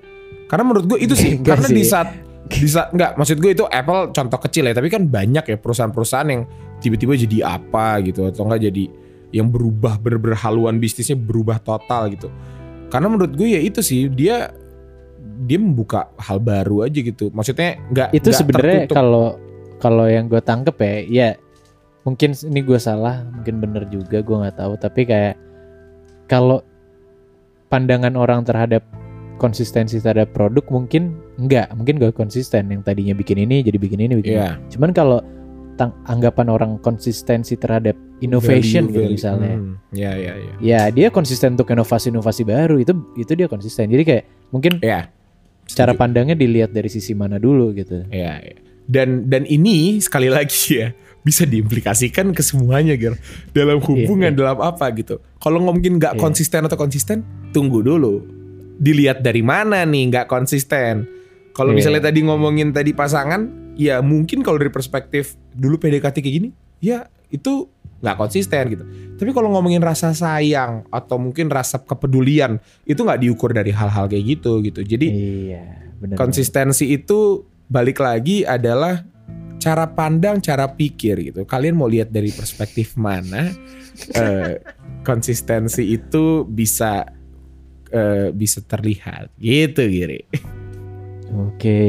karena 0.52 0.68
menurut 0.68 0.84
gue 0.84 1.00
itu 1.00 1.16
sih 1.16 1.40
karena 1.40 1.72
di 1.72 1.84
saat 1.88 2.12
di 2.52 2.68
saat 2.68 2.92
enggak 2.92 3.16
maksud 3.16 3.40
gue 3.40 3.56
itu 3.56 3.64
Apple 3.64 4.12
contoh 4.12 4.36
kecil 4.44 4.68
ya 4.68 4.76
tapi 4.76 4.92
kan 4.92 5.08
banyak 5.08 5.48
ya 5.48 5.56
perusahaan-perusahaan 5.56 6.28
yang 6.28 6.44
tiba-tiba 6.84 7.16
jadi 7.16 7.56
apa 7.56 8.04
gitu 8.04 8.28
atau 8.28 8.52
enggak 8.52 8.68
jadi 8.68 8.92
yang 9.32 9.48
berubah 9.48 9.96
bener-bener 9.96 10.36
haluan 10.44 10.76
bisnisnya 10.76 11.16
berubah 11.16 11.64
total 11.64 12.12
gitu. 12.12 12.28
Karena 12.92 13.08
menurut 13.08 13.32
gue 13.32 13.56
ya 13.56 13.64
itu 13.64 13.80
sih 13.80 14.12
dia 14.12 14.52
dia 15.46 15.60
membuka 15.60 16.10
hal 16.20 16.38
baru 16.40 16.86
aja 16.88 17.00
gitu. 17.02 17.30
Maksudnya 17.34 17.78
enggak 17.90 18.10
itu 18.14 18.30
sebenarnya 18.32 18.88
kalau 18.90 19.38
kalau 19.82 20.06
yang 20.06 20.30
gue 20.30 20.42
tangkep 20.42 20.76
ya 20.80 20.96
ya 21.10 21.30
mungkin 22.02 22.34
ini 22.34 22.60
gue 22.66 22.80
salah 22.82 23.26
mungkin 23.26 23.62
bener 23.62 23.86
juga 23.90 24.22
gue 24.22 24.36
nggak 24.38 24.58
tahu. 24.58 24.74
Tapi 24.78 25.02
kayak 25.08 25.36
kalau 26.30 26.62
pandangan 27.72 28.14
orang 28.20 28.44
terhadap 28.44 28.84
konsistensi 29.42 29.98
terhadap 29.98 30.38
produk 30.38 30.62
mungkin 30.70 31.18
enggak 31.42 31.74
mungkin 31.74 31.98
gak 31.98 32.14
konsisten. 32.14 32.70
Yang 32.70 32.94
tadinya 32.94 33.14
bikin 33.18 33.42
ini 33.42 33.66
jadi 33.66 33.78
bikin 33.82 34.00
ini 34.06 34.14
bikin 34.20 34.34
ini. 34.38 34.42
Iya. 34.42 34.52
cuman 34.70 34.92
kalau 34.94 35.20
tang- 35.80 35.98
anggapan 36.06 36.48
orang 36.52 36.72
konsistensi 36.84 37.58
terhadap 37.58 37.98
innovation 38.22 38.86
Value, 38.86 38.94
gitu 38.94 39.02
value. 39.02 39.16
misalnya. 39.18 39.54
Hmm, 39.58 39.74
ya 39.98 40.12
ya 40.14 40.34
ya 40.38 40.54
ya 40.62 40.82
dia 40.94 41.08
konsisten 41.10 41.58
untuk 41.58 41.74
inovasi-inovasi 41.74 42.46
baru 42.46 42.78
itu 42.78 42.94
itu 43.18 43.32
dia 43.34 43.48
konsisten. 43.50 43.90
Jadi 43.90 44.04
kayak 44.06 44.24
mungkin 44.54 44.78
ya 44.86 45.10
cara 45.66 45.92
setuju. 45.92 46.00
pandangnya 46.00 46.36
dilihat 46.36 46.72
dari 46.72 46.88
sisi 46.88 47.14
mana 47.14 47.38
dulu 47.38 47.72
gitu 47.72 48.04
Ya, 48.10 48.40
ya. 48.40 48.56
Dan 48.86 49.28
dan 49.28 49.46
ini 49.46 50.00
sekali 50.00 50.28
lagi 50.28 50.72
ya 50.84 50.92
bisa 51.22 51.46
diimplikasikan 51.46 52.34
ke 52.34 52.42
semuanya 52.42 52.98
gitu 52.98 53.14
dalam 53.54 53.78
hubungan 53.78 54.34
iya. 54.34 54.38
dalam 54.38 54.58
apa 54.58 54.90
gitu. 54.92 55.22
Kalau 55.38 55.62
ngomongin 55.62 56.02
nggak 56.02 56.18
Iya. 56.18 56.22
konsisten 56.22 56.66
atau 56.66 56.76
konsisten, 56.76 57.22
tunggu 57.54 57.86
dulu. 57.86 58.26
Dilihat 58.82 59.22
dari 59.22 59.46
mana 59.46 59.86
nih 59.86 60.10
nggak 60.10 60.26
konsisten. 60.26 61.06
Kalau 61.54 61.72
Iya. 61.72 61.78
misalnya 61.78 62.02
tadi 62.10 62.26
ngomongin 62.26 62.74
tadi 62.74 62.92
pasangan, 62.92 63.48
ya 63.78 64.02
mungkin 64.02 64.42
kalau 64.42 64.58
dari 64.58 64.74
perspektif 64.74 65.38
dulu 65.54 65.78
PDKT 65.78 66.20
kayak 66.20 66.36
gini, 66.42 66.50
ya 66.82 67.06
itu 67.32 67.68
nggak 68.02 68.18
konsisten 68.18 68.64
gitu. 68.74 68.86
Tapi 69.22 69.32
kalau 69.32 69.54
ngomongin 69.54 69.80
rasa 69.80 70.12
sayang 70.12 70.84
atau 70.90 71.22
mungkin 71.22 71.48
rasa 71.54 71.78
kepedulian, 71.78 72.58
itu 72.84 72.98
nggak 72.98 73.22
diukur 73.22 73.54
dari 73.54 73.70
hal-hal 73.70 74.10
kayak 74.10 74.26
gitu 74.38 74.60
gitu. 74.66 74.82
Jadi 74.82 75.08
iya 75.08 75.66
benar 76.02 76.18
konsistensi 76.18 76.90
itu 76.90 77.46
balik 77.70 78.02
lagi 78.02 78.42
adalah 78.42 79.06
cara 79.62 79.86
pandang, 79.94 80.42
cara 80.42 80.66
pikir 80.74 81.32
gitu. 81.32 81.46
Kalian 81.46 81.78
mau 81.78 81.86
lihat 81.86 82.10
dari 82.10 82.34
perspektif 82.34 82.98
mana 82.98 83.54
eh, 84.18 84.58
konsistensi 85.06 85.94
itu 85.94 86.42
bisa 86.50 87.06
eh, 87.94 88.34
bisa 88.34 88.66
terlihat 88.66 89.30
gitu 89.38 89.86
Giri. 89.86 90.26
Oke. 91.32 91.80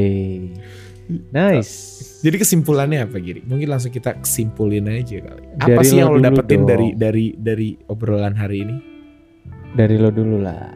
Nice. 1.31 1.73
Jadi 2.21 2.37
kesimpulannya 2.39 3.03
apa 3.03 3.19
Giri? 3.19 3.43
Mungkin 3.43 3.67
langsung 3.67 3.91
kita 3.91 4.15
kesimpulin 4.19 4.87
aja 4.87 5.19
kali. 5.19 5.43
Apa 5.57 5.69
Dari 5.75 5.85
sih 5.85 5.97
lo 5.97 6.01
yang 6.01 6.11
lo 6.13 6.19
dapetin 6.21 6.61
dong. 6.61 6.69
dari 6.69 6.89
dari 6.95 7.27
dari 7.35 7.69
obrolan 7.87 8.33
hari 8.33 8.63
ini? 8.63 8.77
Dari 9.73 9.97
lo 9.97 10.09
dulu 10.09 10.39
lah. 10.39 10.71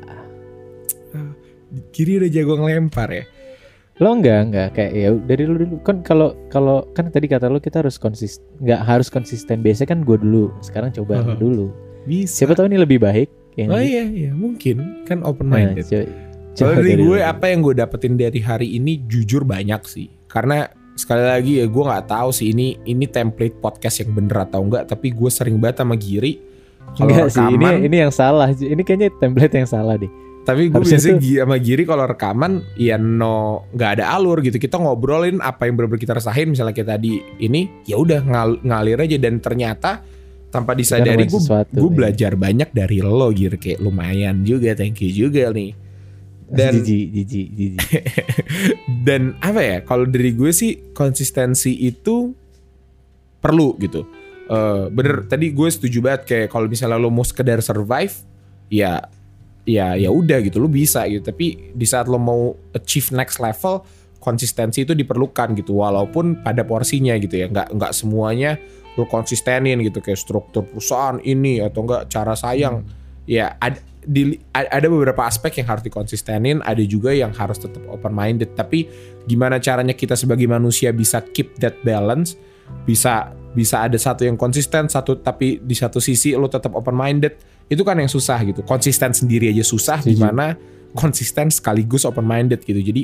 Giri 1.90 2.18
udah 2.18 2.30
jago 2.30 2.52
ngelempar 2.56 3.08
ya. 3.10 3.24
Lo 3.96 4.12
enggak 4.12 4.40
enggak 4.44 4.68
kayak 4.72 4.92
ya 4.92 5.08
dari 5.16 5.42
lo 5.44 5.56
dulu 5.56 5.74
kan 5.80 6.04
kalau 6.04 6.36
kalau 6.46 6.84
kan 6.92 7.08
tadi 7.08 7.24
kata 7.26 7.48
lo 7.48 7.56
kita 7.56 7.80
harus 7.80 7.96
konsisten 7.96 8.44
nggak 8.60 8.80
harus 8.82 9.08
konsisten 9.08 9.64
biasanya 9.64 9.88
kan 9.90 10.04
gue 10.04 10.16
dulu 10.16 10.52
sekarang 10.60 10.92
coba 10.92 11.16
lo 11.16 11.32
Uh-huh. 11.32 11.36
dulu 11.38 11.66
Bisa. 12.04 12.44
siapa 12.44 12.52
tahu 12.52 12.68
ini 12.68 12.76
lebih 12.76 13.00
baik 13.00 13.28
ya 13.56 13.66
Oh 13.66 13.80
iya 13.80 14.04
iya 14.04 14.30
mungkin 14.30 15.00
kan 15.04 15.24
open 15.24 15.48
Nah, 15.48 15.64
minded. 15.64 15.88
coba, 15.88 16.04
Kalau 16.56 16.74
dari 16.80 16.96
lo 16.96 17.12
gue 17.12 17.18
apa 17.20 17.44
yang 17.52 17.60
gue 17.60 17.74
dapetin 17.76 18.14
dari 18.16 18.40
hari 18.40 18.80
ini 18.80 19.04
jujur 19.04 19.44
banyak 19.44 19.82
sih. 19.84 20.08
Karena 20.26 20.64
sekali 20.96 21.24
lagi 21.24 21.52
ya 21.60 21.66
gue 21.68 21.84
nggak 21.84 22.06
tahu 22.08 22.28
sih 22.32 22.56
ini 22.56 22.80
ini 22.88 23.04
template 23.04 23.60
podcast 23.60 24.00
yang 24.00 24.16
bener 24.16 24.48
atau 24.48 24.64
enggak. 24.64 24.88
Tapi 24.88 25.12
gue 25.12 25.30
sering 25.30 25.60
banget 25.60 25.84
sama 25.84 25.94
Giri. 25.94 26.40
Kalau 26.96 27.12
enggak 27.12 27.28
sih 27.30 27.44
ini 27.44 27.64
rekaman, 27.66 27.84
ini 27.84 27.96
yang 28.00 28.12
salah 28.12 28.48
ini 28.52 28.82
kayaknya 28.82 29.12
template 29.20 29.54
yang 29.54 29.68
salah 29.68 29.94
deh 30.00 30.08
tapi 30.46 30.70
gue 30.70 30.78
biasanya 30.78 31.18
Gi- 31.18 31.42
sama 31.42 31.58
Giri 31.58 31.82
kalau 31.82 32.06
rekaman 32.06 32.62
ya 32.78 32.94
no 32.94 33.66
nggak 33.74 33.90
ada 33.98 34.14
alur 34.14 34.38
gitu. 34.46 34.62
Kita 34.62 34.78
ngobrolin 34.78 35.42
apa 35.42 35.66
yang 35.66 35.74
bener-bener 35.74 35.98
kita 35.98 36.14
rasain. 36.14 36.46
Misalnya 36.46 36.70
kita 36.70 36.94
di 37.02 37.18
ini 37.42 37.66
ya 37.82 37.98
udah 37.98 38.22
ngal- 38.22 38.62
ngalir 38.62 39.02
aja 39.02 39.18
dan 39.18 39.42
ternyata 39.42 40.06
tanpa 40.46 40.78
disadari 40.78 41.26
gue 41.26 41.42
gue 41.42 41.90
ya. 41.90 41.90
belajar 41.90 42.32
banyak 42.38 42.70
dari 42.70 43.02
lo 43.02 43.34
Giri 43.34 43.58
kayak 43.58 43.82
lumayan 43.82 44.46
juga. 44.46 44.78
Thank 44.78 45.02
you 45.02 45.26
juga 45.26 45.50
nih. 45.50 45.74
Dan 46.46 46.78
jijik 46.78 47.06
jijik 47.10 47.46
jijik. 47.58 47.88
Dan 49.06 49.34
apa 49.42 49.60
ya 49.60 49.78
kalau 49.82 50.06
dari 50.06 50.30
gue 50.30 50.54
sih 50.54 50.94
konsistensi 50.94 51.74
itu 51.74 52.30
perlu 53.42 53.74
gitu. 53.82 54.06
Eh 54.46 54.86
bener 54.94 55.26
tadi 55.26 55.50
gue 55.50 55.68
setuju 55.68 55.98
banget 55.98 56.22
kayak 56.26 56.48
kalau 56.54 56.70
misalnya 56.70 57.02
lo 57.02 57.10
mau 57.10 57.26
sekedar 57.26 57.58
survive 57.58 58.14
ya 58.70 59.02
ya 59.66 59.98
ya 59.98 60.10
udah 60.14 60.38
gitu 60.46 60.62
lo 60.62 60.70
bisa 60.70 61.02
gitu. 61.10 61.26
Tapi 61.26 61.74
di 61.74 61.86
saat 61.86 62.06
lo 62.06 62.22
mau 62.22 62.54
achieve 62.70 63.10
next 63.10 63.42
level 63.42 63.82
konsistensi 64.22 64.82
itu 64.86 64.94
diperlukan 64.94 65.54
gitu 65.58 65.82
walaupun 65.82 66.46
pada 66.46 66.62
porsinya 66.62 67.18
gitu 67.18 67.42
ya. 67.42 67.50
Nggak 67.50 67.74
nggak 67.74 67.92
semuanya 67.94 68.54
lo 68.96 69.04
konsistenin 69.10 69.82
gitu 69.82 69.98
kayak 69.98 70.16
struktur 70.16 70.62
perusahaan 70.62 71.18
ini 71.26 71.58
atau 71.58 71.82
enggak 71.82 72.06
cara 72.06 72.38
sayang. 72.38 72.86
Ya 73.26 73.58
ada 73.58 73.82
di, 74.06 74.38
ada 74.54 74.86
beberapa 74.86 75.26
aspek 75.26 75.60
yang 75.60 75.74
harus 75.74 75.82
dikonsistenin 75.82 76.62
ada 76.62 76.78
juga 76.86 77.10
yang 77.10 77.34
harus 77.34 77.58
tetap 77.58 77.82
open 77.90 78.14
minded 78.14 78.54
tapi 78.54 78.86
gimana 79.26 79.58
caranya 79.58 79.92
kita 79.98 80.14
sebagai 80.14 80.46
manusia 80.46 80.94
bisa 80.94 81.18
keep 81.34 81.58
that 81.58 81.74
balance? 81.82 82.38
Bisa 82.86 83.34
bisa 83.54 83.82
ada 83.82 83.98
satu 83.98 84.22
yang 84.22 84.38
konsisten 84.38 84.86
satu 84.86 85.18
tapi 85.18 85.58
di 85.58 85.74
satu 85.74 85.98
sisi 85.98 86.38
lo 86.38 86.46
tetap 86.46 86.70
open 86.78 86.94
minded 86.94 87.34
itu 87.66 87.82
kan 87.82 87.98
yang 87.98 88.10
susah 88.10 88.38
gitu. 88.46 88.62
Konsisten 88.62 89.10
sendiri 89.10 89.50
aja 89.50 89.66
susah 89.66 89.98
Setuju. 89.98 90.14
gimana 90.14 90.54
konsisten 90.94 91.50
sekaligus 91.50 92.06
open 92.06 92.22
minded 92.22 92.62
gitu. 92.62 92.78
Jadi 92.78 93.02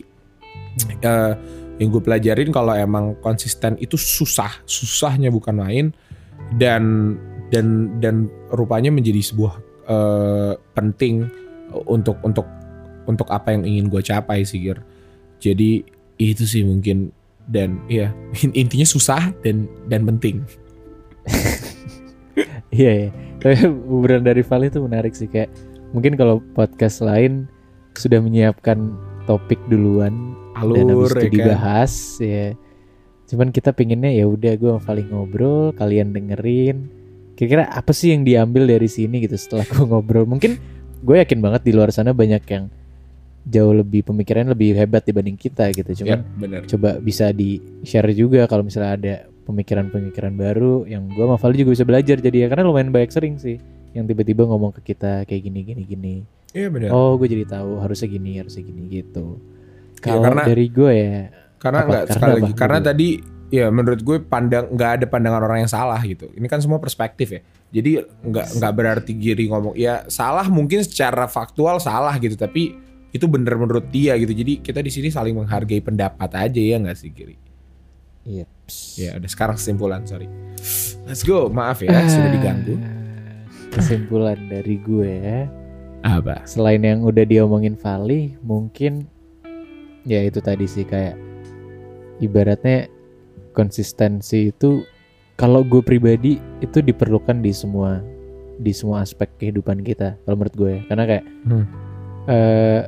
eh, 1.03 1.35
yang 1.83 1.89
gue 1.91 2.03
pelajarin 2.03 2.55
kalau 2.55 2.79
emang 2.79 3.19
konsisten 3.19 3.75
itu 3.83 3.99
susah. 3.99 4.63
Susahnya 4.71 5.35
bukan 5.35 5.59
main. 5.59 5.87
Dan 6.55 7.17
dan 7.51 7.99
dan 7.99 8.31
rupanya 8.55 8.93
menjadi 8.95 9.19
sebuah 9.19 9.72
eh, 9.93 10.53
penting 10.72 11.28
untuk 11.84 12.16
untuk 12.24 12.49
untuk 13.05 13.28
apa 13.28 13.53
yang 13.53 13.68
ingin 13.68 13.93
gue 13.93 14.01
capai 14.01 14.45
sih 14.49 14.62
Gir. 14.64 14.80
Jadi 15.43 15.84
itu 16.16 16.45
sih 16.49 16.64
mungkin 16.64 17.11
dan 17.51 17.82
ya 17.90 18.14
intinya 18.61 18.86
susah 18.86 19.32
dan 19.45 19.68
dan 19.93 20.09
penting. 20.09 20.43
Iya, 22.72 22.93
iya. 23.05 23.11
Tapi 23.36 23.68
obrolan 23.68 24.24
dari 24.24 24.40
Vali 24.40 24.72
itu 24.72 24.80
menarik 24.80 25.12
sih 25.12 25.28
kayak 25.28 25.53
mungkin 25.93 26.16
kalau 26.16 26.40
podcast 26.57 27.05
lain 27.05 27.45
sudah 27.93 28.16
menyiapkan 28.16 28.97
topik 29.28 29.61
duluan 29.68 30.32
dan 30.57 30.88
Alur 30.88 31.05
habis 31.05 31.12
itu 31.12 31.20
ya 31.20 31.20
kan. 31.20 31.32
dibahas 31.36 31.93
ya. 32.16 32.47
Cuman 33.28 33.49
kita 33.53 33.76
pinginnya 33.76 34.09
ya 34.09 34.24
udah 34.24 34.57
gue 34.57 34.72
Vali 34.80 35.05
ngobrol, 35.05 35.76
kalian 35.76 36.16
dengerin. 36.16 36.88
Kira-kira 37.33 37.64
apa 37.66 37.91
sih 37.91 38.11
yang 38.11 38.22
diambil 38.22 38.66
dari 38.66 38.87
sini 38.87 39.20
gitu 39.20 39.35
setelah 39.35 39.64
gue 39.64 39.83
ngobrol? 39.83 40.24
Mungkin 40.24 40.57
gue 41.01 41.16
yakin 41.18 41.39
banget 41.39 41.62
di 41.62 41.72
luar 41.72 41.89
sana 41.89 42.12
banyak 42.12 42.43
yang 42.47 42.68
jauh 43.43 43.74
lebih 43.74 44.05
pemikiran 44.05 44.47
lebih 44.47 44.72
hebat 44.72 45.03
dibanding 45.03 45.35
kita 45.35 45.68
gitu. 45.70 45.91
Ya, 45.91 45.97
Cuman 45.99 46.20
benar. 46.39 46.61
coba 46.64 46.97
bisa 46.97 47.30
di 47.30 47.57
share 47.83 48.12
juga 48.12 48.45
kalau 48.45 48.62
misalnya 48.62 48.93
ada 48.93 49.14
pemikiran-pemikiran 49.43 50.30
baru 50.33 50.87
yang 50.87 51.11
gua 51.11 51.26
sama 51.26 51.39
Vali 51.41 51.57
juga 51.59 51.70
bisa 51.72 51.83
belajar 51.83 52.16
jadi 52.16 52.37
ya 52.37 52.49
karena 52.49 52.62
lumayan 52.64 52.89
banyak 52.89 53.11
sering 53.11 53.35
sih 53.37 53.59
yang 53.91 54.07
tiba-tiba 54.07 54.43
ngomong 54.43 54.70
ke 54.72 54.95
kita 54.95 55.22
kayak 55.22 55.43
gini 55.43 55.61
gini 55.62 55.83
gini 55.83 56.14
Iya 56.53 56.70
benar. 56.70 56.89
oh 56.91 57.16
gue 57.16 57.26
jadi 57.26 57.51
tahu 57.51 57.76
harusnya 57.76 58.07
gini 58.09 58.39
harusnya 58.39 58.62
gini 58.62 58.83
gitu 58.89 59.43
kalau 59.99 60.22
karena- 60.22 60.47
dari 60.47 60.66
gue 60.68 60.93
ya 60.93 61.18
Karena 61.59 61.80
Karena 61.80 61.99
sekali 62.07 62.33
lagi 62.39 62.53
karena 62.55 62.78
Gitu. 62.78 62.87
tadi 62.87 63.09
ya 63.53 63.69
menurut 63.69 64.01
gue 64.01 64.17
pandang 64.25 64.73
nggak 64.73 64.91
ada 64.97 65.05
pandangan 65.05 65.45
orang 65.45 65.69
yang 65.69 65.71
salah 65.71 66.01
gitu. 66.01 66.33
Ini 66.33 66.49
kan 66.49 66.65
semua 66.65 66.81
perspektif 66.81 67.29
ya. 67.37 67.41
Jadi 67.69 68.01
nggak 68.01 68.57
nggak 68.57 68.73
berarti 68.73 69.13
Giri 69.13 69.45
ngomong 69.53 69.77
ya 69.77 70.09
salah 70.09 70.49
mungkin 70.49 70.81
secara 70.81 71.29
faktual 71.29 71.77
salah 71.77 72.17
gitu 72.17 72.33
tapi 72.33 72.73
itu 73.13 73.29
bener 73.29 73.61
menurut 73.61 73.93
dia 73.93 74.17
gitu. 74.17 74.33
Jadi 74.33 74.65
kita 74.65 74.81
di 74.81 74.89
sini 74.89 75.13
saling 75.13 75.37
menghargai 75.37 75.85
pendapat 75.85 76.33
aja 76.33 76.57
ya 76.61 76.81
nggak 76.81 76.97
sih 76.97 77.13
Giri? 77.13 77.37
iya 78.25 78.49
Ya 78.97 79.21
udah 79.21 79.29
sekarang 79.29 79.61
kesimpulan 79.61 80.01
sorry. 80.09 80.25
Let's 81.05 81.21
go. 81.21 81.53
Maaf 81.53 81.85
ya 81.85 81.93
sudah 82.09 82.33
diganggu. 82.33 82.81
kesimpulan 83.73 84.37
dari 84.49 84.77
gue 84.81 85.49
Apa? 86.05 86.45
selain 86.45 86.85
yang 86.85 87.05
udah 87.05 87.25
diomongin 87.25 87.73
Vali 87.73 88.37
mungkin 88.45 89.09
ya 90.05 90.21
itu 90.21 90.45
tadi 90.45 90.69
sih 90.69 90.85
kayak 90.85 91.17
ibaratnya 92.21 92.93
konsistensi 93.53 94.51
itu 94.51 94.83
kalau 95.37 95.65
gue 95.65 95.81
pribadi 95.81 96.37
itu 96.61 96.81
diperlukan 96.81 97.41
di 97.41 97.53
semua 97.53 98.01
di 98.59 98.71
semua 98.71 99.01
aspek 99.03 99.29
kehidupan 99.39 99.81
kita 99.81 100.17
kalau 100.25 100.37
menurut 100.39 100.57
gue 100.57 100.73
ya. 100.77 100.83
karena 100.89 101.05
kayak 101.09 101.25
Hmm. 101.45 101.65
eh 102.29 102.83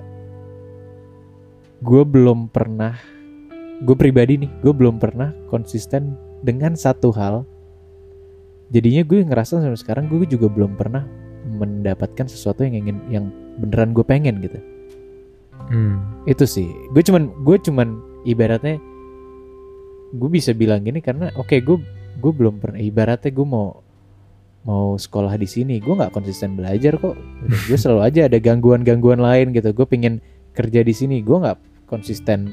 gue 1.84 2.02
belum 2.02 2.48
pernah 2.48 2.96
gue 3.84 3.96
pribadi 3.96 4.40
nih 4.40 4.50
gue 4.62 4.72
belum 4.72 4.96
pernah 4.96 5.34
konsisten 5.50 6.16
dengan 6.40 6.72
satu 6.74 7.12
hal 7.12 7.44
jadinya 8.70 9.04
gue 9.04 9.20
ngerasa 9.24 9.60
sampai 9.60 9.76
sekarang 9.76 10.04
gue 10.08 10.24
juga 10.24 10.48
belum 10.48 10.78
pernah 10.78 11.04
mendapatkan 11.44 12.24
sesuatu 12.24 12.64
yang 12.64 12.80
ingin 12.86 12.96
yang 13.12 13.24
beneran 13.60 13.92
gue 13.92 14.04
pengen 14.04 14.40
gitu 14.40 14.58
Hmm. 15.64 15.96
itu 16.28 16.44
sih 16.44 16.68
gue 16.92 17.00
cuman 17.00 17.32
gue 17.40 17.56
cuman 17.56 17.96
ibaratnya 18.28 18.76
gue 20.14 20.30
bisa 20.30 20.54
bilang 20.54 20.86
gini 20.86 21.02
karena 21.02 21.34
oke 21.34 21.58
gue 21.58 21.78
gue 22.22 22.32
belum 22.32 22.62
pernah 22.62 22.78
ibaratnya 22.78 23.34
gue 23.34 23.46
mau 23.46 23.82
mau 24.64 24.96
sekolah 24.96 25.34
di 25.36 25.44
sini 25.44 25.76
gue 25.82 25.92
nggak 25.92 26.14
konsisten 26.14 26.56
belajar 26.56 26.96
kok. 26.96 27.18
Gue 27.68 27.76
selalu 27.76 28.00
aja 28.00 28.20
ada 28.30 28.38
gangguan 28.40 28.80
gangguan 28.80 29.20
lain 29.20 29.52
gitu. 29.52 29.74
Gue 29.76 29.84
pengen 29.84 30.24
kerja 30.56 30.80
di 30.80 30.94
sini 30.94 31.20
gue 31.20 31.36
nggak 31.36 31.84
konsisten 31.90 32.48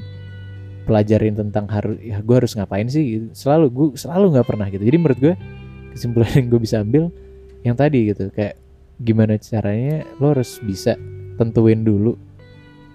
pelajarin 0.84 1.38
tentang 1.38 1.70
harus 1.70 1.96
ya 2.02 2.20
gue 2.20 2.36
harus 2.36 2.52
ngapain 2.52 2.84
sih? 2.90 3.32
Selalu 3.32 3.66
gue 3.72 3.86
selalu 3.96 4.36
nggak 4.36 4.46
pernah 4.46 4.66
gitu. 4.68 4.84
Jadi 4.84 4.96
menurut 5.00 5.18
gue 5.22 5.34
kesimpulan 5.96 6.30
yang 6.36 6.46
gue 6.52 6.60
bisa 6.60 6.76
ambil 6.84 7.04
yang 7.62 7.76
tadi 7.78 8.12
gitu 8.12 8.28
kayak 8.34 8.58
gimana 9.00 9.38
caranya 9.40 10.04
lo 10.20 10.36
harus 10.36 10.60
bisa 10.60 10.98
tentuin 11.40 11.80
dulu 11.80 12.18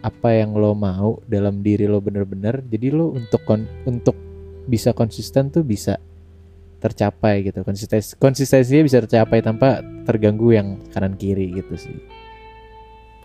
apa 0.05 0.29
yang 0.29 0.53
lo 0.53 0.77
mau 0.77 1.17
dalam 1.25 1.65
diri 1.65 1.89
lo 1.89 1.97
bener-bener. 2.03 2.61
Jadi 2.69 2.93
lo 2.93 3.17
untuk 3.17 3.41
kon- 3.49 3.71
untuk 3.89 4.26
bisa 4.67 4.91
konsisten 4.91 5.49
tuh 5.49 5.63
bisa 5.63 5.97
tercapai 6.77 7.41
gitu 7.47 7.65
konsistensi 7.65 8.13
konsistensinya 8.21 8.83
bisa 8.85 9.01
tercapai 9.01 9.41
tanpa 9.41 9.81
terganggu 10.05 10.53
yang 10.53 10.77
kanan 10.93 11.17
kiri 11.17 11.57
gitu 11.57 11.73
sih 11.73 11.97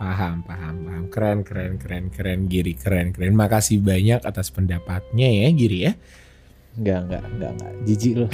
Paham, 0.02 0.42
paham, 0.42 0.82
paham. 0.82 1.04
Keren, 1.14 1.38
keren, 1.46 1.78
keren, 1.78 2.10
keren, 2.10 2.50
Giri, 2.50 2.74
keren, 2.74 3.14
keren. 3.14 3.38
Makasih 3.38 3.78
banyak 3.78 4.26
atas 4.26 4.50
pendapatnya 4.50 5.30
ya, 5.30 5.48
Giri 5.54 5.78
ya. 5.86 5.94
nggak 6.72 7.00
nggak 7.06 7.24
nggak 7.36 7.52
nggak 7.52 7.72
jijik 7.84 8.14
lo 8.16 8.26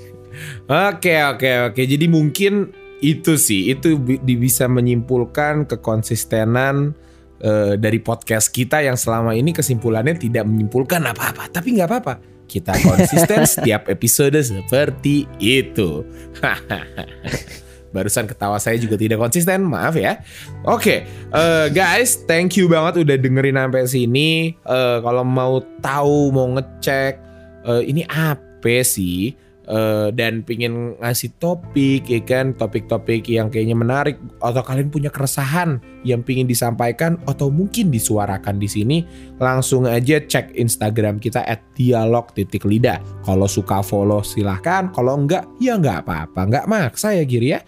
Oke, 0.90 1.14
oke, 1.22 1.50
oke. 1.70 1.82
Jadi 1.86 2.06
mungkin 2.10 2.74
itu 3.00 3.38
sih, 3.38 3.70
itu 3.70 3.96
bisa 4.24 4.66
menyimpulkan 4.66 5.70
kekonsistenan 5.70 6.92
eh, 7.38 7.78
dari 7.78 8.02
podcast 8.02 8.50
kita 8.50 8.82
yang 8.82 8.98
selama 8.98 9.32
ini 9.32 9.54
kesimpulannya 9.54 10.18
tidak 10.18 10.42
menyimpulkan 10.44 11.06
apa-apa. 11.06 11.48
Tapi 11.54 11.78
nggak 11.78 11.88
apa-apa. 11.88 12.14
Kita 12.46 12.72
konsisten 12.82 13.42
setiap 13.58 13.90
episode 13.90 14.38
seperti 14.38 15.26
itu. 15.38 16.02
Barusan 17.94 18.28
ketawa 18.28 18.60
saya 18.60 18.76
juga 18.76 18.98
tidak 18.98 19.22
konsisten, 19.22 19.66
maaf 19.66 19.96
ya. 19.96 20.20
Oke, 20.66 21.06
eh, 21.32 21.66
guys, 21.70 22.22
thank 22.26 22.58
you 22.58 22.66
banget 22.66 23.06
udah 23.06 23.16
dengerin 23.18 23.56
sampai 23.56 23.84
sini. 23.88 24.30
Eh, 24.52 24.98
kalau 25.00 25.22
mau 25.22 25.62
tahu, 25.80 26.34
mau 26.34 26.48
ngecek 26.58 27.12
eh, 27.66 27.82
ini 27.86 28.02
apa 28.06 28.82
sih? 28.82 29.45
Eh, 29.66 30.14
dan 30.14 30.46
pingin 30.46 30.94
ngasih 31.02 31.42
topik 31.42 32.06
ya 32.06 32.22
kan? 32.22 32.54
Topik-topik 32.54 33.26
yang 33.26 33.50
kayaknya 33.50 33.74
menarik. 33.74 34.14
Atau 34.38 34.62
kalian 34.62 34.94
punya 34.94 35.10
keresahan 35.10 35.82
yang 36.06 36.22
pingin 36.22 36.46
disampaikan 36.46 37.18
atau 37.26 37.50
mungkin 37.50 37.90
disuarakan 37.90 38.62
di 38.62 38.70
sini 38.70 38.98
langsung 39.42 39.90
aja 39.90 40.22
cek 40.22 40.54
Instagram 40.54 41.18
kita 41.18 41.42
at 41.42 41.58
dialog 41.74 42.30
titik 42.38 42.62
lidah 42.62 43.02
kalau 43.26 43.50
suka 43.50 43.82
follow 43.82 44.22
silahkan. 44.22 44.86
Kalau 44.94 45.18
enggak 45.18 45.42
ya 45.58 45.74
enggak 45.74 46.06
apa-apa. 46.06 46.40
Enggak 46.46 46.64
maksa 46.70 47.18
ya 47.18 47.26
Giri 47.26 47.58
ya? 47.58 47.60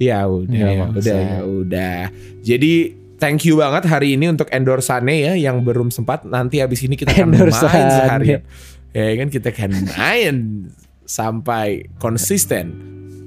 Ya 0.00 0.24
udah 0.24 0.56
ya 0.56 0.72
maksa. 0.88 0.96
udah. 0.96 1.20
Ya 1.20 1.40
udah 1.44 2.00
jadi 2.40 2.72
thank 3.20 3.44
you 3.44 3.60
banget 3.60 3.92
hari 3.92 4.16
ini 4.16 4.32
untuk 4.32 4.48
endorsannya 4.48 5.14
ya 5.20 5.32
yang 5.36 5.60
belum 5.60 5.92
sempat. 5.92 6.24
Nanti 6.24 6.64
habis 6.64 6.80
ini 6.80 6.96
kita 6.96 7.12
akan 7.12 7.28
main 7.28 7.52
seharian. 7.52 8.40
Ya 8.96 9.12
kan 9.20 9.28
kita 9.28 9.52
akan 9.52 9.70
main 9.92 10.36
sampai 11.12 11.92
konsisten. 12.00 12.72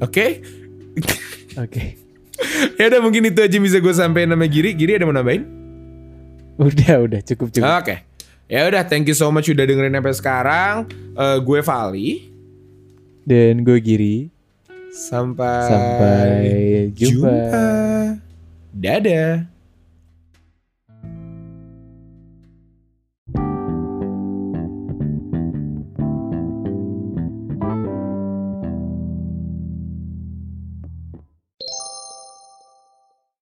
Oke? 0.01 0.41
Oke. 1.55 1.83
ya 2.81 2.89
udah 2.89 2.99
mungkin 2.99 3.29
itu 3.29 3.39
aja 3.39 3.57
bisa 3.61 3.77
gue 3.77 3.93
sampein 3.93 4.25
nama 4.25 4.49
Giri. 4.49 4.73
Giri 4.73 4.97
ada 4.97 5.05
mau 5.05 5.13
nambahin? 5.13 5.45
Udah, 6.57 7.05
udah 7.05 7.21
cukup 7.21 7.53
cukup. 7.53 7.69
oke. 7.86 7.95
Ya 8.45 8.65
udah 8.65 8.86
thank 8.86 9.05
you 9.05 9.13
so 9.13 9.29
much 9.29 9.45
udah 9.47 9.65
dengerin 9.65 9.93
sampai 9.93 10.13
sekarang. 10.17 10.73
Eh, 11.13 11.38
gue 11.41 11.59
Vali 11.61 12.09
Dan 13.21 13.61
gue 13.61 13.77
Giri. 13.77 14.17
sampai 14.95 15.67
Sampai 15.67 16.27
jumpa. 16.95 17.36
dadah 18.71 19.47